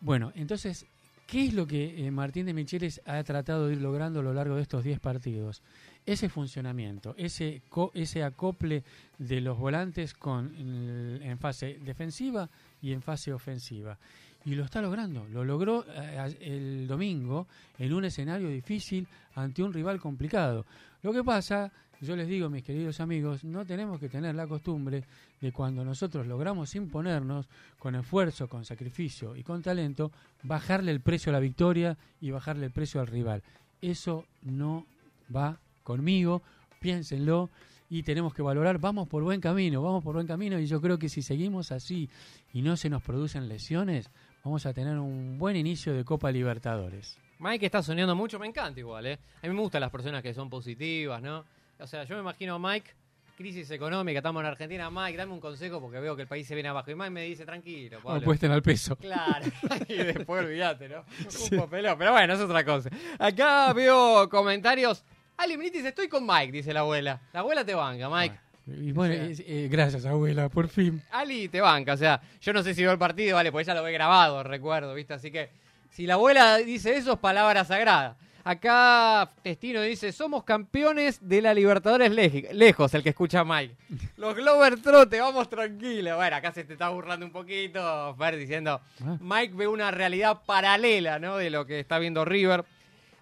Bueno, 0.00 0.32
entonces, 0.34 0.86
¿qué 1.26 1.46
es 1.46 1.54
lo 1.54 1.66
que 1.66 2.06
eh, 2.06 2.10
Martín 2.10 2.46
de 2.46 2.54
Micheles 2.54 3.00
ha 3.04 3.22
tratado 3.24 3.66
de 3.66 3.74
ir 3.74 3.80
logrando 3.80 4.20
a 4.20 4.22
lo 4.22 4.32
largo 4.32 4.56
de 4.56 4.62
estos 4.62 4.84
10 4.84 5.00
partidos? 5.00 5.62
Ese 6.06 6.28
funcionamiento, 6.28 7.14
ese, 7.16 7.62
co- 7.68 7.92
ese 7.94 8.24
acople 8.24 8.82
de 9.18 9.40
los 9.40 9.58
volantes 9.58 10.14
con, 10.14 10.52
en 10.56 11.38
fase 11.38 11.78
defensiva 11.84 12.48
y 12.82 12.92
en 12.92 13.02
fase 13.02 13.32
ofensiva. 13.32 13.98
Y 14.44 14.54
lo 14.54 14.64
está 14.64 14.80
logrando. 14.80 15.26
Lo 15.28 15.44
logró 15.44 15.84
eh, 15.86 16.36
el 16.40 16.86
domingo 16.88 17.46
en 17.78 17.92
un 17.92 18.06
escenario 18.06 18.48
difícil 18.48 19.06
ante 19.34 19.62
un 19.62 19.72
rival 19.72 20.00
complicado. 20.00 20.64
Lo 21.02 21.12
que 21.12 21.22
pasa, 21.22 21.70
yo 22.00 22.16
les 22.16 22.26
digo, 22.26 22.48
mis 22.48 22.64
queridos 22.64 23.00
amigos, 23.00 23.44
no 23.44 23.66
tenemos 23.66 24.00
que 24.00 24.08
tener 24.08 24.34
la 24.34 24.46
costumbre 24.46 25.04
de 25.40 25.52
cuando 25.52 25.84
nosotros 25.84 26.26
logramos 26.26 26.74
imponernos 26.74 27.46
con 27.78 27.94
esfuerzo, 27.94 28.48
con 28.48 28.64
sacrificio 28.64 29.36
y 29.36 29.42
con 29.42 29.62
talento, 29.62 30.10
bajarle 30.42 30.90
el 30.92 31.00
precio 31.00 31.30
a 31.30 31.34
la 31.34 31.40
victoria 31.40 31.98
y 32.22 32.30
bajarle 32.30 32.66
el 32.66 32.72
precio 32.72 33.00
al 33.02 33.06
rival. 33.06 33.42
Eso 33.82 34.24
no 34.42 34.86
va 35.34 35.58
conmigo, 35.82 36.42
piénsenlo 36.80 37.50
y 37.90 38.04
tenemos 38.04 38.32
que 38.32 38.42
valorar, 38.42 38.78
vamos 38.78 39.08
por 39.08 39.22
buen 39.22 39.40
camino, 39.40 39.82
vamos 39.82 40.02
por 40.04 40.14
buen 40.14 40.26
camino 40.26 40.58
y 40.58 40.66
yo 40.66 40.80
creo 40.80 40.98
que 40.98 41.08
si 41.08 41.22
seguimos 41.22 41.72
así 41.72 42.08
y 42.52 42.62
no 42.62 42.76
se 42.76 42.88
nos 42.88 43.02
producen 43.02 43.48
lesiones, 43.48 44.10
vamos 44.44 44.64
a 44.64 44.72
tener 44.72 44.96
un 44.98 45.38
buen 45.38 45.56
inicio 45.56 45.92
de 45.92 46.04
Copa 46.04 46.30
Libertadores. 46.30 47.18
Mike 47.40 47.66
está 47.66 47.82
soñando 47.82 48.14
mucho, 48.14 48.38
me 48.38 48.46
encanta 48.46 48.78
igual, 48.78 49.06
¿eh? 49.06 49.18
A 49.42 49.48
mí 49.48 49.54
me 49.54 49.60
gustan 49.60 49.80
las 49.80 49.90
personas 49.90 50.22
que 50.22 50.32
son 50.32 50.48
positivas, 50.48 51.20
¿no? 51.20 51.44
O 51.80 51.86
sea, 51.86 52.04
yo 52.04 52.14
me 52.14 52.20
imagino 52.20 52.54
a 52.54 52.58
Mike, 52.58 52.92
crisis 53.36 53.70
económica, 53.70 54.18
estamos 54.18 54.40
en 54.40 54.46
Argentina, 54.46 54.90
Mike, 54.90 55.16
dame 55.16 55.32
un 55.32 55.40
consejo 55.40 55.80
porque 55.80 55.98
veo 55.98 56.14
que 56.14 56.22
el 56.22 56.28
país 56.28 56.46
se 56.46 56.54
viene 56.54 56.68
abajo. 56.68 56.90
Y 56.90 56.94
Mike 56.94 57.10
me 57.10 57.22
dice, 57.22 57.46
tranquilo, 57.46 57.98
Pablo. 58.02 58.20
Apuesten 58.20 58.52
al 58.52 58.62
peso. 58.62 58.94
Claro, 58.96 59.46
y 59.88 59.96
después 59.96 60.44
olvídate, 60.44 60.88
¿no? 60.90 61.04
Un 61.50 61.58
papelón, 61.58 61.96
pero 61.98 62.12
bueno, 62.12 62.34
es 62.34 62.40
otra 62.40 62.64
cosa. 62.64 62.90
Acá 63.18 63.72
veo 63.72 64.28
comentarios. 64.28 65.02
Ali 65.40 65.56
Benítez, 65.56 65.84
estoy 65.84 66.08
con 66.08 66.26
Mike, 66.26 66.52
dice 66.52 66.72
la 66.72 66.80
abuela. 66.80 67.18
La 67.32 67.40
abuela 67.40 67.64
te 67.64 67.74
banca, 67.74 68.08
Mike. 68.10 68.36
Y 68.66 68.92
bueno, 68.92 69.14
O 69.14 69.16
sea- 69.16 69.26
es- 69.26 69.40
eh, 69.46 69.68
gracias 69.70 70.04
abuela, 70.04 70.48
por 70.48 70.68
fin. 70.68 71.02
Ali 71.10 71.48
te 71.48 71.60
banca, 71.60 71.94
o 71.94 71.96
sea, 71.96 72.20
yo 72.42 72.52
no 72.52 72.62
sé 72.62 72.74
si 72.74 72.82
veo 72.82 72.92
el 72.92 72.98
partido, 72.98 73.36
vale, 73.36 73.50
porque 73.50 73.62
ella 73.62 73.74
lo 73.74 73.82
ve 73.82 73.92
grabado, 73.92 74.42
recuerdo, 74.42 74.94
¿viste? 74.94 75.14
Así 75.14 75.30
que 75.30 75.48
si 75.90 76.06
la 76.06 76.14
abuela 76.14 76.58
dice 76.58 76.94
eso, 76.96 77.14
es 77.14 77.18
palabra 77.18 77.64
sagrada. 77.64 78.16
Acá 78.44 79.30
Testino 79.42 79.82
dice, 79.82 80.12
somos 80.12 80.44
campeones 80.44 81.18
de 81.26 81.42
la 81.42 81.52
Libertadores 81.54 82.10
leji- 82.12 82.50
lejos, 82.52 82.92
el 82.94 83.02
que 83.02 83.10
escucha 83.10 83.40
a 83.40 83.44
Mike. 83.44 83.74
Los 84.16 84.34
Glover 84.34 84.80
Trote, 84.80 85.20
vamos 85.20 85.48
tranquilos. 85.48 86.16
Bueno, 86.16 86.36
acá 86.36 86.52
se 86.52 86.64
te 86.64 86.74
está 86.74 86.88
burlando 86.90 87.24
un 87.26 87.32
poquito, 87.32 88.14
Fer, 88.18 88.36
diciendo, 88.36 88.80
Ah. 89.04 89.16
Mike 89.20 89.54
ve 89.56 89.66
una 89.68 89.90
realidad 89.90 90.38
paralela, 90.46 91.18
¿no? 91.18 91.36
De 91.38 91.50
lo 91.50 91.64
que 91.66 91.80
está 91.80 91.98
viendo 91.98 92.24
River. 92.24 92.64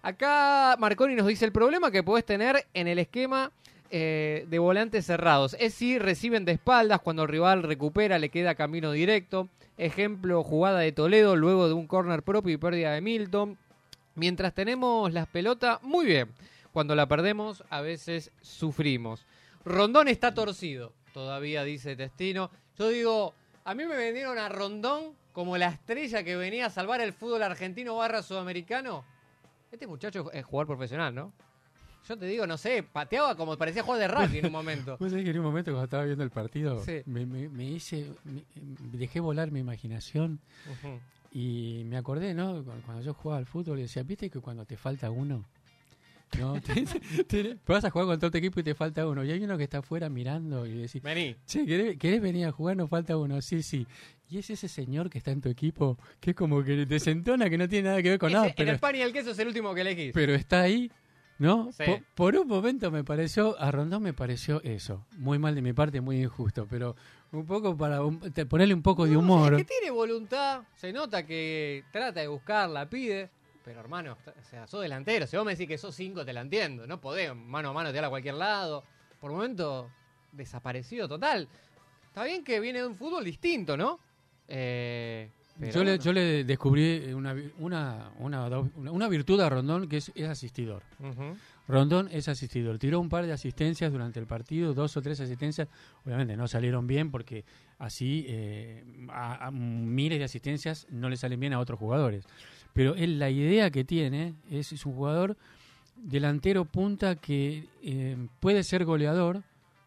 Acá 0.01 0.77
Marconi 0.79 1.15
nos 1.15 1.27
dice 1.27 1.45
el 1.45 1.51
problema 1.51 1.91
que 1.91 2.03
podés 2.03 2.25
tener 2.25 2.65
en 2.73 2.87
el 2.87 2.99
esquema 2.99 3.51
eh, 3.91 4.45
de 4.47 4.59
volantes 4.59 5.05
cerrados. 5.05 5.57
Es 5.59 5.73
si 5.73 5.99
reciben 5.99 6.45
de 6.45 6.53
espaldas, 6.53 7.01
cuando 7.01 7.23
el 7.23 7.27
rival 7.27 7.63
recupera 7.63 8.17
le 8.17 8.29
queda 8.29 8.55
camino 8.55 8.91
directo. 8.91 9.49
Ejemplo, 9.77 10.43
jugada 10.43 10.79
de 10.79 10.91
Toledo 10.91 11.35
luego 11.35 11.67
de 11.67 11.73
un 11.73 11.87
córner 11.87 12.23
propio 12.23 12.53
y 12.53 12.57
pérdida 12.57 12.93
de 12.93 13.01
Milton. 13.01 13.57
Mientras 14.15 14.53
tenemos 14.53 15.11
las 15.11 15.27
pelotas, 15.27 15.81
muy 15.83 16.05
bien. 16.05 16.29
Cuando 16.71 16.95
la 16.95 17.07
perdemos, 17.07 17.63
a 17.69 17.81
veces 17.81 18.31
sufrimos. 18.41 19.25
Rondón 19.65 20.07
está 20.07 20.33
torcido, 20.33 20.93
todavía 21.13 21.63
dice 21.63 21.95
Testino. 21.95 22.51
Yo 22.77 22.89
digo, 22.89 23.33
a 23.65 23.73
mí 23.75 23.85
me 23.85 23.97
vendieron 23.97 24.37
a 24.37 24.47
Rondón 24.47 25.13
como 25.33 25.57
la 25.57 25.67
estrella 25.67 26.23
que 26.23 26.35
venía 26.35 26.67
a 26.67 26.69
salvar 26.69 27.01
el 27.01 27.11
fútbol 27.11 27.43
argentino 27.43 27.97
barra 27.97 28.23
sudamericano. 28.23 29.03
Este 29.71 29.87
muchacho 29.87 30.31
es 30.31 30.45
jugador 30.45 30.67
profesional, 30.67 31.13
¿no? 31.13 31.31
Yo 32.07 32.17
te 32.17 32.25
digo, 32.25 32.47
no 32.47 32.57
sé, 32.57 32.81
pateaba 32.81 33.35
como 33.35 33.57
parecía 33.57 33.83
jugar 33.83 33.99
de 33.99 34.07
rugby 34.07 34.39
en 34.39 34.45
un 34.47 34.51
momento. 34.51 34.97
Vos 34.99 35.09
sabés 35.11 35.25
que 35.25 35.31
en 35.31 35.37
un 35.39 35.43
momento 35.45 35.71
cuando 35.71 35.83
estaba 35.85 36.03
viendo 36.05 36.23
el 36.23 36.31
partido, 36.31 36.83
Sí. 36.83 37.01
me, 37.05 37.25
me- 37.25 37.49
me 37.49 37.65
hice, 37.65 38.11
me- 38.23 38.45
dejé 38.97 39.19
volar 39.19 39.51
mi 39.51 39.59
imaginación 39.59 40.39
y 41.31 41.83
me 41.85 41.97
acordé, 41.97 42.33
¿no? 42.33 42.63
Cu- 42.63 42.71
Cuando 42.85 43.03
yo 43.03 43.13
jugaba 43.13 43.37
al 43.37 43.45
fútbol, 43.45 43.79
y 43.79 43.83
decía, 43.83 44.01
¿viste 44.03 44.29
que 44.29 44.39
cuando 44.39 44.65
te 44.65 44.77
falta 44.77 45.11
uno? 45.11 45.45
¿No? 46.37 46.59
Te- 46.61 47.23
te- 47.23 47.57
vas 47.65 47.83
a 47.85 47.89
jugar 47.89 48.07
con 48.07 48.19
todo 48.19 48.29
tu 48.31 48.37
equipo 48.37 48.59
y 48.59 48.63
te 48.63 48.75
falta 48.75 49.07
uno. 49.07 49.23
Y 49.23 49.31
hay 49.31 49.43
uno 49.43 49.57
que 49.57 49.63
está 49.63 49.79
afuera 49.79 50.09
mirando 50.09 50.65
y 50.67 50.73
decís, 50.73 51.01
Vení. 51.01 51.35
che, 51.45 51.65
¿querés, 51.65 51.97
querés 51.97 52.21
venir 52.21 52.45
a 52.45 52.51
jugar? 52.51 52.77
Nos 52.77 52.89
falta 52.89 53.17
uno. 53.17 53.41
Sí, 53.41 53.63
sí. 53.63 53.87
Y 54.29 54.37
es 54.37 54.49
ese 54.51 54.67
señor 54.67 55.09
que 55.09 55.17
está 55.17 55.31
en 55.31 55.41
tu 55.41 55.49
equipo, 55.49 55.97
que 56.19 56.31
es 56.31 56.35
como 56.35 56.63
que 56.63 56.85
desentona, 56.85 57.49
que 57.49 57.57
no 57.57 57.67
tiene 57.67 57.89
nada 57.89 58.01
que 58.03 58.09
ver 58.11 58.19
con 58.19 58.31
nada, 58.31 58.47
en 58.47 58.53
pero, 58.55 58.71
el 58.71 58.79
pan 58.79 58.95
y 58.95 59.01
el 59.01 59.11
queso 59.11 59.31
es 59.31 59.39
el 59.39 59.47
último 59.47 59.73
que 59.73 59.81
elegís. 59.81 60.11
pero 60.13 60.35
está 60.35 60.61
ahí, 60.61 60.91
¿no? 61.39 61.71
Sí. 61.71 61.83
Por, 62.13 62.35
un 62.35 62.47
momento 62.47 62.91
me 62.91 63.03
pareció, 63.03 63.59
a 63.59 63.71
Rondón 63.71 64.03
me 64.03 64.13
pareció 64.13 64.61
eso. 64.61 65.03
Muy 65.17 65.39
mal 65.39 65.55
de 65.55 65.63
mi 65.63 65.73
parte, 65.73 65.99
muy 65.99 66.21
injusto, 66.21 66.67
pero 66.69 66.95
un 67.31 67.47
poco 67.47 67.75
para 67.75 68.03
un- 68.03 68.19
te- 68.31 68.45
ponerle 68.45 68.75
un 68.75 68.83
poco 68.83 69.07
de 69.07 69.17
humor. 69.17 69.53
Es 69.55 69.59
que 69.59 69.65
tiene 69.65 69.89
voluntad, 69.89 70.61
se 70.75 70.93
nota 70.93 71.25
que 71.25 71.83
trata 71.91 72.19
de 72.19 72.27
buscarla, 72.27 72.87
pide. 72.87 73.31
Pero 73.65 73.79
hermano, 73.81 74.17
o 74.25 74.43
sea, 74.49 74.65
sos 74.67 74.81
delantero. 74.81 75.27
Si 75.27 75.35
vos 75.37 75.45
me 75.45 75.51
decís 75.51 75.67
que 75.67 75.77
sos 75.77 75.93
cinco, 75.95 76.25
te 76.25 76.33
la 76.33 76.41
entiendo. 76.41 76.87
No 76.87 76.99
podés 77.01 77.35
mano 77.35 77.69
a 77.69 77.73
mano 77.73 77.89
tirar 77.89 78.05
a 78.05 78.09
cualquier 78.09 78.35
lado. 78.35 78.83
Por 79.19 79.31
momento, 79.31 79.89
desaparecido 80.31 81.07
total. 81.07 81.47
Está 82.07 82.23
bien 82.23 82.43
que 82.43 82.59
viene 82.59 82.79
de 82.79 82.87
un 82.87 82.95
fútbol 82.95 83.23
distinto, 83.23 83.75
¿no? 83.77 83.99
Eh, 84.47 85.29
pero 85.59 85.73
Yo 85.73 85.83
le, 85.83 85.99
yo 85.99 86.13
le 86.13 86.43
descubrí 86.45 87.11
una, 87.13 87.35
una, 87.57 88.11
una, 88.19 88.47
una- 88.47 89.07
virtud 89.09 89.39
a 89.41 89.49
Rondón 89.49 89.89
que 89.89 89.97
es, 89.97 90.09
es 90.15 90.27
asistidor. 90.29 90.83
Rondón 91.67 92.07
es 92.11 92.27
asistidor. 92.29 92.79
Tiró 92.79 92.99
un 92.99 93.09
par 93.09 93.25
de 93.25 93.33
asistencias 93.33 93.91
durante 93.91 94.19
el 94.19 94.25
partido, 94.25 94.73
dos 94.73 94.95
o 94.97 95.01
tres 95.01 95.19
asistencias. 95.19 95.67
Obviamente 96.05 96.35
no 96.37 96.47
salieron 96.47 96.87
bien 96.87 97.11
porque 97.11 97.43
así 97.77 98.25
eh, 98.29 98.83
a, 99.09 99.47
a 99.47 99.51
miles 99.51 100.17
de 100.19 100.25
asistencias 100.25 100.87
no 100.89 101.09
le 101.09 101.17
salen 101.17 101.39
bien 101.39 101.53
a 101.53 101.59
otros 101.59 101.77
jugadores. 101.77 102.25
Pero 102.73 102.95
él 102.95 103.19
la 103.19 103.29
idea 103.29 103.71
que 103.71 103.83
tiene 103.83 104.35
es, 104.49 104.71
es 104.71 104.85
un 104.85 104.93
jugador 104.93 105.37
delantero 106.03 106.65
punta 106.65 107.15
que 107.15 107.67
eh, 107.83 108.17
puede 108.39 108.63
ser 108.63 108.85
goleador, 108.85 109.43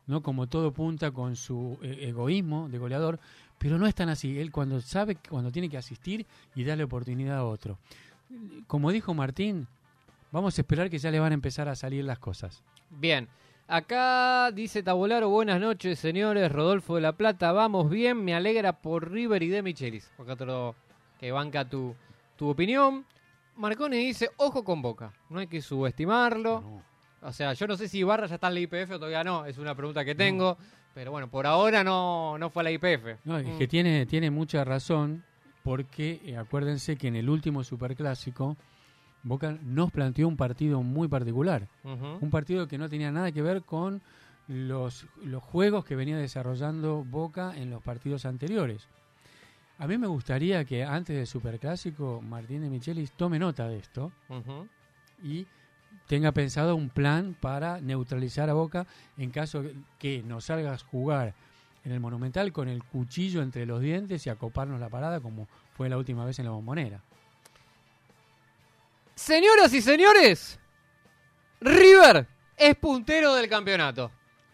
no 0.07 0.23
como 0.23 0.47
todo 0.47 0.73
punta 0.73 1.11
con 1.11 1.37
su 1.37 1.79
eh, 1.83 2.09
egoísmo 2.09 2.69
de 2.69 2.79
goleador, 2.79 3.19
pero 3.59 3.79
no 3.79 3.87
es 3.87 3.95
tan 3.95 4.09
así. 4.09 4.39
Él 4.39 4.51
cuando 4.51 4.81
sabe 4.81 5.17
cuando 5.29 5.51
tiene 5.51 5.69
que 5.69 5.79
asistir 5.79 6.27
y 6.55 6.65
darle 6.65 6.85
oportunidad 6.85 7.39
a 7.39 7.45
otro. 7.45 7.79
Como 8.67 8.91
dijo 8.91 9.15
Martín, 9.15 9.69
vamos 10.31 10.59
a 10.59 10.63
esperar 10.63 10.91
que 10.91 10.99
ya 10.99 11.11
le 11.11 11.21
van 11.21 11.33
a 11.33 11.35
empezar 11.35 11.69
a 11.69 11.77
salir 11.77 12.05
las 12.05 12.19
cosas. 12.19 12.63
Bien. 12.91 13.29
Acá 13.69 14.51
dice 14.51 14.83
Tabularo, 14.83 15.31
buenas 15.31 15.61
noches, 15.61 15.99
señores. 15.99 16.51
Rodolfo 16.51 16.97
de 16.97 17.03
la 17.03 17.13
Plata, 17.13 17.53
vamos 17.53 17.89
bien. 17.89 18.23
Me 18.23 18.35
alegra 18.35 18.73
por 18.83 19.11
River 19.11 19.43
y 19.43 19.49
de 19.49 19.63
Michelis. 19.63 20.11
Acá 20.19 20.33
otro 20.33 20.75
que 21.21 21.31
banca 21.31 21.65
tu, 21.67 21.95
tu 22.43 22.49
opinión. 22.51 23.05
Marconi 23.55 23.99
dice, 23.99 24.29
ojo 24.37 24.65
con 24.65 24.83
Boca. 24.83 25.13
No 25.31 25.39
hay 25.39 25.47
que 25.47 25.63
subestimarlo. 25.63 26.61
No. 26.61 26.83
O 27.29 27.33
sea, 27.33 27.53
yo 27.53 27.69
no 27.69 27.77
sé 27.77 27.87
si 27.87 27.99
Ibarra 27.99 28.27
ya 28.27 28.35
está 28.35 28.49
en 28.49 28.55
la 28.55 28.61
IPF 28.61 28.91
o 28.91 28.97
todavía 28.99 29.23
no. 29.23 29.47
Es 29.47 29.59
una 29.59 29.77
pregunta 29.77 30.05
que 30.05 30.17
tengo. 30.17 30.59
Pero 30.93 31.13
bueno, 31.13 31.31
por 31.31 31.47
ahora 31.47 31.85
no, 31.85 32.37
no 32.39 32.51
fue 32.51 32.63
a 32.63 32.65
la 32.65 32.71
IPF. 32.73 33.19
No, 33.25 33.39
es 33.39 33.47
Mm. 33.47 33.59
que 33.59 33.69
tiene, 33.69 34.07
tiene 34.07 34.33
mucha 34.33 34.65
razón 34.65 35.23
porque 35.63 36.21
eh, 36.25 36.37
acuérdense 36.37 36.97
que 36.97 37.07
en 37.07 37.15
el 37.15 37.31
último 37.31 37.63
superclásico 37.63 38.57
Boca 39.23 39.57
nos 39.63 39.93
planteó 39.93 40.27
un 40.27 40.37
partido 40.37 40.83
muy 40.83 41.07
particular. 41.07 41.69
Un 41.85 42.31
partido 42.31 42.67
que 42.67 42.77
no 42.77 42.89
tenía 42.89 43.13
nada 43.13 43.31
que 43.31 43.41
ver 43.41 43.63
con 43.63 44.03
los, 44.49 45.07
los 45.23 45.41
juegos 45.45 45.85
que 45.85 45.95
venía 45.95 46.17
desarrollando 46.17 47.05
Boca 47.05 47.53
en 47.57 47.71
los 47.71 47.81
partidos 47.85 48.27
anteriores. 48.27 48.89
A 49.83 49.89
mí 49.89 49.99
me 49.99 50.07
gustaría 50.07 50.65
que 50.65 50.85
antes 50.85 51.17
del 51.17 51.27
Superclásico 51.27 52.23
Martín 52.23 52.63
de 52.63 52.71
Michelis 52.71 53.11
tome 53.11 53.37
nota 53.41 53.67
de 53.67 53.79
esto 53.79 54.13
y 55.25 55.45
tenga 56.07 56.31
pensado 56.31 56.77
un 56.77 56.89
plan 56.89 57.37
para 57.41 57.81
neutralizar 57.81 58.49
a 58.49 58.53
Boca 58.53 58.87
en 59.19 59.33
caso 59.33 59.65
que 59.99 60.23
nos 60.23 60.45
salgas 60.45 60.85
jugar 60.85 61.35
en 61.85 61.91
el 61.91 61.99
Monumental 61.99 62.53
con 62.53 62.69
el 62.69 62.85
cuchillo 62.85 63.43
entre 63.43 63.67
los 63.67 63.81
dientes 63.81 64.25
y 64.25 64.31
acoparnos 64.31 64.79
la 64.79 64.89
parada 64.89 65.19
como 65.19 65.49
fue 65.77 65.89
la 65.89 65.99
última 65.99 66.25
vez 66.25 66.39
en 66.39 66.45
la 66.45 66.53
bombonera. 66.53 67.03
Señoras 69.17 69.75
y 69.75 69.83
señores, 69.83 70.61
River 71.61 72.29
es 72.57 72.77
puntero 72.77 73.35
del 73.35 73.49
campeonato. 73.49 74.13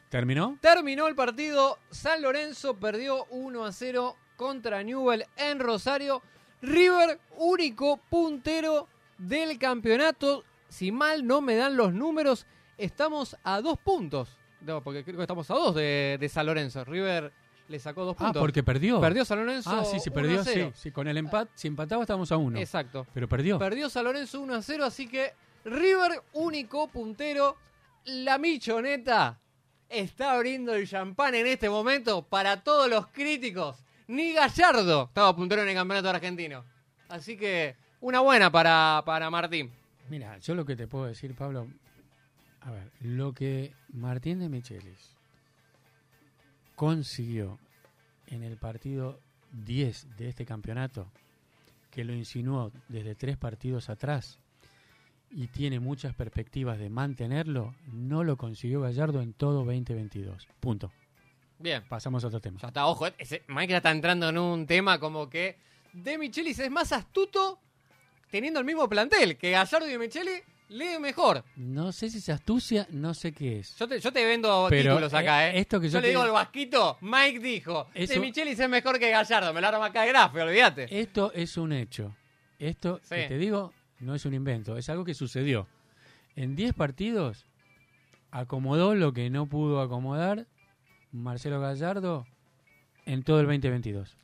¿Terminó? 0.09 0.57
Terminó 0.63 1.07
el 1.07 1.15
partido, 1.15 1.79
San 1.91 2.23
Lorenzo 2.23 2.79
perdió 2.79 3.27
1 3.27 3.67
a 3.67 3.73
0 3.73 4.17
contra 4.39 4.83
Newell 4.83 5.27
en 5.37 5.59
Rosario. 5.59 6.23
River, 6.63 7.21
único 7.37 7.99
puntero 8.09 8.89
del 9.19 9.59
campeonato. 9.59 10.45
Si 10.69 10.91
mal 10.93 11.27
no 11.27 11.41
me 11.43 11.57
dan 11.57 11.77
los 11.77 11.93
números, 11.93 12.47
estamos 12.79 13.37
a 13.43 13.61
dos 13.61 13.79
puntos. 13.79 14.31
No, 14.63 14.83
porque 14.83 15.05
creo 15.05 15.17
que 15.17 15.23
estamos 15.23 15.51
a 15.51 15.55
dos 15.55 15.75
de, 15.75 16.17
de 16.19 16.29
San 16.29 16.47
Lorenzo. 16.47 16.85
River 16.85 17.33
le 17.69 17.79
sacó 17.79 18.05
dos 18.05 18.17
Ah, 18.19 18.25
puntos. 18.27 18.41
porque 18.41 18.63
perdió. 18.63 19.01
Perdió 19.01 19.25
San 19.25 19.39
Lorenzo. 19.41 19.71
Ah, 19.71 19.85
sí, 19.85 19.99
sí, 20.01 20.09
1 20.11 20.15
perdió, 20.15 20.41
a 20.41 20.45
0. 20.45 20.71
sí, 20.75 20.81
sí. 20.85 20.91
Con 20.93 21.07
el 21.09 21.17
empate, 21.17 21.51
si 21.55 21.69
empataba 21.69 22.03
estábamos 22.03 22.31
a 22.33 22.37
uno. 22.37 22.59
Exacto. 22.59 23.07
Pero 23.13 23.29
perdió. 23.29 23.59
Perdió 23.59 23.89
San 23.91 24.05
Lorenzo 24.05 24.41
1 24.41 24.55
a 24.55 24.63
0, 24.63 24.85
así 24.85 25.07
que 25.09 25.33
River, 25.65 26.23
único 26.33 26.89
puntero. 26.89 27.57
La 28.05 28.39
michoneta 28.39 29.39
está 29.89 30.33
abriendo 30.33 30.75
el 30.75 30.89
champán 30.89 31.35
en 31.35 31.47
este 31.47 31.69
momento 31.69 32.23
para 32.23 32.63
todos 32.63 32.89
los 32.89 33.07
críticos. 33.09 33.77
Ni 34.09 34.33
Gallardo 34.33 35.05
estaba 35.05 35.37
puntero 35.37 35.63
en 35.63 35.69
el 35.69 35.75
campeonato 35.75 36.09
argentino. 36.09 36.65
Así 37.09 37.37
que 37.37 37.77
una 38.01 38.21
buena 38.21 38.51
para, 38.51 39.03
para 39.05 39.31
Martín. 39.31 39.71
Mira, 40.09 40.39
yo 40.39 40.55
lo 40.55 40.65
que 40.65 40.77
te 40.77 40.87
puedo 40.87 41.05
decir, 41.05 41.35
Pablo, 41.35 41.69
a 42.63 42.71
ver, 42.71 42.91
lo 43.01 43.33
que 43.35 43.75
Martín 43.93 44.41
de 44.41 44.49
Michelis 44.49 45.15
consiguió 46.75 47.59
en 48.27 48.43
el 48.43 48.57
partido 48.57 49.21
10 49.53 50.17
de 50.17 50.29
este 50.29 50.47
campeonato, 50.47 51.11
que 51.91 52.05
lo 52.05 52.15
insinuó 52.15 52.73
desde 52.89 53.15
tres 53.15 53.37
partidos 53.37 53.91
atrás 53.91 54.39
y 55.31 55.49
tiene 55.49 55.81
muchas 55.81 56.15
perspectivas 56.15 56.79
de 56.79 56.89
mantenerlo, 56.89 57.75
no 57.93 58.25
lo 58.25 58.37
consiguió 58.37 58.81
Gallardo 58.81 59.21
en 59.21 59.35
todo 59.35 59.65
2022. 59.65 60.49
Punto. 60.61 60.91
Bien. 61.59 61.83
Pasamos 61.89 62.23
a 62.25 62.29
otro 62.29 62.41
tema. 62.41 62.59
Ya 62.61 62.69
está, 62.69 62.87
ojo, 62.87 63.07
eh, 63.07 63.15
ese, 63.19 63.43
Mike 63.49 63.73
ya 63.73 63.77
está 63.79 63.91
entrando 63.91 64.29
en 64.29 64.39
un 64.39 64.67
tema 64.67 64.99
como 64.99 65.29
que 65.29 65.59
De 65.93 66.17
Michelis 66.19 66.59
es 66.59 66.71
más 66.71 66.93
astuto 66.93 67.59
teniendo 68.31 68.61
el 68.61 68.67
mismo 68.67 68.89
plantel 68.89 69.37
que 69.37 69.51
Gallardo 69.51 69.87
y 69.87 69.91
De 69.91 69.99
Micheli 69.99 70.31
lee 70.69 70.99
mejor. 71.01 71.43
No 71.57 71.93
sé 71.93 72.11
si 72.11 72.19
es 72.19 72.29
astucia, 72.29 72.87
no 72.91 73.15
sé 73.15 73.33
qué 73.33 73.61
es. 73.61 73.75
Yo 73.77 73.89
te, 73.89 73.99
yo 73.99 74.13
te 74.13 74.25
vendo 74.25 74.67
Pero, 74.69 74.91
títulos 74.93 75.15
acá, 75.15 75.49
eh, 75.49 75.57
¿eh? 75.57 75.61
esto 75.61 75.81
que 75.81 75.89
yo 75.89 75.99
le 75.99 76.03
te- 76.03 76.09
digo 76.11 76.23
al 76.23 76.31
vasquito, 76.31 76.99
Mike 77.01 77.39
dijo, 77.41 77.89
Eso- 77.95 78.13
De 78.15 78.21
Michelis 78.21 78.59
es 78.61 78.69
mejor 78.69 78.99
que 78.99 79.11
Gallardo, 79.11 79.53
me 79.55 79.61
lo 79.63 79.69
arma 79.69 79.87
acá 79.87 80.05
el 80.05 80.11
grafe, 80.13 80.43
olvídate. 80.43 81.01
Esto 81.01 81.33
es 81.33 81.57
un 81.57 81.73
hecho. 81.73 82.15
Esto 82.59 83.01
Sí. 83.03 83.15
que 83.15 83.29
te 83.29 83.39
digo 83.39 83.73
no 84.01 84.15
es 84.15 84.25
un 84.27 84.35
invento, 84.35 84.77
es 84.77 84.89
algo 84.91 85.05
que 85.05 85.15
sucedió. 85.15 85.67
En 86.37 86.55
10 86.55 86.75
partidos 86.75 87.47
acomodó 88.31 88.95
lo 88.95 89.13
que 89.13 89.31
no 89.31 89.47
pudo 89.47 89.81
acomodar 89.81 90.47
Marcelo 91.13 91.61
Gallardo 91.61 92.27
en 93.07 93.23
todo 93.23 93.41
el 93.41 93.47
2022. 93.47 94.17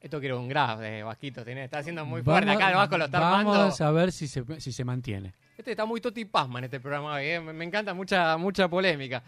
Esto 0.00 0.20
quiero 0.20 0.38
un 0.38 0.48
graf 0.48 0.80
de 0.80 1.02
Vasquito, 1.02 1.44
tiene- 1.44 1.64
está 1.64 1.78
haciendo 1.78 2.04
muy 2.04 2.22
fuerte. 2.22 2.46
Vamos- 2.46 2.62
Acá 2.62 2.70
el 2.70 2.76
Vasco 2.76 2.98
lo 2.98 3.04
está 3.06 3.20
Vamos 3.20 3.56
armando. 3.56 3.84
a 3.84 3.90
ver 3.92 4.12
si 4.12 4.28
se, 4.28 4.44
si 4.60 4.72
se 4.72 4.84
mantiene. 4.84 5.32
Este 5.56 5.70
está 5.70 5.84
muy 5.86 6.00
Toti 6.00 6.24
Pasma 6.26 6.58
en 6.58 6.64
este 6.66 6.80
programa 6.80 7.14
hoy, 7.14 7.24
¿eh? 7.26 7.40
me, 7.40 7.64
encanta 7.64 7.94
mucha, 7.94 8.36
mucha 8.36 8.68
polémica. 8.68 9.22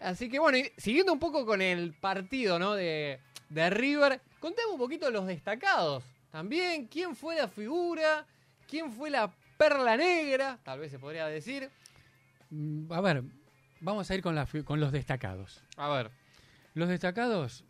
Así 0.00 0.28
que 0.30 0.38
bueno, 0.38 0.58
y 0.58 0.72
siguiendo 0.78 1.12
un 1.12 1.18
poco 1.18 1.44
con 1.44 1.60
el 1.60 1.92
partido 1.92 2.58
¿no? 2.58 2.72
de, 2.72 3.20
de 3.50 3.70
River, 3.70 4.20
contemos 4.40 4.72
un 4.72 4.78
poquito 4.78 5.10
los 5.10 5.26
destacados. 5.26 6.02
También, 6.30 6.86
¿quién 6.86 7.14
fue 7.14 7.36
la 7.36 7.48
figura? 7.48 8.24
¿Quién 8.68 8.90
fue 8.90 9.10
la 9.10 9.30
perla 9.58 9.96
negra? 9.98 10.58
Tal 10.62 10.78
vez 10.80 10.90
se 10.90 10.98
podría 10.98 11.26
decir. 11.26 11.68
Mm, 12.50 12.90
A 12.90 13.00
ver, 13.02 13.22
vamos 13.80 14.10
a 14.10 14.14
ir 14.14 14.22
con, 14.22 14.34
la 14.34 14.46
con 14.64 14.80
los 14.80 14.92
destacados. 14.92 15.62
A 15.76 15.88
ver. 15.90 16.10
Los 16.74 16.88
destacados, 16.88 17.64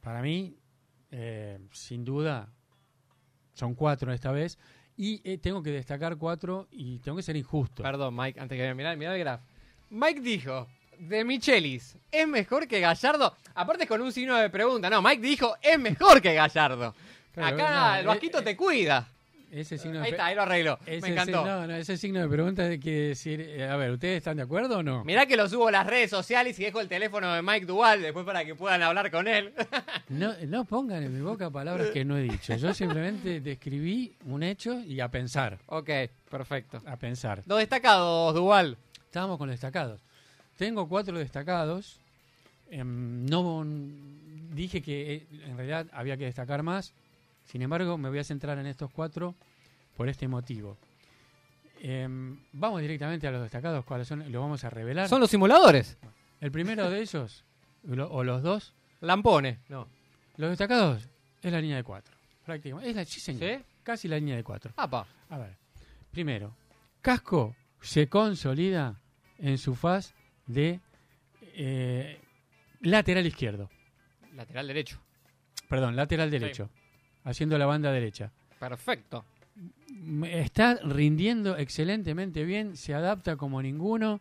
para 0.00 0.20
mí, 0.22 0.56
eh, 1.10 1.58
sin 1.72 2.04
duda, 2.04 2.48
son 3.54 3.74
cuatro 3.74 4.12
esta 4.12 4.32
vez, 4.32 4.58
Y 4.94 5.22
eh, 5.24 5.38
tengo 5.38 5.62
que 5.62 5.70
destacar 5.70 6.16
cuatro 6.18 6.68
y 6.70 6.98
tengo 6.98 7.16
que 7.16 7.22
ser 7.22 7.34
injusto. 7.36 7.82
Perdón, 7.82 8.14
Mike, 8.14 8.38
antes 8.38 8.58
que 8.58 8.74
mirá, 8.74 8.94
mirá 8.94 9.14
el 9.14 9.20
graf. 9.20 9.40
Mike 9.88 10.20
dijo, 10.20 10.68
de 10.98 11.24
Michelis, 11.24 11.96
¿es 12.10 12.28
mejor 12.28 12.68
que 12.68 12.78
Gallardo? 12.78 13.34
Aparte 13.54 13.86
con 13.86 14.00
un 14.00 14.12
signo 14.12 14.36
de 14.36 14.50
pregunta. 14.50 14.90
No, 14.90 15.02
Mike 15.02 15.22
dijo, 15.22 15.56
es 15.62 15.78
mejor 15.78 16.20
que 16.20 16.34
Gallardo. 16.34 16.94
Claro, 17.32 17.56
Acá 17.56 17.94
no, 17.94 18.00
el 18.00 18.06
Vasquito 18.06 18.38
eh, 18.40 18.42
te 18.42 18.56
cuida. 18.56 19.08
Ese 19.52 19.76
signo 19.76 19.98
de 19.98 20.06
Ahí 20.06 20.10
está, 20.12 20.26
ahí 20.26 20.34
lo 20.34 20.42
arreglo. 20.42 20.78
ese 20.86 21.02
Me 21.02 21.08
encantó. 21.08 21.44
no, 21.44 21.66
no, 21.66 21.74
ese 21.76 21.98
signo 21.98 22.20
de 22.20 22.28
pregunta 22.28 22.78
que 22.78 23.08
decir, 23.08 23.38
eh, 23.42 23.68
a 23.68 23.76
ver, 23.76 23.90
¿ustedes 23.90 24.16
están 24.16 24.38
de 24.38 24.44
acuerdo 24.44 24.78
o 24.78 24.82
no? 24.82 25.04
Mirá 25.04 25.26
que 25.26 25.36
lo 25.36 25.46
subo 25.46 25.68
a 25.68 25.70
las 25.70 25.86
redes 25.86 26.08
sociales 26.08 26.58
y 26.58 26.64
dejo 26.64 26.80
el 26.80 26.88
teléfono 26.88 27.30
de 27.34 27.42
Mike 27.42 27.66
Duval 27.66 28.00
después 28.00 28.24
para 28.24 28.46
que 28.46 28.54
puedan 28.54 28.82
hablar 28.82 29.10
con 29.10 29.28
él. 29.28 29.52
No, 30.08 30.34
no 30.46 30.64
pongan 30.64 31.02
en 31.02 31.14
mi 31.14 31.20
boca 31.20 31.50
palabras 31.50 31.88
que 31.88 32.04
no 32.04 32.16
he 32.16 32.22
dicho. 32.22 32.54
Yo 32.56 32.74
simplemente 32.74 33.40
describí 33.40 34.14
un 34.26 34.42
hecho 34.42 34.78
y 34.80 35.00
a 35.00 35.08
pensar, 35.08 35.58
ok, 35.66 35.88
perfecto. 36.30 36.82
a 36.84 36.96
pensar. 36.96 37.42
Dos 37.46 37.58
destacados, 37.58 38.34
Duval. 38.34 38.76
Estábamos 39.04 39.38
con 39.38 39.48
los 39.48 39.54
destacados. 39.54 40.00
Tengo 40.56 40.88
cuatro 40.88 41.18
destacados. 41.18 41.98
Em, 42.70 43.24
no 43.26 43.64
dije 44.54 44.82
que 44.82 45.14
eh, 45.14 45.26
en 45.46 45.56
realidad 45.56 45.86
había 45.92 46.16
que 46.16 46.24
destacar 46.24 46.62
más. 46.62 46.92
Sin 47.44 47.62
embargo, 47.62 47.98
me 47.98 48.08
voy 48.08 48.18
a 48.18 48.24
centrar 48.24 48.58
en 48.58 48.66
estos 48.66 48.90
cuatro 48.90 49.34
por 49.96 50.08
este 50.08 50.28
motivo. 50.28 50.76
Em, 51.80 52.38
vamos 52.52 52.80
directamente 52.80 53.26
a 53.26 53.30
los 53.32 53.42
destacados, 53.42 53.84
cuáles 53.84 54.06
son, 54.06 54.30
lo 54.30 54.40
vamos 54.40 54.62
a 54.64 54.70
revelar. 54.70 55.08
Son 55.08 55.20
los 55.20 55.30
simuladores. 55.30 55.98
El 56.40 56.52
primero 56.52 56.88
de 56.88 57.00
ellos, 57.00 57.44
lo- 57.84 58.08
o 58.10 58.22
los 58.24 58.42
dos, 58.42 58.74
Lampones. 59.00 59.58
No. 59.68 59.88
los 60.36 60.50
destacados 60.50 61.08
es 61.42 61.52
la 61.52 61.60
línea 61.60 61.76
de 61.76 61.82
cuatro. 61.82 62.14
Prácticamente. 62.46 62.90
Es 62.90 62.96
la, 62.96 63.04
sí, 63.04 63.20
señor. 63.20 63.42
¿Sí? 63.58 63.64
Casi 63.82 64.06
la 64.08 64.16
línea 64.16 64.36
de 64.36 64.44
cuatro. 64.44 64.72
Apa. 64.76 65.06
A 65.28 65.38
ver, 65.38 65.56
primero, 66.12 66.54
Casco 67.00 67.56
se 67.80 68.08
consolida 68.08 69.00
en 69.38 69.58
su 69.58 69.74
faz 69.74 70.14
de 70.46 70.80
eh, 71.54 72.20
lateral 72.80 73.26
izquierdo. 73.26 73.68
Lateral 74.34 74.68
derecho. 74.68 75.00
Perdón, 75.68 75.96
lateral 75.96 76.30
derecho. 76.30 76.70
Haciendo 77.24 77.58
la 77.58 77.66
banda 77.66 77.92
derecha. 77.92 78.30
Perfecto. 78.58 79.24
Está 80.24 80.76
rindiendo 80.82 81.56
excelentemente 81.56 82.44
bien, 82.44 82.76
se 82.76 82.94
adapta 82.94 83.36
como 83.36 83.62
ninguno. 83.62 84.20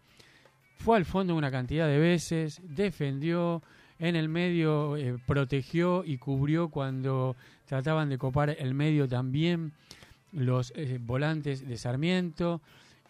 Fue 0.78 0.98
al 0.98 1.06
fondo 1.06 1.36
una 1.36 1.52
cantidad 1.52 1.88
de 1.88 2.00
veces, 2.00 2.60
defendió, 2.64 3.62
en 4.00 4.16
el 4.16 4.30
medio 4.30 4.98
eh, 4.98 5.18
protegió 5.28 6.04
y 6.04 6.18
cubrió 6.18 6.70
cuando 6.70 7.36
trataban 7.66 8.10
de 8.10 8.18
copar 8.18 8.50
el 8.50 8.74
medio 8.74 9.08
también 9.08 9.74
los 10.32 10.74
eh, 10.76 10.98
volantes 11.00 11.68
de 11.68 11.78
Sarmiento. 11.78 12.62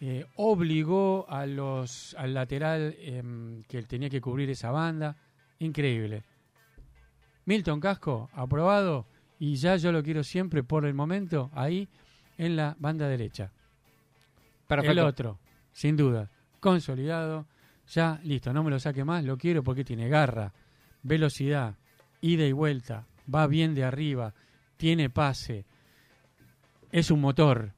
eh, 0.01 0.25
obligó 0.36 1.27
a 1.30 1.45
los, 1.45 2.15
al 2.17 2.34
lateral 2.34 2.95
em, 2.99 3.63
que 3.63 3.84
tenía 3.84 4.10
que 4.10 4.19
cubrir 4.19 4.49
esa 4.49 4.71
banda. 4.71 5.15
Increíble. 5.60 6.23
Milton 7.45 7.80
Casco, 7.80 8.30
aprobado. 8.34 9.06
Y 9.43 9.56
ya 9.56 9.75
yo 9.75 9.91
lo 9.91 10.04
quiero 10.04 10.23
siempre 10.23 10.62
por 10.62 10.86
el 10.86 10.93
momento 10.93 11.49
ahí 11.56 11.89
en 12.38 12.56
la 12.56 12.75
banda 12.77 13.08
derecha. 13.08 13.51
Perfecto. 14.67 14.91
El 14.91 14.99
otro, 14.99 15.39
sin 15.71 15.97
duda, 15.97 16.30
consolidado. 16.60 17.47
Ya, 17.91 18.19
listo, 18.23 18.54
no 18.54 18.63
me 18.63 18.69
lo 18.69 18.80
saque 18.80 19.04
más, 19.04 19.23
lo 19.25 19.39
quiero 19.39 19.63
porque 19.63 19.84
tiene 19.84 20.08
garra, 20.10 20.54
velocidad, 21.01 21.75
ida 22.21 22.45
y 22.45 22.51
vuelta, 22.51 23.08
va 23.34 23.47
bien 23.47 23.73
de 23.73 23.84
arriba, 23.84 24.36
tiene 24.77 25.10
pase, 25.10 25.65
es 26.91 27.10
un 27.10 27.19
motor, 27.19 27.73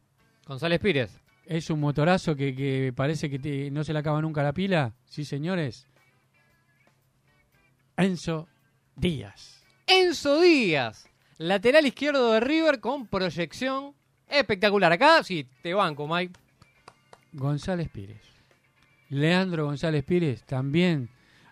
González 0.46 0.82
Pírez. 0.82 1.18
es 1.46 1.70
un 1.70 1.80
motorazo 1.80 2.36
que, 2.36 2.54
que 2.54 2.92
parece 2.94 3.30
que 3.30 3.40
te- 3.40 3.72
no 3.72 3.86
se 3.86 3.94
le 3.94 4.00
acaba 4.00 4.22
nunca 4.22 4.44
la 4.44 4.52
pila. 4.52 4.94
Sí, 5.06 5.24
señores. 5.24 5.88
Enzo 7.98 8.48
Díaz. 8.98 9.64
Enzo 9.88 10.42
Díaz. 10.42 11.08
Lateral 11.38 11.86
izquierdo 11.86 12.32
de 12.34 12.40
River 12.40 12.80
con 12.80 13.08
proyección 13.08 13.94
espectacular. 14.28 14.92
Acá 14.92 15.24
sí, 15.24 15.48
te 15.62 15.74
banco, 15.74 16.08
Mike. 16.08 16.34
González 17.34 17.90
Pires. 17.90 18.22
Leandro 19.10 19.66
González 19.66 20.04
Pires 20.04 20.44
también 20.44 21.10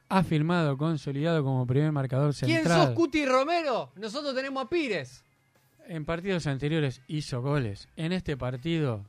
ha 0.10 0.24
firmado 0.24 0.78
consolidado 0.78 1.44
como 1.44 1.66
primer 1.66 1.92
marcador 1.92 2.34
¿Quién 2.36 2.60
central. 2.64 2.88
sos, 2.88 2.96
Cuti 2.96 3.26
Romero? 3.26 3.92
Nosotros 3.96 4.36
tenemos 4.36 4.66
a 4.66 4.70
Pires. 4.70 5.24
En 5.88 6.06
partidos 6.06 6.48
anteriores 6.48 7.02
hizo 7.08 7.42
goles. 7.42 7.88
En 7.96 8.12
este 8.12 8.38
partido 8.38 9.06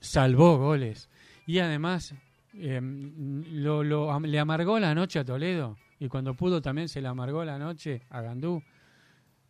salvó 0.00 0.58
goles. 0.58 1.08
Y 1.46 1.58
además 1.58 2.14
eh, 2.54 2.80
lo, 2.82 3.82
le 4.20 4.38
amargó 4.38 4.78
la 4.78 4.94
noche 4.94 5.18
a 5.18 5.24
Toledo. 5.24 5.76
Y 5.98 6.08
cuando 6.08 6.34
pudo 6.34 6.60
también 6.60 6.88
se 6.88 7.00
le 7.00 7.08
amargó 7.08 7.44
la 7.44 7.58
noche 7.58 8.02
a 8.10 8.20
Gandú. 8.20 8.62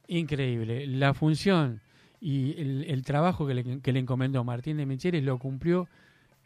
Increíble. 0.08 0.86
La 0.86 1.14
función 1.14 1.80
y 2.20 2.60
el, 2.60 2.84
el 2.88 3.02
trabajo 3.02 3.46
que 3.46 3.54
le, 3.54 3.80
que 3.80 3.92
le 3.92 3.98
encomendó 4.00 4.42
Martín 4.44 4.76
de 4.76 4.86
Michelis 4.86 5.22
lo 5.22 5.38
cumplió 5.38 5.88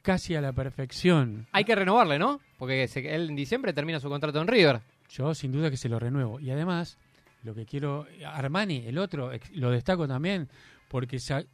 casi 0.03 0.35
a 0.35 0.41
la 0.41 0.53
perfección. 0.53 1.47
Hay 1.53 1.65
que 1.65 1.75
renovarle, 1.75 2.19
¿no? 2.19 2.41
Porque 2.59 2.89
se- 2.89 3.15
él 3.15 3.31
en 3.31 3.37
diciembre 3.37 3.73
termina 3.73 4.01
su 4.01 4.09
contrato 4.09 4.41
en 4.41 4.49
River. 4.49 4.81
Yo 5.11 5.35
sin 5.35 5.53
duda 5.53 5.71
que 5.71 5.77
se 5.77 5.89
lo 5.89 5.99
renuevo. 5.99 6.41
Y 6.41 6.51
además, 6.51 6.97
lo 7.45 7.55
que 7.55 7.67
quiero, 7.67 8.07
Armani, 8.27 8.85
el 8.87 8.97
otro, 8.99 9.31
lo 9.55 9.71
destaco 9.71 10.09
también, 10.09 10.49
porque 10.89 11.19
sa- 11.19 11.45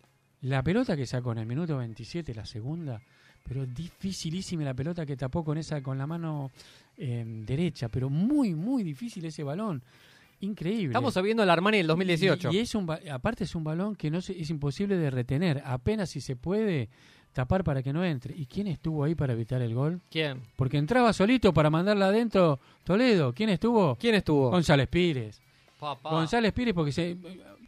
la 0.43 0.63
pelota 0.63 0.97
que 0.97 1.07
sacó 1.07 1.33
en 1.33 1.39
el 1.39 1.47
minuto 1.47 1.77
27, 1.79 2.35
la 2.35 2.47
segunda, 2.47 3.01
pero 3.43 3.67
dificilísima 3.67 4.63
la 4.65 4.75
pelota 4.75 5.05
que 5.07 5.17
tapó 5.17 5.45
con 5.45 5.59
esa, 5.59 5.83
con 5.83 5.99
la 5.99 6.07
mano 6.07 6.51
eh, 6.97 7.25
derecha, 7.27 7.89
pero 7.89 8.09
muy, 8.11 8.55
muy 8.55 8.83
difícil 8.83 9.25
ese 9.25 9.43
balón. 9.43 9.83
Increíble. 10.41 10.89
Estamos 10.89 11.21
viendo 11.23 11.43
el 11.43 11.51
Armani 11.51 11.79
del 11.79 11.87
2018. 11.87 12.51
Y, 12.53 12.57
y 12.57 12.59
es 12.61 12.75
un, 12.75 12.87
aparte 13.11 13.45
es 13.45 13.55
un 13.55 13.65
balón 13.65 13.97
que 13.97 14.11
no 14.11 14.21
se- 14.21 14.39
es 14.41 14.51
imposible 14.51 14.97
de 14.97 15.11
retener, 15.11 15.63
apenas 15.65 16.11
si 16.11 16.21
se 16.21 16.37
puede 16.37 16.89
tapar 17.33 17.65
para 17.65 17.83
que 17.83 17.93
no 17.93 18.05
entre. 18.05 18.35
¿Y 18.37 18.47
quién 18.47 18.67
estuvo 18.67 19.05
ahí 19.05 19.15
para 19.15 19.33
evitar 19.33 19.61
el 19.63 19.75
gol? 19.75 20.01
¿Quién? 20.11 20.43
Porque 20.57 20.77
entraba 20.79 21.13
solito 21.13 21.53
para 21.55 21.71
mandarla 21.71 22.07
adentro 22.09 22.59
Toledo. 22.85 23.33
¿Quién 23.35 23.51
estuvo? 23.51 23.97
¿Quién 23.97 24.15
estuvo? 24.15 24.51
González 24.51 24.89
Pires. 24.89 25.41
Papá. 25.79 26.11
González 26.11 26.53
Pires 26.53 26.73
porque 26.75 26.93
se... 26.93 27.17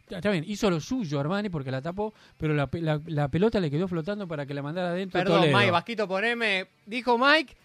Está 0.09 0.31
bien, 0.31 0.43
hizo 0.47 0.71
lo 0.71 0.79
suyo 0.79 1.19
Armani 1.19 1.49
porque 1.49 1.69
la 1.69 1.83
tapó, 1.83 2.15
pero 2.35 2.55
la, 2.55 2.67
la- 2.73 2.99
la 3.05 3.27
pelota 3.27 3.59
le 3.59 3.69
quedó 3.69 3.87
flotando 3.87 4.27
para 4.27 4.47
que 4.47 4.55
la 4.55 4.63
mandara 4.63 4.89
adentro 4.89 5.19
Perdón, 5.19 5.41
Toledo. 5.41 5.57
Mike, 5.57 5.71
Vasquito, 5.71 6.07
poneme. 6.07 6.65
Dijo 6.87 7.17
Mike, 7.19 7.55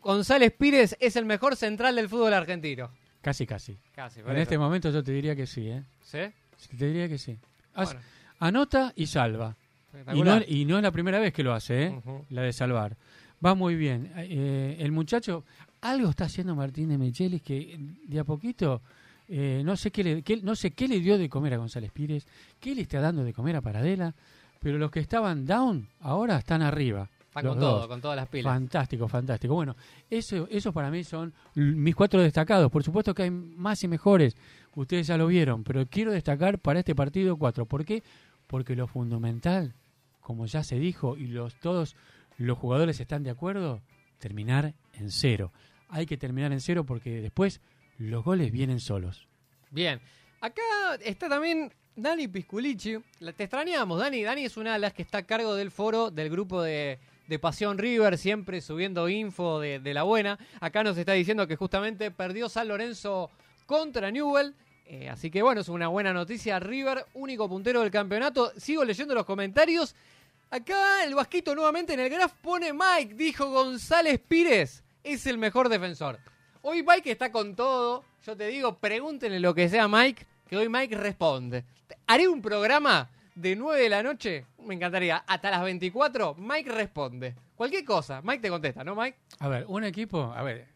González 0.00 0.52
Pires 0.56 0.96
es 1.00 1.16
el 1.16 1.24
mejor 1.24 1.56
central 1.56 1.96
del 1.96 2.08
fútbol 2.08 2.34
argentino. 2.34 2.90
Casi, 3.28 3.46
casi. 3.46 3.78
Casi, 3.94 4.20
En 4.20 4.26
este 4.38 4.56
momento 4.58 4.90
yo 4.90 5.02
te 5.02 5.12
diría 5.12 5.36
que 5.36 5.46
sí, 5.46 5.68
¿eh? 5.68 5.82
¿Sí? 6.02 6.18
Te 6.76 6.86
diría 6.86 7.08
que 7.08 7.18
sí. 7.18 7.36
Haz- 7.74 7.92
Bueno, 7.94 8.00
Anota 8.40 8.92
y 8.96 9.06
salva. 9.06 9.56
Y 10.14 10.22
no, 10.22 10.44
y 10.46 10.64
no 10.64 10.76
es 10.76 10.82
la 10.82 10.90
primera 10.92 11.18
vez 11.18 11.32
que 11.32 11.42
lo 11.42 11.52
hace, 11.52 11.84
¿eh? 11.84 11.88
La 12.30 12.42
de 12.42 12.52
salvar. 12.52 12.96
Va 13.44 13.54
muy 13.54 13.74
bien. 13.76 14.10
Eh, 14.16 14.76
el 14.80 14.92
muchacho, 14.92 15.44
algo 15.80 16.08
está 16.10 16.24
haciendo 16.24 16.54
Martín 16.54 16.88
de 16.88 16.98
Michelis 16.98 17.42
que 17.42 17.78
de 18.06 18.18
a 18.18 18.24
poquito, 18.24 18.80
eh, 19.28 19.62
no, 19.64 19.76
sé 19.76 19.90
qué 19.90 20.02
le, 20.04 20.22
qué- 20.22 20.40
no 20.42 20.54
sé 20.56 20.70
qué 20.72 20.88
le 20.88 21.00
dio 21.00 21.18
de 21.18 21.28
comer 21.28 21.54
a 21.54 21.56
González 21.58 21.90
Pires, 21.92 22.26
qué 22.60 22.74
le 22.74 22.82
está 22.82 23.00
dando 23.00 23.24
de 23.24 23.32
comer 23.32 23.56
a 23.56 23.60
Paradela, 23.60 24.14
pero 24.60 24.78
los 24.78 24.90
que 24.90 25.00
estaban 25.00 25.44
down 25.46 25.86
ahora 26.00 26.38
están 26.38 26.62
arriba. 26.62 27.08
Está 27.28 27.42
los 27.42 27.52
con 27.52 27.60
dos. 27.60 27.80
todo, 27.80 27.88
con 27.88 28.00
todas 28.00 28.16
las 28.16 28.28
pilas. 28.28 28.52
Fantástico, 28.52 29.06
fantástico. 29.06 29.54
Bueno, 29.54 29.76
eso, 30.08 30.48
eso 30.50 30.72
para 30.72 30.90
mí 30.90 31.04
son 31.04 31.32
mis 31.54 31.94
cuatro 31.94 32.22
destacados. 32.22 32.70
Por 32.70 32.82
supuesto 32.82 33.14
que 33.14 33.24
hay 33.24 33.30
más 33.30 33.82
y 33.84 33.88
mejores. 33.88 34.36
Ustedes 34.74 35.06
ya 35.06 35.16
lo 35.16 35.26
vieron, 35.26 35.64
pero 35.64 35.86
quiero 35.86 36.12
destacar 36.12 36.58
para 36.58 36.80
este 36.80 36.94
partido 36.94 37.36
cuatro. 37.36 37.66
¿Por 37.66 37.84
qué? 37.84 38.02
Porque 38.46 38.74
lo 38.74 38.86
fundamental, 38.86 39.74
como 40.20 40.46
ya 40.46 40.62
se 40.62 40.78
dijo 40.78 41.16
y 41.16 41.26
los 41.26 41.54
todos 41.60 41.96
los 42.38 42.56
jugadores 42.56 43.00
están 43.00 43.24
de 43.24 43.30
acuerdo, 43.30 43.82
terminar 44.18 44.74
en 44.94 45.10
cero. 45.10 45.52
Hay 45.88 46.06
que 46.06 46.16
terminar 46.16 46.52
en 46.52 46.60
cero 46.60 46.84
porque 46.84 47.20
después 47.20 47.60
los 47.98 48.24
goles 48.24 48.52
vienen 48.52 48.80
solos. 48.80 49.28
Bien. 49.70 50.00
Acá 50.40 50.62
está 51.04 51.28
también 51.28 51.72
Dani 51.96 52.28
Pisculici. 52.28 52.96
Te 53.36 53.44
extrañamos, 53.44 53.98
Dani. 53.98 54.22
Dani 54.22 54.44
es 54.44 54.56
una 54.56 54.74
de 54.74 54.78
las 54.78 54.94
que 54.94 55.02
está 55.02 55.18
a 55.18 55.22
cargo 55.24 55.54
del 55.54 55.70
foro 55.70 56.10
del 56.10 56.30
grupo 56.30 56.62
de, 56.62 57.00
de 57.28 57.38
Pasión 57.38 57.78
River, 57.78 58.16
siempre 58.16 58.60
subiendo 58.60 59.08
info 59.08 59.60
de, 59.60 59.94
la 59.94 60.02
buena. 60.02 60.38
Acá 60.60 60.82
nos 60.82 60.96
está 60.96 61.12
diciendo 61.12 61.46
que 61.46 61.56
justamente 61.56 62.10
perdió 62.10 62.48
San 62.48 62.68
Lorenzo 62.68 63.30
contra 63.66 64.10
Newell. 64.10 64.54
Eh, 64.86 65.10
así 65.10 65.30
que 65.30 65.42
bueno, 65.42 65.60
es 65.60 65.68
una 65.68 65.88
buena 65.88 66.14
noticia. 66.14 66.58
River, 66.58 67.04
único 67.14 67.46
puntero 67.46 67.82
del 67.82 67.90
campeonato. 67.90 68.52
Sigo 68.56 68.82
leyendo 68.82 69.14
los 69.14 69.26
comentarios. 69.26 69.94
Acá 70.50 71.04
el 71.04 71.14
Vasquito 71.14 71.54
nuevamente 71.54 71.92
en 71.92 72.00
el 72.00 72.08
graph 72.08 72.32
pone 72.40 72.72
Mike, 72.72 73.14
dijo 73.14 73.50
González 73.50 74.18
Pires, 74.26 74.82
es 75.04 75.26
el 75.26 75.36
mejor 75.36 75.68
defensor. 75.68 76.18
Hoy 76.62 76.82
Mike 76.82 77.10
está 77.10 77.30
con 77.30 77.54
todo. 77.54 78.02
Yo 78.24 78.34
te 78.34 78.46
digo, 78.46 78.78
pregúntenle 78.78 79.40
lo 79.40 79.54
que 79.54 79.68
sea 79.68 79.86
Mike, 79.86 80.26
que 80.48 80.56
hoy 80.56 80.70
Mike 80.70 80.96
responde. 80.96 81.64
Haré 82.06 82.28
un 82.28 82.40
programa 82.40 83.10
de 83.40 83.56
9 83.56 83.82
de 83.82 83.88
la 83.88 84.02
noche, 84.02 84.46
me 84.64 84.74
encantaría, 84.74 85.18
hasta 85.26 85.50
las 85.50 85.62
24, 85.62 86.34
Mike 86.34 86.70
responde. 86.70 87.34
Cualquier 87.56 87.84
cosa, 87.84 88.20
Mike 88.22 88.40
te 88.42 88.48
contesta, 88.50 88.84
¿no, 88.84 88.94
Mike? 88.94 89.16
A 89.40 89.48
ver, 89.48 89.64
un 89.68 89.84
equipo, 89.84 90.32
a 90.34 90.42
ver, 90.42 90.66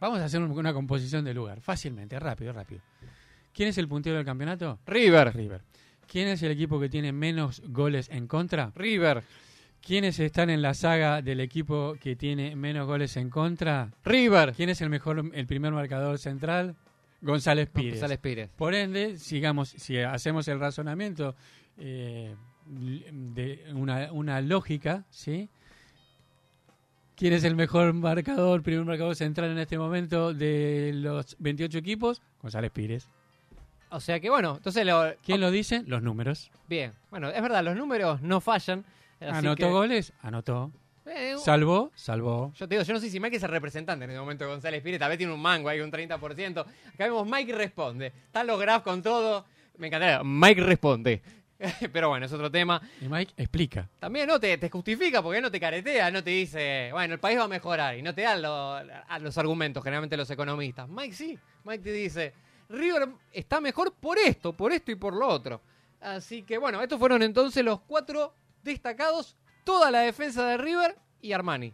vamos 0.00 0.20
a 0.20 0.24
hacer 0.24 0.40
un- 0.40 0.50
una 0.50 0.72
composición 0.72 1.24
de 1.24 1.34
lugar, 1.34 1.60
fácilmente, 1.60 2.18
rápido, 2.18 2.52
rápido. 2.52 2.80
¿Quién 3.52 3.68
es 3.68 3.78
el 3.78 3.88
puntero 3.88 4.16
del 4.16 4.24
campeonato? 4.24 4.78
River, 4.86 5.34
River. 5.34 5.60
¿Quién 6.06 6.28
es 6.28 6.42
el 6.42 6.50
equipo 6.52 6.78
que 6.80 6.88
tiene 6.88 7.12
menos 7.12 7.62
goles 7.66 8.08
en 8.10 8.26
contra? 8.26 8.72
River, 8.74 9.22
¿Quiénes 9.84 10.20
están 10.20 10.48
en 10.48 10.62
la 10.62 10.74
saga 10.74 11.22
del 11.22 11.40
equipo 11.40 11.96
que 12.00 12.14
tiene 12.14 12.54
menos 12.54 12.86
goles 12.86 13.16
en 13.16 13.30
contra? 13.30 13.90
River. 14.04 14.52
¿Quién 14.56 14.68
es 14.68 14.80
el 14.80 14.88
mejor, 14.90 15.24
el 15.34 15.46
primer 15.48 15.72
marcador 15.72 16.18
central? 16.18 16.76
González 17.20 17.68
Pires. 17.68 17.94
González 17.94 18.18
Pires. 18.18 18.48
Por 18.54 18.74
ende, 18.74 19.18
sigamos, 19.18 19.70
si 19.70 19.98
hacemos 19.98 20.46
el 20.46 20.60
razonamiento 20.60 21.34
eh, 21.84 22.36
de 22.66 23.64
una, 23.74 24.12
una 24.12 24.40
lógica, 24.40 25.04
¿sí? 25.10 25.48
¿Quién 27.16 27.32
es 27.34 27.44
el 27.44 27.54
mejor 27.56 27.92
marcador, 27.92 28.62
primer 28.62 28.84
marcador 28.84 29.14
central 29.16 29.50
en 29.50 29.58
este 29.58 29.78
momento 29.78 30.32
de 30.32 30.92
los 30.94 31.36
28 31.40 31.78
equipos? 31.78 32.22
González 32.40 32.70
Pires. 32.70 33.08
O 33.90 34.00
sea 34.00 34.18
que 34.20 34.30
bueno, 34.30 34.54
entonces 34.56 34.86
lo... 34.86 35.12
¿Quién 35.24 35.40
lo 35.40 35.50
dice? 35.50 35.82
Los 35.86 36.02
números. 36.02 36.50
Bien, 36.68 36.92
bueno, 37.10 37.28
es 37.28 37.42
verdad, 37.42 37.62
los 37.62 37.76
números 37.76 38.22
no 38.22 38.40
fallan. 38.40 38.84
¿Anotó 39.20 39.66
que- 39.66 39.70
goles? 39.72 40.12
Anotó. 40.22 40.72
Eh, 41.04 41.34
¿Salvó? 41.36 41.90
Salvó. 41.96 42.52
Yo 42.54 42.68
te 42.68 42.76
digo, 42.76 42.84
yo 42.84 42.94
no 42.94 43.00
sé 43.00 43.10
si 43.10 43.18
Mike 43.18 43.36
es 43.36 43.42
el 43.42 43.50
representante 43.50 44.04
en 44.04 44.10
este 44.12 44.20
momento 44.20 44.44
de 44.44 44.50
González 44.50 44.82
Pires, 44.82 45.00
tal 45.00 45.08
vez 45.08 45.18
tiene 45.18 45.32
un 45.32 45.42
mango 45.42 45.68
ahí, 45.68 45.80
un 45.80 45.90
30%. 45.90 46.60
Acá 46.60 47.04
vemos 47.04 47.26
Mike 47.28 47.52
responde. 47.54 48.06
Están 48.06 48.46
los 48.46 48.58
graphs 48.60 48.84
con 48.84 49.02
todo. 49.02 49.44
Me 49.78 49.88
encantaría. 49.88 50.22
Mike 50.24 50.60
responde. 50.62 51.22
Pero 51.92 52.08
bueno, 52.08 52.26
es 52.26 52.32
otro 52.32 52.50
tema. 52.50 52.80
Y 53.00 53.06
Mike 53.08 53.34
explica. 53.36 53.88
También 53.98 54.26
no 54.26 54.38
te, 54.40 54.58
te 54.58 54.68
justifica 54.70 55.22
porque 55.22 55.40
no 55.40 55.50
te 55.50 55.60
caretea, 55.60 56.10
no 56.10 56.22
te 56.22 56.30
dice, 56.30 56.88
bueno, 56.92 57.14
el 57.14 57.20
país 57.20 57.38
va 57.38 57.44
a 57.44 57.48
mejorar 57.48 57.96
y 57.96 58.02
no 58.02 58.14
te 58.14 58.22
dan 58.22 58.42
lo- 58.42 58.74
a 58.76 59.18
los 59.20 59.36
argumentos, 59.38 59.82
generalmente 59.82 60.16
los 60.16 60.30
economistas. 60.30 60.88
Mike 60.88 61.14
sí, 61.14 61.38
Mike 61.64 61.82
te 61.84 61.92
dice, 61.92 62.32
River 62.68 63.08
está 63.32 63.60
mejor 63.60 63.94
por 63.94 64.18
esto, 64.18 64.52
por 64.52 64.72
esto 64.72 64.90
y 64.90 64.96
por 64.96 65.14
lo 65.14 65.26
otro. 65.28 65.60
Así 66.00 66.42
que 66.42 66.58
bueno, 66.58 66.82
estos 66.82 66.98
fueron 66.98 67.22
entonces 67.22 67.64
los 67.64 67.80
cuatro 67.82 68.34
destacados, 68.62 69.36
toda 69.64 69.90
la 69.90 70.00
defensa 70.00 70.46
de 70.46 70.56
River 70.56 70.96
y 71.20 71.32
Armani. 71.32 71.72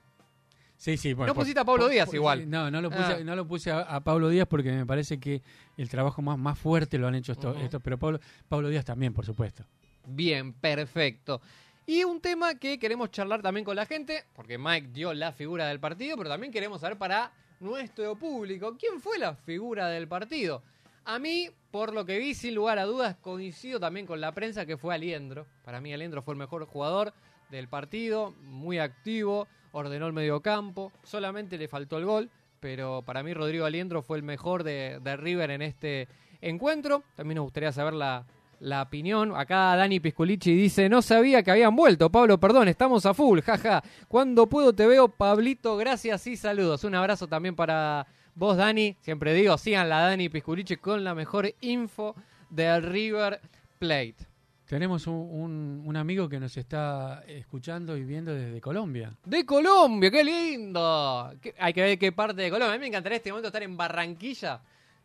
Sí, 0.79 0.97
sí. 0.97 1.12
Bueno, 1.12 1.33
No 1.33 1.35
pusiste 1.35 1.59
a 1.61 1.64
Pablo 1.64 1.89
Díaz 1.89 2.14
igual. 2.14 2.49
No, 2.49 2.70
no 2.70 2.81
lo 2.81 2.89
puse, 2.89 3.03
Ah. 3.03 3.18
no 3.24 3.35
lo 3.35 3.47
puse 3.49 3.70
a, 3.72 3.81
a 3.81 4.01
Pablo 4.01 4.29
Díaz 4.29 4.47
porque 4.49 4.70
me 4.70 4.87
parece 4.87 5.18
que 5.18 5.43
el 5.76 5.89
trabajo 5.89 6.22
más, 6.22 6.39
más 6.39 6.57
fuerte 6.57 6.99
lo 6.99 7.09
han 7.09 7.16
hecho 7.16 7.33
estos, 7.33 7.57
pero 7.83 7.99
Pablo, 7.99 8.20
Pablo 8.49 8.68
Díaz 8.68 8.85
también, 8.85 9.12
por 9.12 9.26
supuesto. 9.26 9.64
Bien, 10.07 10.53
perfecto. 10.53 11.41
Y 11.85 12.05
un 12.05 12.20
tema 12.20 12.55
que 12.55 12.79
queremos 12.79 13.11
charlar 13.11 13.43
también 13.43 13.64
con 13.64 13.74
la 13.74 13.87
gente, 13.87 14.24
porque 14.35 14.57
Mike 14.57 14.89
dio 14.93 15.12
la 15.14 15.33
figura 15.33 15.66
del 15.66 15.81
partido, 15.81 16.16
pero 16.16 16.31
también 16.31 16.53
queremos 16.53 16.81
saber 16.81 16.97
para 16.97 17.33
nuestro 17.61 18.14
público, 18.16 18.76
¿quién 18.79 19.01
fue 19.01 19.18
la 19.18 19.35
figura 19.35 19.89
del 19.89 20.07
partido? 20.07 20.62
A 21.05 21.18
mí, 21.18 21.49
por 21.72 21.93
lo 21.93 22.05
que 22.05 22.18
vi, 22.18 22.35
sin 22.35 22.55
lugar 22.55 22.79
a 22.79 22.85
dudas, 22.85 23.16
coincido 23.20 23.81
también 23.81 24.07
con 24.07 24.20
la 24.20 24.33
prensa 24.33 24.64
que 24.64 24.76
fue 24.76 24.95
Aliendro. 24.95 25.47
Para 25.64 25.81
mí 25.81 25.93
Aliendro 25.93 26.22
fue 26.22 26.35
el 26.35 26.39
mejor 26.39 26.66
jugador 26.66 27.12
del 27.51 27.66
partido, 27.66 28.33
muy 28.43 28.79
activo, 28.79 29.49
ordenó 29.73 30.07
el 30.07 30.12
mediocampo, 30.12 30.93
solamente 31.03 31.59
le 31.59 31.69
faltó 31.69 31.99
el 31.99 32.05
gol, 32.05 32.31
pero 32.61 33.03
para 33.03 33.23
mí 33.23 33.35
Rodrigo 33.35 33.64
Aliendro 33.64 34.03
fue 34.03 34.16
el 34.16 34.23
mejor 34.23 34.64
de, 34.64 35.01
River 35.16 35.51
en 35.51 35.62
este 35.62 36.09
encuentro. 36.41 37.03
También 37.14 37.37
nos 37.37 37.45
gustaría 37.45 37.73
saber 37.73 37.95
la, 37.95 38.27
la 38.61 38.83
opinión. 38.83 39.33
Acá 39.37 39.77
Dani 39.77 40.01
Pisculici 40.01 40.55
dice, 40.55 40.89
no 40.89 41.03
sabía 41.03 41.43
que 41.43 41.51
habían 41.51 41.77
vuelto. 41.77 42.11
Pablo, 42.11 42.39
perdón, 42.39 42.69
estamos 42.69 43.07
a 43.07 43.14
full, 43.14 43.41
jaja. 43.41 43.83
Cuando 44.09 44.49
puedo 44.49 44.73
te 44.73 44.87
veo, 44.87 45.09
Pablito, 45.09 45.77
gracias 45.77 46.27
y 46.27 46.37
saludos. 46.37 46.85
Un 46.85 46.95
abrazo 46.95 47.27
también 47.27 47.55
para 47.55 48.07
vos, 48.35 48.57
Dani. 48.57 48.97
Siempre 49.01 49.35
digo, 49.35 49.57
sigan 49.59 49.89
la 49.89 50.01
Dani 50.01 50.29
Pisculici 50.29 50.77
con 50.77 51.05
la 51.05 51.14
mejor 51.14 51.55
info 51.61 52.14
del 52.51 52.83
River 52.83 53.41
Plate. 53.79 54.28
Tenemos 54.69 55.07
un, 55.07 55.14
un- 55.14 55.83
un 55.87 55.97
amigo 55.97 56.29
que 56.29 56.39
nos 56.39 56.55
está 56.57 57.25
escuchando 57.27 57.97
y 57.97 58.05
viendo 58.05 58.35
desde 58.35 58.61
Colombia. 58.61 59.14
De 59.25 59.47
Colombia, 59.47 60.11
qué 60.11 60.23
lindo. 60.23 61.33
Qué- 61.41 61.55
hay 61.59 61.73
que 61.73 61.81
ver 61.81 61.99
qué 61.99 62.12
parte 62.12 62.43
de 62.43 62.51
Colombia. 62.51 62.75
A 62.75 62.77
mí 62.77 62.81
me 62.83 62.89
encantaría 62.89 63.16
este 63.16 63.31
momento 63.31 63.49
estar 63.49 63.62
en 63.62 63.77
Barranquilla 63.79 64.61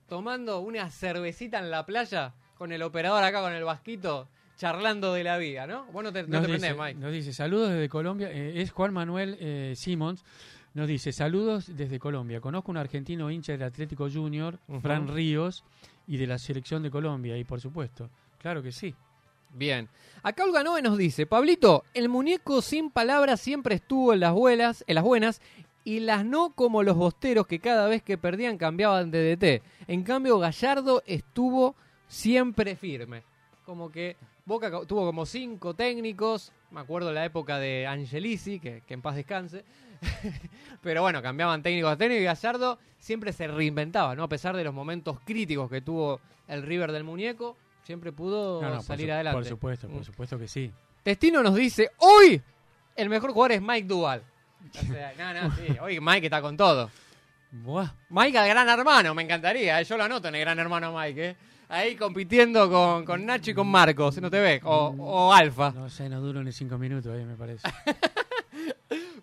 tomando 0.09 0.59
una 0.59 0.89
cervecita 0.89 1.59
en 1.59 1.72
la 1.72 1.86
playa 1.86 2.34
con 2.57 2.74
el 2.74 2.82
operador 2.84 3.24
acá 3.24 3.41
con 3.41 3.53
el 3.53 3.64
vasquito 3.64 4.28
charlando 4.57 5.14
de 5.14 5.24
la 5.24 5.38
vida, 5.38 5.66
¿no? 5.66 5.86
Vos 5.93 6.03
no 6.03 6.11
te, 6.11 6.24
no 6.24 6.30
Nos 6.39 6.45
te 6.45 6.51
dice, 6.53 6.59
prendés, 6.68 6.78
Mike. 6.78 6.99
nos 6.99 7.11
dice, 7.14 7.34
saludos 7.34 7.70
desde 7.70 7.88
Colombia. 7.89 8.30
Eh, 8.32 8.61
es 8.61 8.72
Juan 8.72 8.93
Manuel 8.93 9.38
eh, 9.39 9.74
Simons. 9.78 10.24
Nos 10.74 10.88
dice, 10.89 11.11
saludos 11.14 11.76
desde 11.76 11.99
Colombia. 11.99 12.41
Conozco 12.41 12.70
un 12.72 12.78
argentino 12.78 13.32
hincha 13.32 13.53
del 13.53 13.64
Atlético 13.64 14.09
Junior. 14.09 14.59
Fran 14.82 15.07
Ríos, 15.07 15.64
y 16.05 16.18
de 16.18 16.28
la 16.28 16.38
selección 16.38 16.84
de 16.84 16.91
Colombia. 16.91 17.38
Y 17.38 17.43
por 17.45 17.61
supuesto, 17.61 18.09
claro 18.39 18.61
que 18.61 18.72
sí. 18.74 18.93
Bien. 19.53 19.87
Acá 20.23 20.45
Olga 20.45 20.63
Nove 20.63 20.81
nos 20.81 20.97
dice, 20.97 21.25
Pablito, 21.25 21.83
el 21.93 22.09
muñeco 22.09 22.61
sin 22.61 22.89
palabras 22.89 23.39
siempre 23.39 23.75
estuvo 23.75 24.13
en 24.13 24.21
las 24.21 24.33
buenas, 24.33 24.83
en 24.87 24.95
las 24.95 25.03
buenas 25.03 25.41
y 25.83 25.99
las 25.99 26.25
no 26.25 26.53
como 26.55 26.81
los 26.81 26.95
bosteros 26.95 27.45
que 27.45 27.59
cada 27.59 27.87
vez 27.87 28.01
que 28.01 28.17
perdían 28.17 28.57
cambiaban 28.57 29.11
de 29.11 29.35
DT. 29.35 29.63
En 29.87 30.03
cambio, 30.03 30.39
Gallardo 30.39 31.03
estuvo 31.05 31.75
siempre 32.07 32.75
firme. 32.75 33.23
Como 33.65 33.91
que 33.91 34.15
Boca 34.45 34.71
tuvo 34.87 35.05
como 35.05 35.25
cinco 35.25 35.73
técnicos, 35.73 36.51
me 36.71 36.79
acuerdo 36.79 37.13
la 37.13 37.25
época 37.25 37.59
de 37.59 37.85
Angelici, 37.85 38.59
que, 38.59 38.81
que 38.87 38.93
en 38.93 39.01
paz 39.01 39.15
descanse. 39.15 39.63
Pero 40.81 41.01
bueno, 41.01 41.21
cambiaban 41.21 41.61
técnicos 41.61 41.91
a 41.91 41.97
técnicos 41.97 42.21
y 42.21 42.25
Gallardo 42.25 42.79
siempre 42.97 43.33
se 43.33 43.47
reinventaba, 43.47 44.15
¿no? 44.15 44.23
A 44.23 44.29
pesar 44.29 44.55
de 44.55 44.63
los 44.63 44.73
momentos 44.73 45.19
críticos 45.23 45.69
que 45.69 45.81
tuvo 45.81 46.19
el 46.47 46.63
River 46.63 46.91
del 46.91 47.03
muñeco, 47.03 47.55
siempre 47.84 48.11
pudo 48.11 48.61
No, 48.61 48.69
no, 48.69 48.75
por 48.77 48.84
salir 48.86 49.11
adelante. 49.11 49.38
Por 49.38 49.45
supuesto, 49.45 49.88
por 49.88 50.01
Mm. 50.01 50.03
supuesto 50.03 50.38
que 50.39 50.47
sí. 50.47 50.71
Testino 51.03 51.43
nos 51.43 51.55
dice, 51.55 51.91
hoy 51.97 52.41
el 52.95 53.09
mejor 53.09 53.31
jugador 53.31 53.53
es 53.53 53.61
Mike 53.61 53.88
Duval. 53.88 54.23
O 54.73 54.86
sea, 54.93 55.13
no, 55.17 55.34
no, 55.49 55.55
sí, 55.55 55.65
hoy 55.81 55.99
Mike 55.99 56.27
está 56.27 56.41
con 56.41 56.55
todo. 56.55 56.89
Buah. 57.51 57.88
Mike 58.09 58.38
al 58.38 58.47
gran 58.49 58.67
hermano, 58.69 59.13
me 59.13 59.23
encantaría, 59.23 59.79
eh, 59.79 59.84
yo 59.84 59.97
lo 59.97 60.03
anoto 60.05 60.27
en 60.29 60.36
el 60.36 60.41
gran 60.41 60.57
hermano 60.59 60.97
Mike, 60.97 61.29
eh. 61.29 61.36
Ahí 61.69 61.95
compitiendo 61.95 62.69
con, 62.69 63.03
con 63.05 63.25
Nacho 63.25 63.51
y 63.51 63.53
con 63.53 63.67
Marcos, 63.67 64.19
¿no 64.21 64.29
te 64.29 64.39
ves? 64.39 64.61
O, 64.63 64.95
o 64.99 65.34
Alfa. 65.34 65.71
No 65.71 65.89
sé, 65.89 66.07
no 66.07 66.21
duró 66.21 66.43
ni 66.43 66.51
cinco 66.51 66.77
minutos 66.77 67.11
ahí, 67.13 67.25
me 67.25 67.36
parece. 67.36 67.67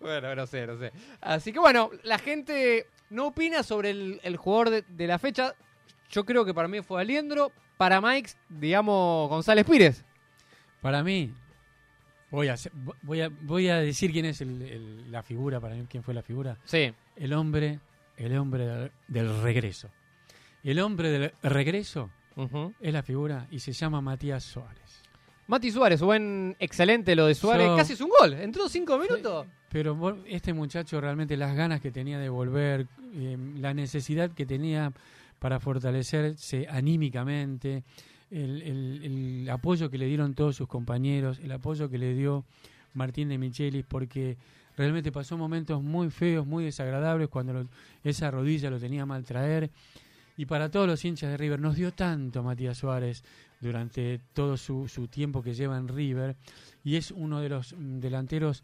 Bueno, 0.01 0.35
no 0.35 0.47
sé, 0.47 0.67
no 0.67 0.79
sé. 0.79 0.93
Así 1.21 1.53
que 1.53 1.59
bueno, 1.59 1.91
la 2.05 2.19
gente 2.19 2.87
no 3.11 3.29
opina 3.29 3.63
sobre 3.63 3.91
el, 3.91 4.21
el 4.23 4.37
jugador 4.37 4.71
de, 4.71 4.83
de 4.89 5.07
la 5.07 5.19
fecha. 5.19 5.55
Yo 6.11 6.25
creo 6.25 6.45
que 6.45 6.55
para 6.55 6.69
mí 6.69 6.81
fue 6.81 7.01
Aliendro. 7.01 7.53
Para 7.81 7.99
Mike, 8.03 8.33
digamos, 8.51 9.31
González 9.31 9.65
Pires. 9.65 10.05
Para 10.83 11.03
mí, 11.03 11.33
voy 12.31 12.49
a, 12.49 12.53
hacer- 12.53 12.73
voy 13.01 13.23
a, 13.23 13.31
voy 13.31 13.69
a 13.71 13.77
decir 13.79 14.13
quién 14.13 14.27
es 14.27 14.43
el- 14.43 14.61
el- 14.61 15.11
la 15.11 15.23
figura, 15.23 15.61
para 15.61 15.75
mí, 15.77 15.87
quién 15.89 16.03
fue 16.03 16.13
la 16.13 16.21
figura. 16.21 16.59
Sí. 16.67 16.93
El 17.17 17.33
hombre, 17.33 17.81
el 18.19 18.37
hombre 18.37 18.67
del, 18.67 18.93
del 19.09 19.43
regreso. 19.43 19.89
El 20.63 20.79
hombre 20.81 21.09
del 21.09 21.33
regreso 21.43 22.11
es 22.81 22.93
la 22.93 23.03
figura 23.03 23.47
y 23.51 23.61
se 23.61 23.73
llama 23.73 24.03
Matías 24.03 24.45
Suárez. 24.45 25.01
Mati 25.47 25.71
Suárez, 25.71 26.03
buen, 26.03 26.57
excelente 26.61 27.17
lo 27.17 27.25
de 27.29 27.35
Suárez. 27.35 27.67
Casi 27.79 27.95
es 27.95 28.01
un 28.03 28.11
gol. 28.21 28.35
Entró 28.35 28.69
cinco 28.69 28.99
minutos. 28.99 29.47
Pero 29.71 30.19
este 30.27 30.53
muchacho 30.53 31.01
realmente 31.01 31.35
las 31.39 31.57
ganas 31.57 31.81
que 31.81 31.91
tenía 31.91 32.19
de 32.19 32.29
volver, 32.29 32.87
eh, 33.15 33.39
la 33.57 33.73
necesidad 33.73 34.31
que 34.33 34.45
tenía 34.45 34.93
para 35.41 35.59
fortalecerse 35.59 36.69
anímicamente, 36.71 37.83
el, 38.31 38.63
el- 38.63 39.51
apoyo 39.51 39.91
que 39.91 39.99
le 39.99 40.07
dieron 40.07 40.35
todos 40.35 40.55
sus 40.55 40.69
compañeros, 40.69 41.41
el 41.43 41.51
apoyo 41.51 41.91
que 41.91 41.99
le 41.99 42.15
dio 42.15 42.45
Martín 42.95 43.29
de 43.29 43.39
Michelis, 43.39 43.85
porque 43.85 44.37
realmente 44.77 45.11
pasó 45.11 45.37
momentos 45.37 45.83
muy 45.83 46.11
feos, 46.11 46.47
muy 46.47 46.65
desagradables 46.65 47.29
cuando 47.29 47.67
esa 48.05 48.31
rodilla 48.31 48.71
lo 48.71 48.79
tenía 48.79 49.05
mal 49.07 49.25
traer. 49.25 49.71
Y 50.37 50.47
para 50.47 50.71
todos 50.71 50.87
los 50.87 51.05
hinchas 51.05 51.31
de 51.31 51.37
River, 51.37 51.59
nos 51.61 51.75
dio 51.75 51.93
tanto 51.93 52.43
Matías 52.43 52.79
Suárez 52.79 53.25
durante 53.61 54.21
todo 54.33 54.57
su, 54.57 54.89
su 54.89 55.09
tiempo 55.09 55.43
que 55.43 55.55
lleva 55.55 55.77
en 55.77 55.89
River. 55.89 56.37
Y 56.85 56.97
es 56.97 57.11
uno 57.11 57.41
de 57.41 57.49
los 57.49 57.75
mm, 57.77 57.99
delanteros 57.99 58.63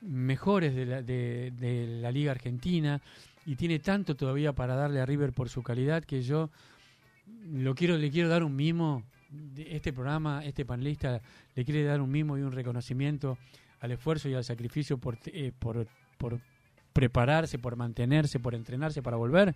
mejores 0.00 0.74
de 0.74 0.86
la, 0.86 1.02
de 1.02 1.98
la 2.02 2.10
Liga 2.10 2.32
Argentina. 2.32 3.00
Y 3.46 3.56
tiene 3.56 3.78
tanto 3.78 4.16
todavía 4.16 4.52
para 4.52 4.74
darle 4.74 5.00
a 5.00 5.06
River 5.06 5.32
por 5.32 5.48
su 5.48 5.62
calidad 5.62 6.04
que 6.04 6.22
yo 6.22 6.50
lo 7.50 7.74
quiero, 7.74 7.96
le 7.96 8.10
quiero 8.10 8.28
dar 8.28 8.42
un 8.42 8.54
mimo. 8.54 9.02
Este 9.56 9.92
programa, 9.92 10.44
este 10.44 10.64
panelista, 10.64 11.20
le 11.54 11.64
quiere 11.64 11.82
dar 11.82 12.00
un 12.00 12.10
mimo 12.10 12.38
y 12.38 12.42
un 12.42 12.52
reconocimiento 12.52 13.36
al 13.80 13.90
esfuerzo 13.90 14.28
y 14.28 14.34
al 14.34 14.44
sacrificio 14.44 14.98
por, 14.98 15.18
eh, 15.26 15.50
por, 15.58 15.88
por 16.18 16.40
prepararse, 16.92 17.58
por 17.58 17.74
mantenerse, 17.74 18.38
por 18.38 18.54
entrenarse 18.54 19.02
para 19.02 19.16
volver. 19.16 19.54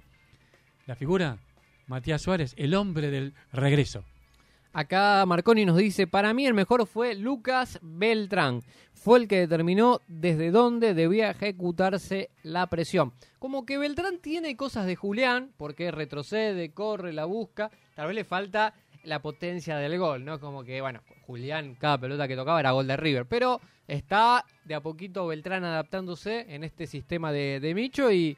La 0.87 0.97
figura, 0.97 1.39
Matías 1.87 2.23
Suárez, 2.23 2.55
el 2.57 2.75
hombre 2.75 3.11
del 3.11 3.35
regreso. 3.53 4.05
Acá 4.73 5.25
Marconi 5.27 5.65
nos 5.65 5.77
dice, 5.77 6.07
para 6.07 6.35
mí 6.35 6.47
el 6.47 6.55
mejor 6.55 6.87
fue 6.87 7.15
Lucas 7.15 7.79
Beltrán. 7.83 8.63
Fue 8.93 9.19
el 9.21 9.29
que 9.29 9.41
determinó 9.41 10.01
desde 10.09 10.51
dónde 10.51 10.93
debía 10.93 11.31
ejecutarse 11.31 12.31
la 12.43 12.67
presión. 12.67 13.13
Como 13.39 13.65
que 13.65 13.79
Beltrán 13.79 14.19
tiene 14.19 14.57
cosas 14.57 14.87
de 14.87 14.97
Julián, 14.97 15.53
porque 15.57 15.91
retrocede, 15.91 16.73
corre, 16.73 17.13
la 17.13 17.25
busca. 17.25 17.71
Tal 17.95 18.09
vez 18.09 18.17
le 18.17 18.25
falta 18.25 18.75
la 19.05 19.23
potencia 19.23 19.77
del 19.77 19.99
gol, 19.99 20.25
¿no? 20.25 20.39
Como 20.39 20.65
que, 20.65 20.81
bueno, 20.81 21.01
Julián, 21.27 21.75
cada 21.77 21.99
pelota 21.99 22.29
que 22.29 22.37
tocaba 22.37 22.61
era 22.61 22.73
gol 22.73 22.87
de 22.87 22.97
River. 22.97 23.27
Pero 23.27 23.61
está 23.87 24.45
de 24.65 24.75
a 24.75 24.81
poquito 24.81 25.27
Beltrán 25.27 25.65
adaptándose 25.65 26.47
en 26.49 26.65
este 26.65 26.87
sistema 26.87 27.33
de, 27.33 27.61
de 27.61 27.75
Micho 27.75 28.13
y, 28.13 28.37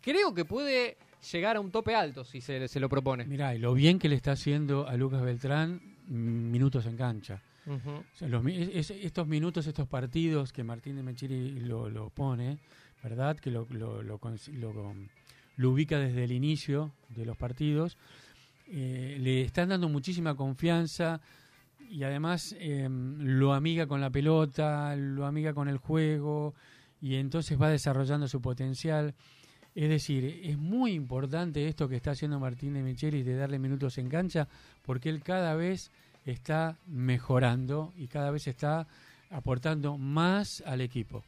creo 0.00 0.32
que 0.34 0.44
puede 0.44 0.96
llegar 1.32 1.56
a 1.56 1.60
un 1.60 1.70
tope 1.70 1.94
alto 1.94 2.24
si 2.24 2.40
se, 2.40 2.68
se 2.68 2.80
lo 2.80 2.88
propone. 2.88 3.24
Mirá, 3.24 3.54
y 3.54 3.58
lo 3.58 3.74
bien 3.74 3.98
que 3.98 4.08
le 4.08 4.16
está 4.16 4.32
haciendo 4.32 4.86
a 4.88 4.96
Lucas 4.96 5.22
Beltrán 5.22 5.80
mm, 6.08 6.50
minutos 6.50 6.86
en 6.86 6.96
cancha. 6.96 7.42
Ujú. 7.66 7.90
O 7.90 8.04
sea, 8.14 8.28
los 8.28 8.42
mi- 8.42 8.56
es- 8.56 8.90
estos 8.90 9.26
minutos, 9.26 9.66
estos 9.66 9.86
partidos 9.88 10.52
que 10.52 10.64
Martín 10.64 10.96
de 10.96 11.02
Mechiri 11.02 11.60
lo, 11.60 11.90
lo 11.90 12.08
pone, 12.10 12.58
¿verdad? 13.02 13.36
Que 13.36 13.50
lo, 13.50 13.66
lo, 13.70 14.02
lo 14.02 14.18
cons- 14.18 14.52
lo- 14.52 14.94
lo 15.56 15.70
ubica 15.70 15.98
desde 15.98 16.24
el 16.24 16.32
inicio 16.32 16.92
de 17.10 17.26
los 17.26 17.36
partidos. 17.36 17.96
eh, 18.70 19.16
le 19.20 19.42
están 19.42 19.70
dando 19.70 19.88
muchísima 19.88 20.34
confianza 20.34 21.20
y 21.90 22.02
además 22.02 22.54
eh, 22.58 22.86
lo 22.90 23.54
amiga 23.54 23.86
con 23.86 24.00
la 24.00 24.10
pelota, 24.10 24.94
lo 24.94 25.24
amiga 25.26 25.54
con 25.54 25.68
el 25.68 25.78
juego 25.78 26.54
y 27.00 27.14
entonces 27.14 27.60
va 27.60 27.70
desarrollando 27.70 28.28
su 28.28 28.40
potencial. 28.42 29.14
Es 29.78 29.88
decir, 29.88 30.40
es 30.42 30.58
muy 30.58 30.90
importante 30.90 31.68
esto 31.68 31.88
que 31.88 31.94
está 31.94 32.10
haciendo 32.10 32.40
Martín 32.40 32.74
de 32.74 32.82
Micheli 32.82 33.22
de 33.22 33.36
darle 33.36 33.60
minutos 33.60 33.96
en 33.98 34.08
cancha, 34.08 34.48
porque 34.84 35.08
él 35.08 35.22
cada 35.22 35.54
vez 35.54 35.92
está 36.26 36.76
mejorando 36.88 37.92
y 37.96 38.08
cada 38.08 38.32
vez 38.32 38.48
está 38.48 38.88
aportando 39.30 39.96
más 39.96 40.64
al 40.66 40.80
equipo. 40.80 41.22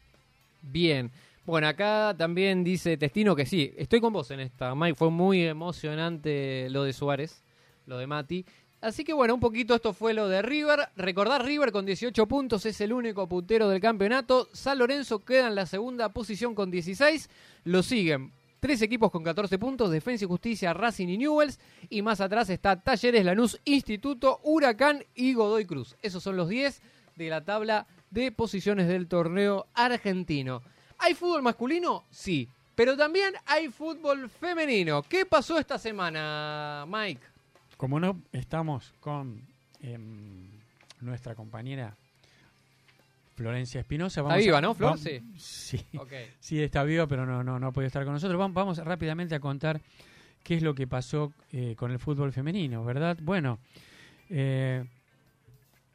Bien. 0.62 1.12
Bueno, 1.46 1.68
acá 1.68 2.12
también 2.18 2.64
dice 2.64 2.96
Testino 2.96 3.36
que 3.36 3.46
sí, 3.46 3.72
estoy 3.76 4.00
con 4.00 4.12
vos 4.12 4.32
en 4.32 4.40
esta, 4.40 4.74
Mike. 4.74 4.96
Fue 4.96 5.10
muy 5.10 5.44
emocionante 5.44 6.66
lo 6.70 6.82
de 6.82 6.92
Suárez, 6.92 7.44
lo 7.86 7.98
de 7.98 8.08
Mati. 8.08 8.44
Así 8.80 9.04
que 9.04 9.12
bueno, 9.12 9.34
un 9.34 9.40
poquito 9.40 9.76
esto 9.76 9.92
fue 9.92 10.12
lo 10.12 10.28
de 10.28 10.42
River. 10.42 10.88
Recordar, 10.96 11.44
River 11.44 11.70
con 11.70 11.86
18 11.86 12.26
puntos 12.26 12.66
es 12.66 12.80
el 12.80 12.92
único 12.92 13.28
puntero 13.28 13.68
del 13.68 13.80
campeonato. 13.80 14.48
San 14.52 14.78
Lorenzo 14.78 15.20
queda 15.20 15.46
en 15.46 15.54
la 15.54 15.66
segunda 15.66 16.08
posición 16.08 16.56
con 16.56 16.72
16. 16.72 17.30
Lo 17.62 17.84
siguen 17.84 18.32
tres 18.60 18.82
equipos 18.82 19.10
con 19.10 19.24
14 19.24 19.58
puntos, 19.58 19.90
Defensa 19.90 20.24
y 20.24 20.28
Justicia, 20.28 20.72
Racing 20.72 21.08
y 21.08 21.18
Newells. 21.18 21.58
Y 21.88 22.02
más 22.02 22.20
atrás 22.20 22.50
está 22.50 22.80
Talleres, 22.80 23.24
Lanús, 23.24 23.58
Instituto, 23.64 24.40
Huracán 24.44 25.02
y 25.14 25.34
Godoy 25.34 25.64
Cruz. 25.64 25.96
Esos 26.02 26.22
son 26.22 26.36
los 26.36 26.48
10 26.48 26.80
de 27.16 27.28
la 27.28 27.44
tabla 27.44 27.86
de 28.10 28.30
posiciones 28.30 28.86
del 28.86 29.08
torneo 29.08 29.66
argentino. 29.74 30.62
¿Hay 30.98 31.14
fútbol 31.14 31.42
masculino? 31.42 32.04
Sí. 32.10 32.48
Pero 32.74 32.96
también 32.96 33.34
hay 33.46 33.68
fútbol 33.68 34.30
femenino. 34.30 35.02
¿Qué 35.02 35.26
pasó 35.26 35.58
esta 35.58 35.78
semana, 35.78 36.86
Mike? 36.88 37.20
Como 37.76 37.98
no 37.98 38.22
estamos 38.32 38.94
con 39.00 39.42
em, 39.82 40.48
nuestra 41.00 41.34
compañera 41.34 41.96
Florencia 43.40 43.80
Espinosa, 43.80 44.20
vamos 44.20 44.44
viva, 44.44 44.58
a- 44.58 44.60
¿no, 44.60 44.74
Flor? 44.74 44.98
Sí. 44.98 45.18
sí. 45.38 45.80
Sí, 46.40 46.60
está 46.62 46.84
viva, 46.84 47.06
pero 47.06 47.24
no, 47.24 47.42
no, 47.42 47.58
no 47.58 47.68
ha 47.68 47.72
podido 47.72 47.86
estar 47.86 48.04
con 48.04 48.12
nosotros. 48.12 48.38
Vam- 48.38 48.52
Vamos 48.52 48.76
rápidamente 48.84 49.34
a 49.34 49.40
contar 49.40 49.80
qué 50.42 50.56
es 50.56 50.62
lo 50.62 50.74
que 50.74 50.86
pasó 50.86 51.32
eh, 51.50 51.74
con 51.74 51.90
el 51.90 51.98
fútbol 51.98 52.32
femenino, 52.34 52.84
¿verdad? 52.84 53.16
Bueno, 53.22 53.58
eh, 54.28 54.84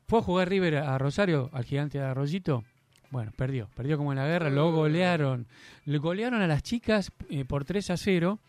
fue 0.08 0.20
a 0.20 0.22
jugar 0.24 0.50
River 0.50 0.78
a 0.78 0.98
Rosario, 0.98 1.52
al 1.54 1.66
gigante 1.66 2.00
de 2.00 2.06
Arroyito. 2.06 2.64
Bueno, 3.12 3.32
perdió, 3.38 3.70
perdió 3.76 3.96
como 3.98 4.12
en 4.12 4.18
la 4.18 4.26
guerra, 4.28 4.50
lo 4.50 4.72
golearon. 4.72 5.46
Le 5.86 6.00
golearon 6.00 6.42
a 6.42 6.48
las 6.48 6.64
chicas 6.64 7.12
eh, 7.30 7.46
por 7.46 7.64
3 7.64 7.92
a 7.92 7.98
0 7.98 8.40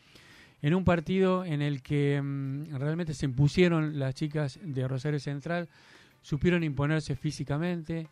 en 0.62 0.74
un 0.74 0.84
partido 0.84 1.44
en 1.44 1.60
el 1.60 1.82
que 1.82 2.18
mm, 2.22 2.74
realmente 2.78 3.12
se 3.12 3.26
impusieron 3.26 3.98
las 3.98 4.14
chicas 4.14 4.58
de 4.62 4.88
Rosario 4.88 5.20
Central, 5.20 5.68
supieron 6.22 6.64
imponerse 6.64 7.14
físicamente, 7.14 8.08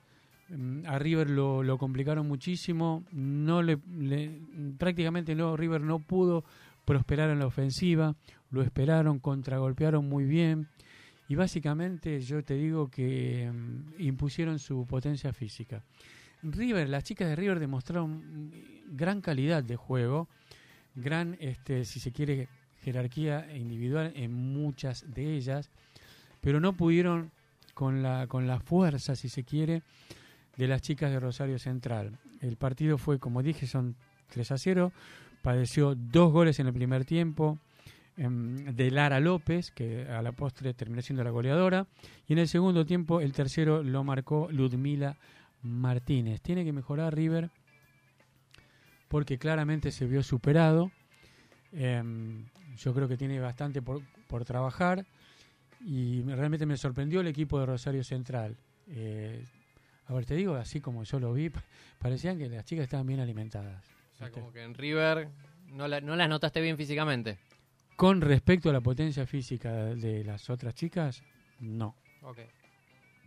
a 0.86 0.98
River 0.98 1.30
lo, 1.30 1.62
lo 1.62 1.78
complicaron 1.78 2.26
muchísimo, 2.28 3.04
no 3.12 3.62
le, 3.62 3.78
le- 3.98 4.40
prácticamente 4.78 5.34
no, 5.34 5.56
River 5.56 5.80
no 5.80 5.98
pudo 5.98 6.44
prosperar 6.84 7.30
en 7.30 7.38
la 7.38 7.46
ofensiva, 7.46 8.14
lo 8.50 8.62
esperaron, 8.62 9.18
contragolpearon 9.18 10.08
muy 10.08 10.24
bien 10.24 10.68
y 11.28 11.34
básicamente 11.34 12.20
yo 12.20 12.42
te 12.44 12.54
digo 12.54 12.88
que 12.90 13.50
mm, 13.50 14.00
impusieron 14.02 14.58
su 14.58 14.86
potencia 14.86 15.32
física. 15.32 15.82
River, 16.42 16.90
las 16.90 17.04
chicas 17.04 17.28
de 17.28 17.36
River 17.36 17.58
demostraron 17.58 18.10
mm, 18.48 18.50
gran 18.96 19.22
calidad 19.22 19.64
de 19.64 19.76
juego, 19.76 20.28
gran, 20.94 21.36
este, 21.40 21.84
si 21.86 22.00
se 22.00 22.12
quiere, 22.12 22.48
jerarquía 22.82 23.56
individual 23.56 24.12
en 24.14 24.32
muchas 24.34 25.04
de 25.14 25.34
ellas, 25.36 25.70
pero 26.42 26.60
no 26.60 26.74
pudieron 26.74 27.30
con 27.72 28.02
la, 28.02 28.26
con 28.26 28.46
la 28.46 28.60
fuerza, 28.60 29.16
si 29.16 29.30
se 29.30 29.42
quiere, 29.42 29.82
de 30.56 30.68
las 30.68 30.82
chicas 30.82 31.10
de 31.10 31.20
Rosario 31.20 31.58
Central. 31.58 32.18
El 32.40 32.56
partido 32.56 32.98
fue, 32.98 33.18
como 33.18 33.42
dije, 33.42 33.66
son 33.66 33.96
3 34.30 34.52
a 34.52 34.58
0. 34.58 34.92
Padeció 35.42 35.94
dos 35.94 36.32
goles 36.32 36.58
en 36.60 36.66
el 36.66 36.72
primer 36.72 37.04
tiempo 37.04 37.58
em, 38.16 38.64
de 38.74 38.90
Lara 38.90 39.20
López, 39.20 39.70
que 39.70 40.06
a 40.08 40.22
la 40.22 40.32
postre 40.32 40.74
terminó 40.74 41.02
siendo 41.02 41.24
la 41.24 41.30
goleadora. 41.30 41.86
Y 42.26 42.32
en 42.32 42.38
el 42.38 42.48
segundo 42.48 42.86
tiempo, 42.86 43.20
el 43.20 43.32
tercero 43.32 43.82
lo 43.82 44.04
marcó 44.04 44.48
Ludmila 44.50 45.16
Martínez. 45.62 46.40
Tiene 46.40 46.64
que 46.64 46.72
mejorar 46.72 47.14
River 47.14 47.50
porque 49.08 49.38
claramente 49.38 49.90
se 49.90 50.06
vio 50.06 50.22
superado. 50.22 50.90
Em, 51.72 52.46
yo 52.76 52.94
creo 52.94 53.08
que 53.08 53.16
tiene 53.16 53.38
bastante 53.40 53.82
por, 53.82 54.02
por 54.26 54.44
trabajar 54.44 55.06
y 55.80 56.22
realmente 56.22 56.66
me 56.66 56.76
sorprendió 56.76 57.20
el 57.20 57.26
equipo 57.26 57.60
de 57.60 57.66
Rosario 57.66 58.02
Central. 58.02 58.56
Eh, 58.88 59.44
a 60.06 60.14
ver, 60.14 60.26
te 60.26 60.34
digo, 60.34 60.54
así 60.54 60.80
como 60.80 61.02
yo 61.04 61.18
lo 61.20 61.32
vi, 61.32 61.50
pa- 61.50 61.62
parecían 61.98 62.38
que 62.38 62.48
las 62.48 62.64
chicas 62.64 62.84
estaban 62.84 63.06
bien 63.06 63.20
alimentadas. 63.20 63.82
O 64.12 64.16
sea, 64.16 64.26
¿viste? 64.26 64.40
como 64.40 64.52
que 64.52 64.62
en 64.62 64.74
River 64.74 65.28
no, 65.68 65.88
la- 65.88 66.00
no 66.00 66.14
las 66.16 66.28
notaste 66.28 66.60
bien 66.60 66.76
físicamente. 66.76 67.38
Con 67.96 68.20
respecto 68.20 68.70
a 68.70 68.72
la 68.72 68.80
potencia 68.80 69.26
física 69.26 69.72
de 69.94 70.24
las 70.24 70.50
otras 70.50 70.74
chicas, 70.74 71.22
no. 71.60 71.94
Ok. 72.22 72.38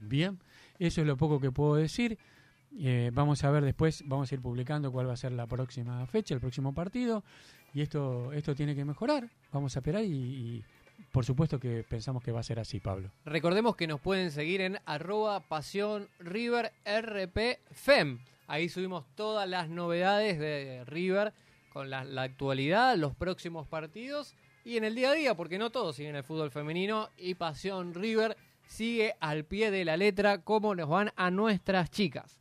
Bien, 0.01 0.37
eso 0.77 1.01
es 1.01 1.07
lo 1.07 1.17
poco 1.17 1.39
que 1.39 1.51
puedo 1.51 1.75
decir. 1.75 2.17
Eh, 2.79 3.09
vamos 3.13 3.43
a 3.43 3.49
ver 3.49 3.63
después, 3.63 4.03
vamos 4.05 4.31
a 4.31 4.35
ir 4.35 4.41
publicando 4.41 4.91
cuál 4.91 5.07
va 5.07 5.13
a 5.13 5.17
ser 5.17 5.31
la 5.31 5.47
próxima 5.47 6.05
fecha, 6.05 6.35
el 6.35 6.41
próximo 6.41 6.73
partido. 6.73 7.23
Y 7.73 7.81
esto, 7.81 8.31
esto 8.33 8.53
tiene 8.55 8.75
que 8.75 8.85
mejorar. 8.85 9.29
Vamos 9.51 9.75
a 9.75 9.79
esperar 9.79 10.03
y, 10.03 10.09
y 10.11 10.63
por 11.11 11.25
supuesto 11.25 11.59
que 11.59 11.83
pensamos 11.83 12.23
que 12.23 12.31
va 12.31 12.39
a 12.39 12.43
ser 12.43 12.59
así, 12.59 12.79
Pablo. 12.79 13.11
Recordemos 13.25 13.75
que 13.75 13.87
nos 13.87 13.99
pueden 13.99 14.31
seguir 14.31 14.61
en 14.61 14.79
arroba 14.85 15.39
pasión 15.41 16.09
River 16.19 16.73
RP 16.85 17.59
Fem. 17.71 18.19
Ahí 18.47 18.69
subimos 18.69 19.05
todas 19.15 19.47
las 19.47 19.69
novedades 19.69 20.39
de 20.39 20.83
River 20.85 21.33
con 21.73 21.89
la, 21.89 22.03
la 22.03 22.23
actualidad, 22.23 22.95
los 22.95 23.15
próximos 23.15 23.67
partidos 23.67 24.35
y 24.63 24.77
en 24.77 24.83
el 24.83 24.95
día 24.95 25.11
a 25.11 25.13
día, 25.13 25.35
porque 25.35 25.57
no 25.57 25.69
todos 25.69 25.95
siguen 25.95 26.15
el 26.15 26.23
fútbol 26.23 26.51
femenino 26.51 27.09
y 27.17 27.35
Pasión 27.35 27.93
River 27.93 28.35
sigue 28.67 29.15
al 29.19 29.45
pie 29.45 29.71
de 29.71 29.85
la 29.85 29.97
letra 29.97 30.41
cómo 30.41 30.75
nos 30.75 30.89
van 30.89 31.13
a 31.15 31.31
nuestras 31.31 31.89
chicas. 31.89 32.37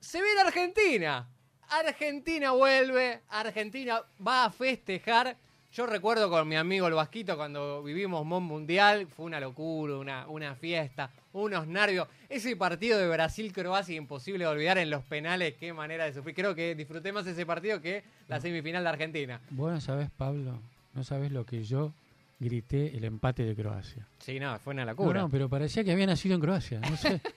Se 0.00 0.20
viene 0.20 0.40
Argentina. 0.40 1.28
Argentina 1.68 2.52
vuelve, 2.52 3.22
Argentina 3.28 4.02
va 4.24 4.46
a 4.46 4.50
festejar. 4.50 5.36
Yo 5.76 5.84
recuerdo 5.84 6.30
con 6.30 6.48
mi 6.48 6.56
amigo 6.56 6.86
el 6.86 6.94
Vasquito 6.94 7.36
cuando 7.36 7.82
vivimos 7.82 8.24
Mon 8.24 8.42
Mundial, 8.42 9.06
fue 9.14 9.26
una 9.26 9.38
locura, 9.38 9.98
una, 9.98 10.26
una 10.26 10.54
fiesta, 10.54 11.10
unos 11.34 11.66
nervios. 11.66 12.08
Ese 12.30 12.56
partido 12.56 12.98
de 12.98 13.06
Brasil-Croacia 13.06 13.94
imposible 13.94 14.44
de 14.44 14.50
olvidar 14.50 14.78
en 14.78 14.88
los 14.88 15.04
penales, 15.04 15.52
qué 15.60 15.74
manera 15.74 16.06
de 16.06 16.14
sufrir. 16.14 16.34
Creo 16.34 16.54
que 16.54 16.74
disfruté 16.74 17.12
más 17.12 17.26
ese 17.26 17.44
partido 17.44 17.82
que 17.82 18.04
la 18.26 18.40
semifinal 18.40 18.84
de 18.84 18.88
Argentina. 18.88 19.38
Vos 19.50 19.70
no 19.70 19.78
sabés, 19.82 20.08
Pablo, 20.16 20.58
no 20.94 21.04
sabés 21.04 21.30
lo 21.30 21.44
que 21.44 21.62
yo 21.62 21.92
grité 22.40 22.96
el 22.96 23.04
empate 23.04 23.44
de 23.44 23.54
Croacia. 23.54 24.06
Sí, 24.20 24.40
no, 24.40 24.58
fue 24.60 24.72
una 24.72 24.86
No, 24.86 24.92
locura. 24.92 25.20
no, 25.20 25.28
pero 25.28 25.50
parecía 25.50 25.84
que 25.84 25.92
había 25.92 26.06
nacido 26.06 26.36
en 26.36 26.40
Croacia. 26.40 26.80
No 26.80 26.96
sé. 26.96 27.20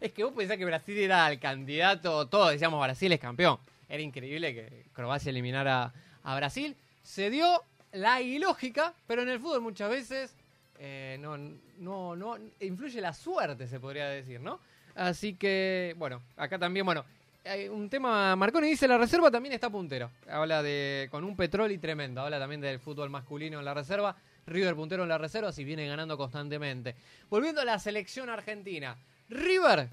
Es 0.00 0.12
que 0.12 0.22
vos 0.22 0.32
pensás 0.34 0.56
que 0.56 0.64
Brasil 0.64 0.96
era 0.96 1.30
el 1.30 1.38
candidato, 1.40 2.26
todos 2.28 2.52
decíamos 2.52 2.80
Brasil 2.80 3.10
es 3.12 3.18
campeón. 3.18 3.58
Era 3.88 4.00
increíble 4.02 4.54
que 4.54 4.84
Croacia 4.92 5.30
eliminara 5.30 5.92
a 6.22 6.36
Brasil. 6.36 6.76
Se 7.10 7.28
dio 7.28 7.64
la 7.90 8.20
ilógica, 8.20 8.94
pero 9.08 9.22
en 9.22 9.30
el 9.30 9.40
fútbol 9.40 9.62
muchas 9.62 9.90
veces 9.90 10.32
eh, 10.78 11.18
no, 11.18 11.36
no, 11.78 12.14
no 12.14 12.36
influye 12.60 13.00
la 13.00 13.12
suerte, 13.12 13.66
se 13.66 13.80
podría 13.80 14.06
decir, 14.08 14.40
¿no? 14.40 14.60
Así 14.94 15.34
que, 15.34 15.92
bueno, 15.98 16.22
acá 16.36 16.56
también, 16.56 16.86
bueno, 16.86 17.04
hay 17.44 17.66
un 17.66 17.90
tema, 17.90 18.36
Marconi 18.36 18.68
dice, 18.68 18.86
la 18.86 18.96
reserva 18.96 19.28
también 19.28 19.54
está 19.54 19.68
puntero. 19.68 20.08
Habla 20.30 20.62
de, 20.62 21.08
con 21.10 21.24
un 21.24 21.34
petróleo 21.34 21.80
tremendo, 21.80 22.20
habla 22.20 22.38
también 22.38 22.60
del 22.60 22.78
fútbol 22.78 23.10
masculino 23.10 23.58
en 23.58 23.64
la 23.64 23.74
reserva. 23.74 24.14
River 24.46 24.76
puntero 24.76 25.02
en 25.02 25.08
la 25.08 25.18
reserva 25.18 25.50
y 25.56 25.64
viene 25.64 25.88
ganando 25.88 26.16
constantemente. 26.16 26.94
Volviendo 27.28 27.60
a 27.60 27.64
la 27.64 27.80
selección 27.80 28.30
argentina. 28.30 28.96
River. 29.28 29.88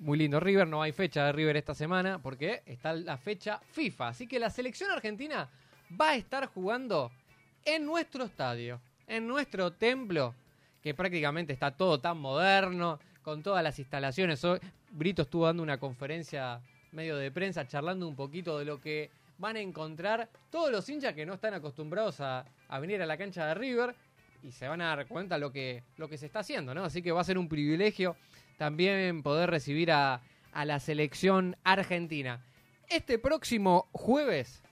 Muy 0.00 0.16
lindo 0.16 0.38
River, 0.38 0.68
no 0.68 0.80
hay 0.80 0.92
fecha 0.92 1.26
de 1.26 1.32
River 1.32 1.56
esta 1.56 1.74
semana 1.74 2.20
porque 2.20 2.62
está 2.66 2.92
la 2.92 3.16
fecha 3.16 3.60
FIFA. 3.72 4.08
Así 4.08 4.28
que 4.28 4.38
la 4.38 4.48
selección 4.48 4.90
argentina 4.92 5.48
va 6.00 6.10
a 6.10 6.16
estar 6.16 6.46
jugando 6.46 7.10
en 7.64 7.84
nuestro 7.84 8.24
estadio, 8.24 8.80
en 9.08 9.26
nuestro 9.26 9.72
templo, 9.72 10.36
que 10.82 10.94
prácticamente 10.94 11.52
está 11.52 11.72
todo 11.72 11.98
tan 11.98 12.16
moderno, 12.18 13.00
con 13.22 13.42
todas 13.42 13.62
las 13.64 13.76
instalaciones. 13.78 14.44
Hoy 14.44 14.60
Brito 14.92 15.22
estuvo 15.22 15.46
dando 15.46 15.64
una 15.64 15.78
conferencia 15.78 16.60
medio 16.92 17.16
de 17.16 17.32
prensa 17.32 17.66
charlando 17.66 18.06
un 18.06 18.14
poquito 18.14 18.56
de 18.58 18.64
lo 18.64 18.80
que 18.80 19.10
van 19.36 19.56
a 19.56 19.60
encontrar 19.60 20.28
todos 20.48 20.70
los 20.70 20.88
hinchas 20.88 21.12
que 21.12 21.26
no 21.26 21.34
están 21.34 21.54
acostumbrados 21.54 22.20
a, 22.20 22.46
a 22.68 22.78
venir 22.78 23.02
a 23.02 23.06
la 23.06 23.18
cancha 23.18 23.46
de 23.46 23.54
River 23.54 23.94
y 24.42 24.52
se 24.52 24.68
van 24.68 24.80
a 24.80 24.96
dar 24.96 25.06
cuenta 25.06 25.38
lo 25.38 25.52
que, 25.52 25.82
lo 25.96 26.08
que 26.08 26.16
se 26.16 26.26
está 26.26 26.38
haciendo, 26.38 26.74
¿no? 26.74 26.84
Así 26.84 27.02
que 27.02 27.12
va 27.12 27.20
a 27.20 27.24
ser 27.24 27.36
un 27.36 27.48
privilegio 27.48 28.16
también 28.58 29.22
poder 29.22 29.48
recibir 29.50 29.90
a, 29.90 30.20
a 30.52 30.64
la 30.66 30.80
selección 30.80 31.56
argentina. 31.64 32.44
Este 32.88 33.18
próximo 33.18 33.88
jueves 33.92 34.62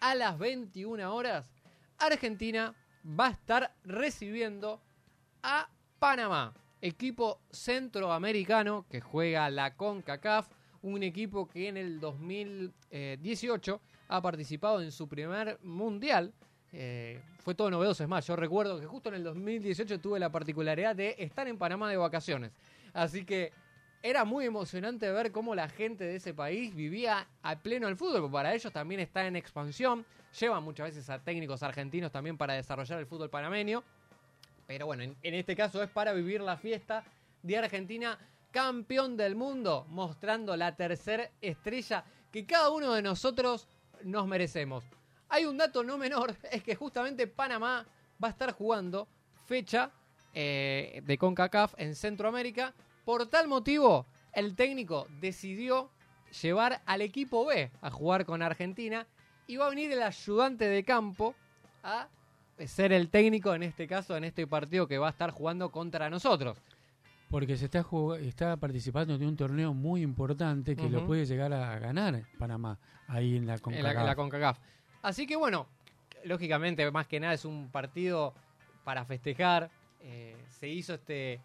a 0.00 0.14
las 0.14 0.38
21 0.38 1.14
horas, 1.14 1.50
Argentina 1.98 2.74
va 3.18 3.28
a 3.28 3.30
estar 3.30 3.74
recibiendo 3.84 4.80
a 5.42 5.68
Panamá, 5.98 6.54
equipo 6.80 7.40
centroamericano 7.50 8.86
que 8.90 9.00
juega 9.00 9.50
la 9.50 9.74
CONCACAF, 9.74 10.48
un 10.82 11.02
equipo 11.02 11.46
que 11.48 11.68
en 11.68 11.76
el 11.76 12.00
2018 12.00 13.80
ha 14.08 14.22
participado 14.22 14.82
en 14.82 14.92
su 14.92 15.08
primer 15.08 15.58
mundial. 15.62 16.32
Eh, 16.72 17.20
fue 17.38 17.54
todo 17.54 17.70
novedoso, 17.70 18.02
es 18.02 18.08
más, 18.08 18.26
yo 18.26 18.36
recuerdo 18.36 18.80
que 18.80 18.86
justo 18.86 19.08
en 19.08 19.16
el 19.16 19.24
2018 19.24 19.98
tuve 20.00 20.18
la 20.18 20.30
particularidad 20.30 20.94
de 20.94 21.16
estar 21.18 21.48
en 21.48 21.58
Panamá 21.58 21.90
de 21.90 21.96
vacaciones. 21.96 22.52
Así 22.92 23.24
que 23.24 23.52
era 24.02 24.24
muy 24.24 24.46
emocionante 24.46 25.10
ver 25.10 25.30
cómo 25.32 25.54
la 25.54 25.68
gente 25.68 26.04
de 26.04 26.16
ese 26.16 26.32
país 26.32 26.74
vivía 26.74 27.26
a 27.42 27.58
pleno 27.58 27.88
el 27.88 27.96
fútbol, 27.96 28.22
porque 28.22 28.32
para 28.32 28.54
ellos 28.54 28.72
también 28.72 29.00
está 29.00 29.26
en 29.26 29.36
expansión. 29.36 30.06
Llevan 30.38 30.62
muchas 30.62 30.88
veces 30.88 31.10
a 31.10 31.18
técnicos 31.18 31.62
argentinos 31.62 32.10
también 32.12 32.38
para 32.38 32.54
desarrollar 32.54 32.98
el 32.98 33.06
fútbol 33.06 33.30
panameño. 33.30 33.82
Pero 34.66 34.86
bueno, 34.86 35.02
en, 35.02 35.16
en 35.22 35.34
este 35.34 35.56
caso 35.56 35.82
es 35.82 35.90
para 35.90 36.12
vivir 36.12 36.40
la 36.40 36.56
fiesta 36.56 37.04
de 37.42 37.58
Argentina 37.58 38.18
campeón 38.50 39.16
del 39.16 39.36
mundo, 39.36 39.86
mostrando 39.88 40.56
la 40.56 40.74
tercera 40.76 41.30
estrella 41.40 42.04
que 42.30 42.46
cada 42.46 42.70
uno 42.70 42.92
de 42.94 43.02
nosotros 43.02 43.66
nos 44.02 44.26
merecemos. 44.26 44.84
Hay 45.28 45.44
un 45.44 45.56
dato 45.56 45.82
no 45.84 45.98
menor, 45.98 46.36
es 46.50 46.62
que 46.62 46.74
justamente 46.74 47.26
Panamá 47.26 47.86
va 48.22 48.28
a 48.28 48.30
estar 48.30 48.52
jugando 48.52 49.08
fecha 49.46 49.90
eh, 50.34 51.02
de 51.04 51.18
CONCACAF 51.18 51.74
en 51.76 51.94
Centroamérica. 51.94 52.74
Por 53.04 53.26
tal 53.26 53.48
motivo, 53.48 54.06
el 54.32 54.54
técnico 54.54 55.06
decidió 55.20 55.90
llevar 56.42 56.80
al 56.86 57.02
equipo 57.02 57.46
B 57.46 57.70
a 57.80 57.90
jugar 57.90 58.24
con 58.24 58.42
Argentina 58.42 59.06
y 59.46 59.56
va 59.56 59.66
a 59.66 59.70
venir 59.70 59.90
el 59.90 60.02
ayudante 60.02 60.66
de 60.68 60.84
campo 60.84 61.34
a 61.82 62.08
ser 62.66 62.92
el 62.92 63.08
técnico 63.08 63.54
en 63.54 63.62
este 63.62 63.88
caso, 63.88 64.16
en 64.16 64.24
este 64.24 64.46
partido 64.46 64.86
que 64.86 64.98
va 64.98 65.08
a 65.08 65.10
estar 65.10 65.30
jugando 65.30 65.70
contra 65.70 66.08
nosotros. 66.10 66.58
Porque 67.28 67.56
se 67.56 67.64
está, 67.66 67.84
está 68.20 68.56
participando 68.56 69.16
de 69.16 69.26
un 69.26 69.36
torneo 69.36 69.72
muy 69.72 70.02
importante 70.02 70.76
que 70.76 70.82
uh 70.82 70.86
-huh. 70.86 70.90
lo 70.90 71.06
puede 71.06 71.24
llegar 71.26 71.52
a 71.52 71.78
ganar 71.78 72.22
Panamá 72.38 72.78
ahí 73.08 73.36
en 73.36 73.46
la 73.46 73.58
CONCACAF. 73.58 73.78
En 73.78 73.94
la, 73.94 74.00
en 74.00 74.06
la 74.06 74.14
CONCACAF. 74.16 74.58
Así 75.02 75.26
que 75.26 75.36
bueno, 75.36 75.66
lógicamente 76.24 76.88
más 76.90 77.06
que 77.06 77.20
nada 77.20 77.34
es 77.34 77.44
un 77.44 77.70
partido 77.70 78.34
para 78.84 79.04
festejar. 79.04 79.70
Eh, 80.02 80.36
se 80.48 80.68
hizo 80.68 80.94
este, 80.94 81.40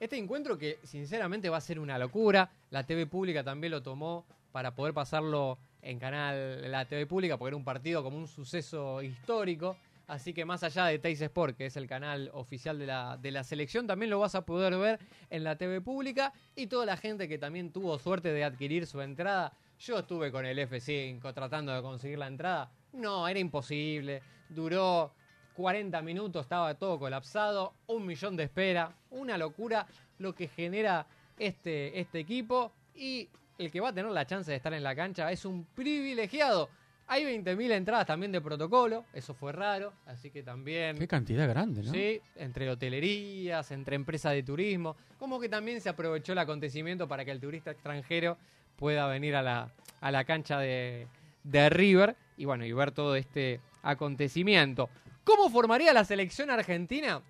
este 0.00 0.16
encuentro 0.16 0.58
que 0.58 0.78
sinceramente 0.84 1.48
va 1.48 1.56
a 1.56 1.60
ser 1.60 1.78
una 1.78 1.98
locura. 1.98 2.50
La 2.70 2.84
TV 2.84 3.06
pública 3.06 3.42
también 3.42 3.72
lo 3.72 3.82
tomó 3.82 4.24
para 4.52 4.74
poder 4.74 4.94
pasarlo 4.94 5.58
en 5.82 5.98
canal 5.98 6.70
la 6.70 6.84
TV 6.86 7.06
pública 7.06 7.36
porque 7.36 7.50
era 7.50 7.56
un 7.56 7.64
partido 7.64 8.02
como 8.02 8.16
un 8.16 8.28
suceso 8.28 9.02
histórico. 9.02 9.76
Así 10.06 10.32
que 10.32 10.44
más 10.44 10.62
allá 10.62 10.86
de 10.86 11.00
Teis 11.00 11.20
Sport, 11.20 11.56
que 11.56 11.66
es 11.66 11.76
el 11.76 11.88
canal 11.88 12.30
oficial 12.32 12.78
de 12.78 12.86
la, 12.86 13.16
de 13.16 13.32
la 13.32 13.42
selección, 13.42 13.88
también 13.88 14.08
lo 14.10 14.20
vas 14.20 14.36
a 14.36 14.46
poder 14.46 14.76
ver 14.76 15.00
en 15.30 15.42
la 15.42 15.56
TV 15.56 15.80
pública. 15.80 16.32
Y 16.54 16.68
toda 16.68 16.86
la 16.86 16.96
gente 16.96 17.28
que 17.28 17.38
también 17.38 17.72
tuvo 17.72 17.98
suerte 17.98 18.32
de 18.32 18.44
adquirir 18.44 18.86
su 18.86 19.00
entrada. 19.00 19.52
Yo 19.80 19.98
estuve 19.98 20.30
con 20.30 20.46
el 20.46 20.58
F5 20.58 21.34
tratando 21.34 21.74
de 21.74 21.82
conseguir 21.82 22.18
la 22.18 22.28
entrada. 22.28 22.70
No, 22.92 23.26
era 23.26 23.40
imposible. 23.40 24.22
Duró 24.48 25.12
40 25.56 26.02
minutos, 26.02 26.42
estaba 26.42 26.74
todo 26.74 26.98
colapsado. 26.98 27.72
Un 27.86 28.06
millón 28.06 28.36
de 28.36 28.44
espera. 28.44 28.92
Una 29.10 29.38
locura 29.38 29.86
lo 30.18 30.34
que 30.34 30.48
genera 30.48 31.06
este, 31.38 31.98
este 31.98 32.20
equipo. 32.20 32.72
Y 32.94 33.28
el 33.58 33.70
que 33.70 33.80
va 33.80 33.88
a 33.88 33.92
tener 33.92 34.10
la 34.12 34.26
chance 34.26 34.50
de 34.50 34.56
estar 34.56 34.72
en 34.74 34.82
la 34.82 34.94
cancha 34.94 35.32
es 35.32 35.44
un 35.44 35.64
privilegiado. 35.74 36.68
Hay 37.08 37.24
20.000 37.24 37.70
entradas 37.70 38.06
también 38.06 38.32
de 38.32 38.40
protocolo, 38.40 39.04
eso 39.14 39.32
fue 39.32 39.52
raro, 39.52 39.92
así 40.06 40.32
que 40.32 40.42
también... 40.42 40.98
Qué 40.98 41.06
cantidad 41.06 41.48
grande, 41.48 41.84
¿no? 41.84 41.92
Sí, 41.92 42.20
entre 42.34 42.68
hotelerías, 42.68 43.70
entre 43.70 43.94
empresas 43.94 44.32
de 44.32 44.42
turismo, 44.42 44.96
como 45.16 45.38
que 45.38 45.48
también 45.48 45.80
se 45.80 45.88
aprovechó 45.88 46.32
el 46.32 46.38
acontecimiento 46.38 47.06
para 47.06 47.24
que 47.24 47.30
el 47.30 47.38
turista 47.38 47.70
extranjero 47.70 48.36
pueda 48.74 49.06
venir 49.06 49.36
a 49.36 49.42
la, 49.42 49.70
a 50.00 50.10
la 50.10 50.24
cancha 50.24 50.58
de, 50.58 51.06
de 51.44 51.70
River 51.70 52.16
y 52.36 52.44
bueno, 52.44 52.64
y 52.64 52.72
ver 52.72 52.90
todo 52.90 53.14
este 53.14 53.60
acontecimiento. 53.82 54.90
¿Cómo 55.26 55.50
formaría 55.50 55.92
la 55.92 56.04
selección 56.04 56.50
argentina? 56.50 57.20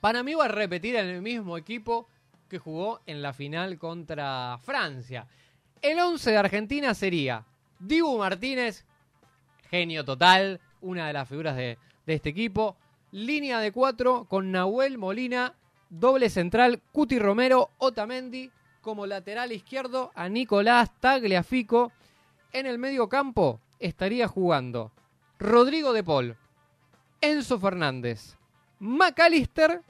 Para 0.00 0.24
mí 0.24 0.34
va 0.34 0.46
a 0.46 0.48
repetir 0.48 0.96
en 0.96 1.06
el 1.06 1.22
mismo 1.22 1.56
equipo 1.56 2.08
que 2.48 2.58
jugó 2.58 2.98
en 3.06 3.22
la 3.22 3.32
final 3.32 3.78
contra 3.78 4.58
Francia. 4.60 5.28
El 5.80 6.00
11 6.00 6.32
de 6.32 6.36
Argentina 6.36 6.94
sería 6.94 7.46
Dibu 7.78 8.18
Martínez, 8.18 8.84
genio 9.70 10.04
total, 10.04 10.60
una 10.80 11.06
de 11.06 11.12
las 11.12 11.28
figuras 11.28 11.54
de, 11.54 11.78
este 12.08 12.30
equipo. 12.30 12.76
Línea 13.12 13.60
de 13.60 13.70
cuatro 13.70 14.24
con 14.24 14.50
Nahuel 14.50 14.98
Molina, 14.98 15.54
doble 15.90 16.28
central, 16.28 16.82
Cuti 16.90 17.20
Romero, 17.20 17.70
Otamendi, 17.78 18.50
como 18.80 19.06
lateral 19.06 19.52
izquierdo 19.52 20.10
a 20.16 20.28
Nicolás 20.28 20.90
Tagliafico. 20.98 21.92
En 22.52 22.66
el 22.66 22.80
medio 22.80 23.08
campo 23.08 23.60
estaría 23.78 24.26
jugando 24.26 24.90
Rodrigo 25.38 25.92
de 25.92 26.02
Paul, 26.02 26.36
Enzo 27.22 27.56
Fernández, 27.60 28.36
McAllister 28.80 29.80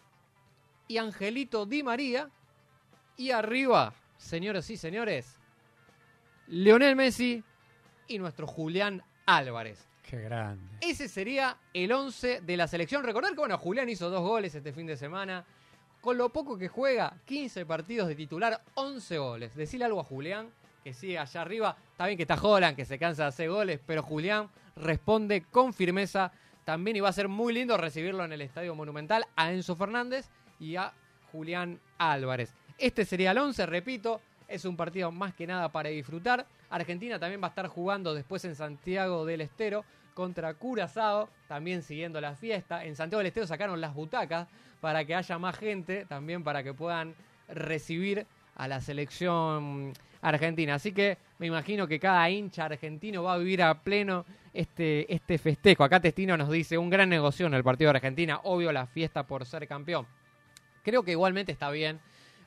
y 0.87 0.99
Angelito 0.99 1.65
Di 1.65 1.83
María. 1.83 2.29
Y 3.17 3.31
arriba, 3.31 3.95
señores 4.19 4.69
y 4.69 4.77
señores, 4.77 5.39
Leonel 6.49 6.95
Messi 6.95 7.43
y 8.07 8.19
nuestro 8.19 8.47
Julián 8.47 9.03
Álvarez. 9.25 9.89
Qué 10.03 10.21
grande. 10.21 10.77
Ese 10.83 11.09
sería 11.09 11.57
el 11.73 11.91
11 11.91 12.43
de 12.43 12.57
la 12.59 12.69
selección. 12.69 13.03
Recordar 13.03 13.33
que, 13.33 13.39
bueno, 13.39 13.57
Julián 13.57 13.89
hizo 13.89 14.11
dos 14.11 14.21
goles 14.21 14.55
este 14.55 14.75
fin 14.75 14.87
de 14.87 14.99
semana. 14.99 15.43
Con 16.03 16.19
lo 16.19 16.29
poco 16.29 16.59
que 16.59 16.69
juega, 16.69 17.17
15 17.25 17.65
partidos 17.65 18.09
de 18.09 18.15
titular, 18.15 18.61
11 18.75 19.17
goles. 19.17 19.55
Decirle 19.55 19.87
algo 19.87 20.01
a 20.01 20.05
Julián, 20.05 20.51
que 20.85 20.93
sigue 20.93 21.19
allá 21.19 21.41
arriba. 21.41 21.77
Está 21.93 22.05
bien 22.05 22.19
que 22.19 22.25
está 22.25 22.37
Jolan, 22.37 22.77
que 22.77 22.85
se 22.85 22.99
cansa 22.99 23.23
de 23.23 23.29
hacer 23.29 23.49
goles, 23.49 23.81
pero 23.87 24.03
Julián 24.03 24.51
responde 24.77 25.45
con 25.51 25.73
firmeza 25.73 26.31
también. 26.65 27.03
Va 27.03 27.09
a 27.09 27.13
ser 27.13 27.29
muy 27.29 27.53
lindo 27.53 27.77
recibirlo 27.77 28.25
en 28.25 28.33
el 28.33 28.43
Estadio 28.43 28.75
Monumental 28.75 29.27
a 29.37 29.53
Enzo 29.53 29.77
Fernández 29.77 30.29
y 30.59 30.77
a 30.77 30.93
Julián 31.31 31.81
Álvarez. 31.99 32.55
Este 32.79 33.05
sería 33.05 33.33
el 33.33 33.39
11, 33.39 33.67
repito. 33.67 34.21
Es 34.49 34.65
un 34.65 34.77
partido 34.77 35.11
más 35.11 35.35
que 35.35 35.47
nada 35.47 35.71
para 35.71 35.89
disfrutar. 35.89 36.47
Argentina 36.69 37.19
también 37.19 37.41
va 37.43 37.47
a 37.47 37.51
estar 37.51 37.67
jugando 37.69 38.15
después 38.15 38.45
en 38.45 38.55
Santiago 38.55 39.25
del 39.25 39.41
Estero 39.41 39.85
contra 40.15 40.55
Curazao, 40.55 41.29
también 41.49 41.83
siguiendo 41.83 42.21
la 42.21 42.35
fiesta. 42.35 42.85
En 42.85 42.97
Santiago 42.97 43.19
del 43.19 43.29
Estero 43.29 43.47
sacaron 43.47 43.81
las 43.81 43.95
butacas 43.95 44.49
para 44.81 45.05
que 45.05 45.15
haya 45.15 45.39
más 45.39 45.57
gente, 45.57 46.05
también 46.07 46.45
para 46.45 46.63
que 46.63 46.75
puedan 46.75 47.15
recibir 47.49 48.27
a 48.57 48.69
la 48.69 48.81
selección 48.81 49.93
argentina. 50.21 50.75
Así 50.75 50.93
que 50.93 51.19
me 51.43 51.49
imagino 51.49 51.89
que 51.89 51.99
cada 51.99 52.31
hincha 52.31 52.67
argentino 52.67 53.25
va 53.25 53.35
a 53.35 53.39
vivir 53.39 53.65
a 53.65 53.83
pleno 53.83 54.25
este, 54.55 55.13
este 55.13 55.39
festejo. 55.39 55.83
Acá 55.83 55.99
Testino 55.99 56.37
nos 56.37 56.49
dice 56.49 56.79
un 56.79 56.89
gran 56.89 57.09
negocio 57.09 57.49
en 57.49 57.55
el 57.55 57.65
partido 57.65 57.91
de 57.91 57.97
Argentina, 57.97 58.39
obvio 58.45 58.71
la 58.71 58.87
fiesta 58.87 59.27
por 59.27 59.45
ser 59.45 59.67
campeón. 59.67 60.07
Creo 60.85 61.03
que 61.03 61.11
igualmente 61.11 61.51
está 61.51 61.69
bien. 61.73 61.99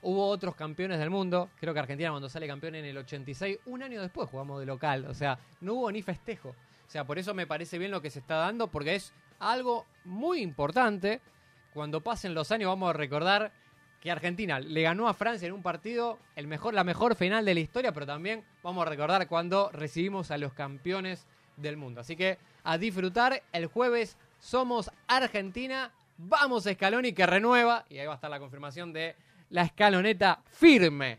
Hubo 0.02 0.26
otros 0.30 0.56
campeones 0.56 0.98
del 0.98 1.10
mundo. 1.10 1.50
Creo 1.60 1.74
que 1.74 1.80
Argentina 1.82 2.12
cuando 2.12 2.30
sale 2.30 2.48
campeón 2.48 2.76
en 2.76 2.86
el 2.86 2.96
86, 2.96 3.60
un 3.66 3.84
año 3.84 4.02
después 4.02 4.30
jugamos 4.30 4.62
de 4.62 4.66
local. 4.66 5.08
O 5.10 5.14
sea, 5.14 5.39
no 5.60 5.74
hubo 5.74 5.91
ni 5.91 6.02
festejo. 6.02 6.56
O 6.88 6.89
sea, 6.89 7.04
por 7.04 7.20
eso 7.20 7.34
me 7.34 7.46
parece 7.46 7.78
bien 7.78 7.91
lo 7.91 8.02
que 8.02 8.10
se 8.10 8.20
está 8.20 8.36
dando, 8.36 8.68
porque 8.68 8.96
es 8.96 9.12
algo 9.39 9.86
muy 10.06 10.39
importante. 10.39 11.20
Cuando 11.74 12.00
pasen 12.00 12.34
los 12.34 12.50
años 12.54 12.70
vamos 12.70 12.91
a 12.91 12.93
recordar 12.93 13.52
que 14.06 14.12
Argentina 14.12 14.60
le 14.60 14.84
ganó 14.84 15.10
a 15.10 15.16
Francia 15.16 15.47
en 15.47 15.53
un 15.56 15.64
partido, 15.64 16.20
el 16.36 16.45
mejor, 16.45 16.76
la 16.76 16.84
mejor 16.84 17.16
final 17.16 17.43
de 17.43 17.56
la 17.56 17.60
historia, 17.60 17.91
pero 17.91 18.06
también 18.06 18.43
vamos 18.62 18.86
a 18.86 18.89
recordar 18.89 19.28
cuando 19.28 19.72
recibimos 19.72 20.30
a 20.30 20.38
los 20.38 20.53
campeones 20.53 21.26
del 21.58 21.76
mundo. 21.76 22.01
Así 22.01 22.16
que 22.16 22.38
a 22.64 22.78
disfrutar 22.78 23.41
el 23.51 23.66
jueves 23.66 24.16
somos 24.39 24.91
Argentina, 25.08 25.91
vamos 26.20 26.66
Scaloni 26.72 27.14
que 27.14 27.26
renueva 27.26 27.84
y 27.89 27.97
ahí 27.97 28.06
va 28.06 28.14
a 28.14 28.16
estar 28.18 28.30
la 28.30 28.38
confirmación 28.38 28.93
de 28.93 29.16
la 29.49 29.64
escaloneta 29.64 30.39
firme. 30.51 31.18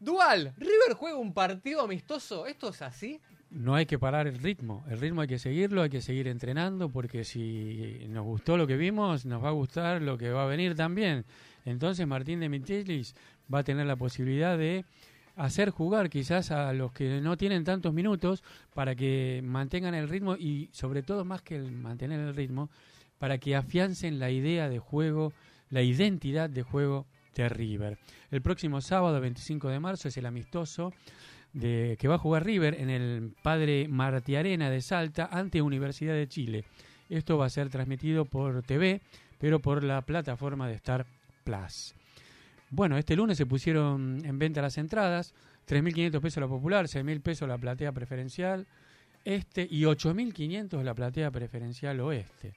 Dual, 0.00 0.54
River 0.56 0.94
juega 0.96 1.18
un 1.18 1.34
partido 1.34 1.82
amistoso, 1.82 2.46
¿esto 2.46 2.70
es 2.70 2.80
así? 2.80 3.20
No 3.50 3.74
hay 3.74 3.84
que 3.84 3.98
parar 3.98 4.26
el 4.26 4.38
ritmo, 4.38 4.82
el 4.88 4.98
ritmo 4.98 5.20
hay 5.20 5.28
que 5.28 5.38
seguirlo, 5.38 5.82
hay 5.82 5.90
que 5.90 6.00
seguir 6.00 6.26
entrenando 6.26 6.88
porque 6.88 7.22
si 7.22 8.06
nos 8.08 8.24
gustó 8.24 8.56
lo 8.56 8.66
que 8.66 8.78
vimos, 8.78 9.26
nos 9.26 9.44
va 9.44 9.50
a 9.50 9.52
gustar 9.52 10.00
lo 10.00 10.16
que 10.16 10.30
va 10.30 10.44
a 10.44 10.46
venir 10.46 10.74
también. 10.74 11.26
Entonces 11.64 12.06
Martín 12.06 12.40
de 12.40 12.48
Mitelis 12.48 13.14
va 13.52 13.60
a 13.60 13.64
tener 13.64 13.86
la 13.86 13.96
posibilidad 13.96 14.58
de 14.58 14.84
hacer 15.36 15.70
jugar 15.70 16.10
quizás 16.10 16.50
a 16.50 16.72
los 16.72 16.92
que 16.92 17.20
no 17.20 17.36
tienen 17.36 17.64
tantos 17.64 17.92
minutos 17.92 18.42
para 18.72 18.94
que 18.94 19.40
mantengan 19.44 19.94
el 19.94 20.08
ritmo 20.08 20.36
y 20.36 20.68
sobre 20.72 21.02
todo 21.02 21.24
más 21.24 21.42
que 21.42 21.56
el 21.56 21.72
mantener 21.72 22.20
el 22.20 22.36
ritmo, 22.36 22.70
para 23.18 23.38
que 23.38 23.56
afiancen 23.56 24.18
la 24.18 24.30
idea 24.30 24.68
de 24.68 24.78
juego, 24.78 25.32
la 25.70 25.82
identidad 25.82 26.50
de 26.50 26.62
juego 26.62 27.06
de 27.34 27.48
River. 27.48 27.98
El 28.30 28.42
próximo 28.42 28.80
sábado, 28.80 29.20
25 29.20 29.68
de 29.68 29.80
marzo, 29.80 30.08
es 30.08 30.16
el 30.16 30.26
amistoso 30.26 30.92
de, 31.52 31.96
que 31.98 32.08
va 32.08 32.16
a 32.16 32.18
jugar 32.18 32.44
River 32.44 32.80
en 32.80 32.90
el 32.90 33.34
Padre 33.42 33.88
Martiarena 33.88 34.70
de 34.70 34.80
Salta 34.80 35.28
ante 35.30 35.62
Universidad 35.62 36.14
de 36.14 36.28
Chile. 36.28 36.64
Esto 37.08 37.38
va 37.38 37.46
a 37.46 37.50
ser 37.50 37.70
transmitido 37.70 38.24
por 38.24 38.62
TV, 38.62 39.00
pero 39.38 39.60
por 39.60 39.82
la 39.82 40.02
plataforma 40.02 40.68
de 40.68 40.74
Star 40.74 41.06
Bueno, 42.70 42.98
este 42.98 43.14
lunes 43.14 43.36
se 43.36 43.46
pusieron 43.46 44.24
en 44.24 44.38
venta 44.38 44.60
las 44.62 44.78
entradas, 44.78 45.34
3.500 45.68 46.20
pesos 46.20 46.40
la 46.40 46.48
popular, 46.48 46.86
6.000 46.86 47.22
pesos 47.22 47.48
la 47.48 47.58
platea 47.58 47.92
preferencial 47.92 48.66
este 49.24 49.66
y 49.70 49.82
8.500 49.82 50.82
la 50.82 50.94
platea 50.94 51.30
preferencial 51.30 52.00
oeste. 52.00 52.54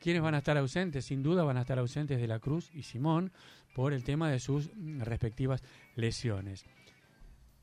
¿Quiénes 0.00 0.22
van 0.22 0.34
a 0.34 0.38
estar 0.38 0.58
ausentes? 0.58 1.04
Sin 1.04 1.22
duda 1.22 1.44
van 1.44 1.56
a 1.56 1.60
estar 1.60 1.78
ausentes 1.78 2.20
de 2.20 2.26
la 2.26 2.38
Cruz 2.38 2.70
y 2.74 2.82
Simón 2.82 3.32
por 3.74 3.92
el 3.92 4.04
tema 4.04 4.30
de 4.30 4.40
sus 4.40 4.70
respectivas 4.98 5.62
lesiones. 5.94 6.66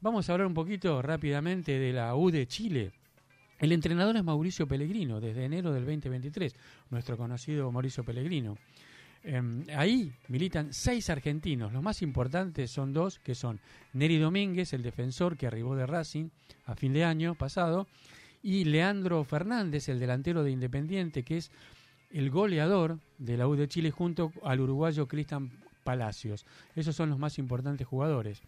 Vamos 0.02 0.30
a 0.30 0.34
hablar 0.34 0.48
un 0.48 0.54
poquito 0.54 1.02
rápidamente 1.02 1.78
de 1.78 1.92
la 1.92 2.16
U 2.16 2.32
de 2.32 2.48
Chile. 2.48 2.94
El 3.60 3.74
entrenador 3.74 4.16
es 4.16 4.24
Mauricio 4.24 4.68
Pellegrino, 4.68 5.20
desde 5.20 5.44
enero 5.44 5.74
del 5.74 5.86
2023, 5.86 6.56
nuestro 6.90 7.18
conocido 7.18 7.70
Mauricio 7.74 8.06
Pellegrino. 8.06 8.58
Em, 9.24 9.66
ahí 9.76 10.14
militan 10.28 10.74
seis 10.74 11.10
argentinos. 11.10 11.74
Los 11.74 11.84
más 11.84 12.02
importantes 12.02 12.72
son 12.72 12.94
dos, 12.94 13.20
que 13.20 13.36
son 13.36 13.60
Neri 13.94 14.18
Domínguez, 14.18 14.74
el 14.74 14.82
defensor 14.82 15.38
que 15.38 15.48
arribó 15.48 15.76
de 15.76 15.86
Racing 15.86 16.30
a 16.66 16.76
fin 16.76 16.94
de 16.94 17.04
año 17.04 17.36
pasado, 17.36 17.88
y 18.42 18.64
Leandro 18.64 19.24
Fernández, 19.26 19.90
el 19.90 20.00
delantero 20.00 20.44
de 20.44 20.52
Independiente, 20.52 21.24
que 21.24 21.38
es 21.38 21.52
el 22.12 22.30
goleador 22.30 23.00
de 23.18 23.38
la 23.38 23.48
U 23.48 23.56
de 23.56 23.68
Chile 23.68 23.92
junto 23.92 24.32
al 24.44 24.62
uruguayo 24.62 25.08
Cristian 25.08 25.52
Palacios. 25.84 26.46
Esos 26.76 26.96
son 26.96 27.10
los 27.10 27.20
más 27.20 27.38
importantes 27.40 27.88
jugadores. 27.88 28.42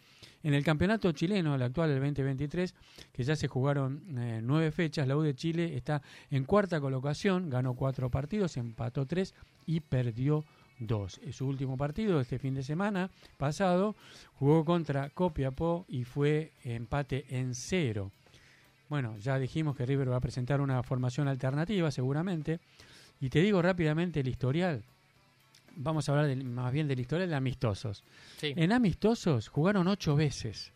En 0.43 0.53
el 0.53 0.63
campeonato 0.63 1.11
chileno, 1.11 1.55
el 1.55 1.61
actual, 1.61 1.89
el 1.89 1.99
2023, 1.99 2.73
que 3.11 3.23
ya 3.23 3.35
se 3.35 3.47
jugaron 3.47 4.01
eh, 4.17 4.41
nueve 4.43 4.71
fechas, 4.71 5.07
la 5.07 5.17
U 5.17 5.21
de 5.21 5.35
Chile 5.35 5.75
está 5.75 6.01
en 6.29 6.45
cuarta 6.45 6.79
colocación, 6.79 7.49
ganó 7.49 7.73
cuatro 7.73 8.09
partidos, 8.09 8.57
empató 8.57 9.05
tres 9.05 9.33
y 9.65 9.79
perdió 9.81 10.45
2. 10.81 11.21
En 11.23 11.33
su 11.33 11.47
último 11.47 11.77
partido 11.77 12.19
este 12.19 12.39
fin 12.39 12.53
de 12.53 12.63
semana 12.63 13.09
pasado 13.37 13.95
jugó 14.35 14.65
contra 14.65 15.09
Copiapó 15.09 15.85
y 15.87 16.03
fue 16.03 16.51
empate 16.63 17.25
en 17.29 17.55
cero. 17.55 18.11
Bueno, 18.89 19.15
ya 19.17 19.39
dijimos 19.39 19.75
que 19.77 19.85
River 19.85 20.11
va 20.11 20.17
a 20.17 20.21
presentar 20.21 20.59
una 20.59 20.83
formación 20.83 21.27
alternativa 21.27 21.89
seguramente. 21.91 22.59
Y 23.21 23.29
te 23.29 23.39
digo 23.39 23.61
rápidamente 23.61 24.19
el 24.19 24.27
historial. 24.27 24.83
Vamos 25.75 26.09
a 26.09 26.11
hablar 26.11 26.35
más 26.43 26.73
bien 26.73 26.87
del 26.87 26.99
historial 26.99 27.29
de 27.29 27.35
amistosos. 27.35 28.03
En 28.41 28.73
amistosos 28.73 29.47
jugaron 29.47 29.87
ocho 29.87 30.15
veces. 30.15 30.73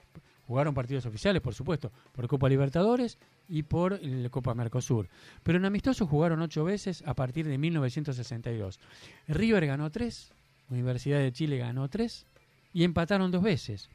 Jugaron 0.47 0.75
partidos 0.75 1.05
oficiales, 1.07 1.41
por 1.41 1.55
supuesto, 1.55 1.91
por 2.13 2.27
Copa 2.27 2.47
Libertadores 2.47 3.17
y 3.47 3.63
por 3.63 4.01
la 4.01 4.29
Copa 4.29 4.53
Mercosur. 4.53 5.07
Pero 5.43 5.57
en 5.57 5.65
amistosos 5.65 6.09
jugaron 6.09 6.41
ocho 6.41 6.63
veces 6.63 7.03
a 7.05 7.13
partir 7.13 7.47
de 7.47 7.57
1962. 7.57 8.79
River 9.27 9.65
ganó 9.67 9.91
tres, 9.91 10.31
Universidad 10.69 11.19
de 11.19 11.31
Chile 11.31 11.57
ganó 11.57 11.89
tres 11.89 12.25
y 12.73 12.83
empataron 12.83 13.31
dos 13.31 13.43
veces. 13.43 13.89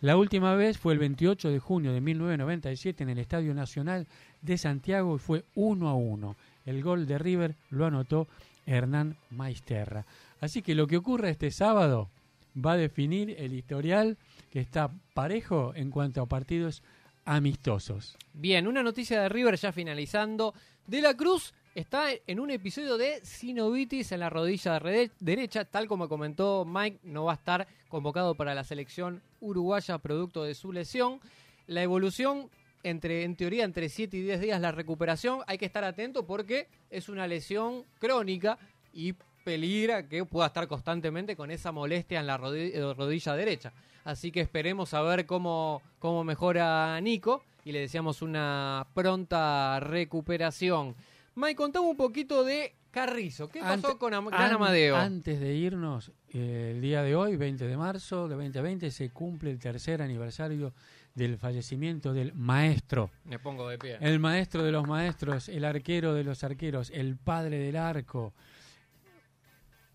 La 0.00 0.16
última 0.16 0.54
vez 0.54 0.78
fue 0.78 0.92
el 0.92 0.98
28 1.00 1.50
de 1.50 1.58
junio 1.58 1.92
de 1.92 2.00
1997 2.00 3.02
en 3.02 3.08
el 3.10 3.18
Estadio 3.18 3.52
Nacional 3.52 4.06
de 4.42 4.56
Santiago 4.56 5.16
y 5.16 5.18
fue 5.18 5.44
1 5.54 5.88
a 5.88 5.94
1. 5.94 6.36
El 6.66 6.82
gol 6.82 7.06
de 7.06 7.18
River 7.18 7.56
lo 7.70 7.86
anotó 7.86 8.28
Hernán 8.66 9.16
Maisterra. 9.30 10.06
Así 10.40 10.62
que 10.62 10.76
lo 10.76 10.86
que 10.86 10.98
ocurre 10.98 11.30
este 11.30 11.50
sábado 11.50 12.10
va 12.54 12.72
a 12.72 12.76
definir 12.76 13.34
el 13.38 13.54
historial 13.54 14.16
que 14.52 14.60
está 14.60 14.90
parejo 15.14 15.72
en 15.74 15.90
cuanto 15.90 16.22
a 16.22 16.26
partidos 16.26 16.82
amistosos. 17.28 18.16
Bien, 18.32 18.66
una 18.66 18.82
noticia 18.82 19.20
de 19.20 19.28
River 19.28 19.56
ya 19.56 19.70
finalizando. 19.70 20.54
De 20.86 21.02
la 21.02 21.14
Cruz 21.14 21.52
está 21.74 22.06
en 22.26 22.40
un 22.40 22.50
episodio 22.50 22.96
de 22.96 23.20
sinovitis 23.22 24.12
en 24.12 24.20
la 24.20 24.30
rodilla 24.30 24.80
derecha, 25.20 25.66
tal 25.66 25.86
como 25.86 26.08
comentó 26.08 26.64
Mike, 26.64 27.00
no 27.02 27.24
va 27.24 27.32
a 27.32 27.36
estar 27.36 27.68
convocado 27.88 28.34
para 28.34 28.54
la 28.54 28.64
selección 28.64 29.22
uruguaya 29.40 29.98
producto 29.98 30.42
de 30.42 30.54
su 30.54 30.72
lesión. 30.72 31.20
La 31.66 31.82
evolución 31.82 32.48
entre 32.82 33.24
en 33.24 33.36
teoría 33.36 33.64
entre 33.64 33.90
7 33.90 34.16
y 34.16 34.22
10 34.22 34.40
días 34.40 34.60
la 34.62 34.72
recuperación, 34.72 35.40
hay 35.46 35.58
que 35.58 35.66
estar 35.66 35.84
atento 35.84 36.26
porque 36.26 36.68
es 36.88 37.10
una 37.10 37.26
lesión 37.26 37.84
crónica 37.98 38.58
y 38.94 39.14
peligra 39.48 40.06
que 40.06 40.26
pueda 40.26 40.48
estar 40.48 40.68
constantemente 40.68 41.34
con 41.34 41.50
esa 41.50 41.72
molestia 41.72 42.20
en 42.20 42.26
la 42.26 42.38
eh, 42.52 42.94
rodilla, 42.94 43.34
derecha. 43.34 43.72
Así 44.04 44.30
que 44.30 44.42
esperemos 44.42 44.92
a 44.92 45.00
ver 45.00 45.24
cómo, 45.24 45.80
cómo 45.98 46.22
mejora 46.22 47.00
Nico 47.00 47.42
y 47.64 47.72
le 47.72 47.80
deseamos 47.80 48.20
una 48.20 48.86
pronta 48.92 49.80
recuperación. 49.80 50.94
Mike, 51.34 51.54
contame 51.54 51.86
un 51.86 51.96
poquito 51.96 52.44
de 52.44 52.74
Carrizo. 52.90 53.48
¿Qué 53.48 53.60
pasó 53.60 53.98
con 53.98 54.10
Gran 54.10 54.52
Amadeo? 54.52 54.96
Antes 54.96 55.40
de 55.40 55.54
irnos, 55.54 56.12
eh, 56.34 56.72
el 56.74 56.82
día 56.82 57.02
de 57.02 57.16
hoy, 57.16 57.36
20 57.36 57.66
de 57.66 57.76
marzo 57.78 58.28
de 58.28 58.34
2020, 58.34 58.90
se 58.90 59.08
cumple 59.08 59.50
el 59.50 59.58
tercer 59.58 60.02
aniversario 60.02 60.74
del 61.14 61.38
fallecimiento 61.38 62.12
del 62.12 62.34
maestro. 62.34 63.10
Me 63.24 63.38
pongo 63.38 63.66
de 63.66 63.78
pie. 63.78 63.96
El 64.02 64.20
maestro 64.20 64.62
de 64.62 64.72
los 64.72 64.86
maestros, 64.86 65.48
el 65.48 65.64
arquero 65.64 66.12
de 66.12 66.22
los 66.22 66.44
arqueros, 66.44 66.90
el 66.90 67.16
padre 67.16 67.58
del 67.58 67.76
arco. 67.76 68.34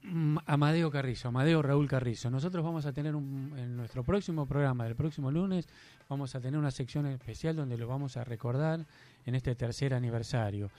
Mm, 0.04 0.38
Amadeo 0.48 0.92
Carrizo, 0.92 1.30
Amadeo 1.30 1.62
Raúl 1.62 1.88
Carrizo. 1.88 2.30
Nosotros 2.30 2.64
vamos 2.64 2.86
a 2.86 2.92
tener 2.92 3.16
un, 3.16 3.54
en 3.58 3.78
nuestro 3.78 4.04
próximo 4.04 4.46
programa, 4.46 4.84
del 4.84 4.96
próximo 4.96 5.32
lunes, 5.32 5.68
vamos 6.10 6.36
a 6.36 6.42
tener 6.42 6.60
una 6.60 6.72
sección 6.72 7.06
especial 7.08 7.56
donde 7.56 7.78
lo 7.78 7.88
vamos 7.88 8.18
a 8.18 8.26
recordar 8.26 8.86
en 9.26 9.36
este 9.36 9.56
tercer 9.56 9.94
aniversario. 9.94 10.70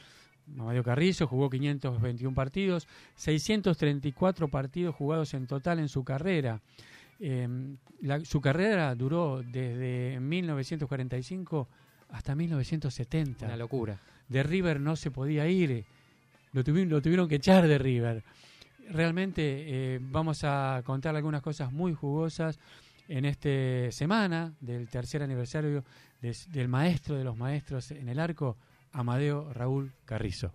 Amadeo 0.59 0.85
Carrizo 0.85 1.27
jugó 1.27 1.49
521 1.49 2.35
partidos, 2.35 2.87
634 3.17 4.49
partidos 4.49 4.95
jugados 4.95 5.33
en 5.33 5.47
total 5.47 5.79
en 5.79 5.89
su 5.89 6.05
carrera. 6.05 6.61
Em, 7.19 7.79
su 8.25 8.43
carrera 8.43 8.95
duró 8.95 9.43
desde 9.43 10.21
1945 10.21 11.67
hasta 12.11 12.35
1970. 12.35 13.47
Una 13.47 13.57
locura. 13.57 13.99
De 14.29 14.43
River 14.43 14.81
no 14.81 14.97
se 14.97 15.11
podía 15.11 15.49
ir, 15.49 15.87
lo 16.53 16.63
lo 16.63 17.01
tuvieron 17.01 17.27
que 17.27 17.37
echar 17.37 17.67
de 17.67 17.79
River 17.79 18.23
realmente 18.91 19.43
eh, 19.43 19.99
vamos 20.01 20.45
a 20.45 20.83
contar 20.85 21.17
algunas 21.17 21.43
cosas 21.43 21.73
muy 21.73 21.95
jugosas 21.95 22.59
en 23.09 23.25
esta 23.25 23.91
semana 23.91 24.53
del 24.61 24.89
tercer 24.89 25.23
aniversario 25.23 25.85
del 26.21 26.69
maestro 26.69 27.17
de 27.17 27.25
los 27.25 27.37
maestros 27.37 27.91
en 27.91 28.09
el 28.09 28.19
arco, 28.19 28.57
Amadeo 28.93 29.53
Raúl 29.53 29.93
Carrizo. 30.05 30.53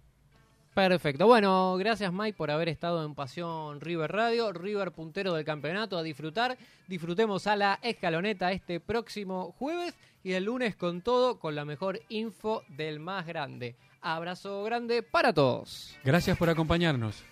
Perfecto. 0.73 1.27
Bueno, 1.27 1.75
gracias 1.77 2.13
Mike 2.13 2.37
por 2.37 2.51
haber 2.51 2.69
estado 2.69 3.05
en 3.05 3.13
Pasión 3.13 3.81
River 3.81 4.11
Radio, 4.11 4.53
River 4.53 4.91
puntero 4.91 5.33
del 5.33 5.43
campeonato, 5.43 5.97
a 5.97 6.03
disfrutar. 6.03 6.57
Disfrutemos 6.87 7.47
a 7.47 7.55
la 7.55 7.79
escaloneta 7.83 8.51
este 8.51 8.79
próximo 8.79 9.53
jueves 9.59 9.93
y 10.23 10.33
el 10.33 10.45
lunes 10.45 10.75
con 10.75 11.01
todo, 11.01 11.39
con 11.39 11.55
la 11.55 11.65
mejor 11.65 11.99
info 12.09 12.63
del 12.69 12.99
más 12.99 13.25
grande. 13.25 13.75
Abrazo 14.01 14.63
grande 14.63 15.03
para 15.03 15.33
todos. 15.33 15.97
Gracias 16.03 16.37
por 16.37 16.49
acompañarnos. 16.49 17.23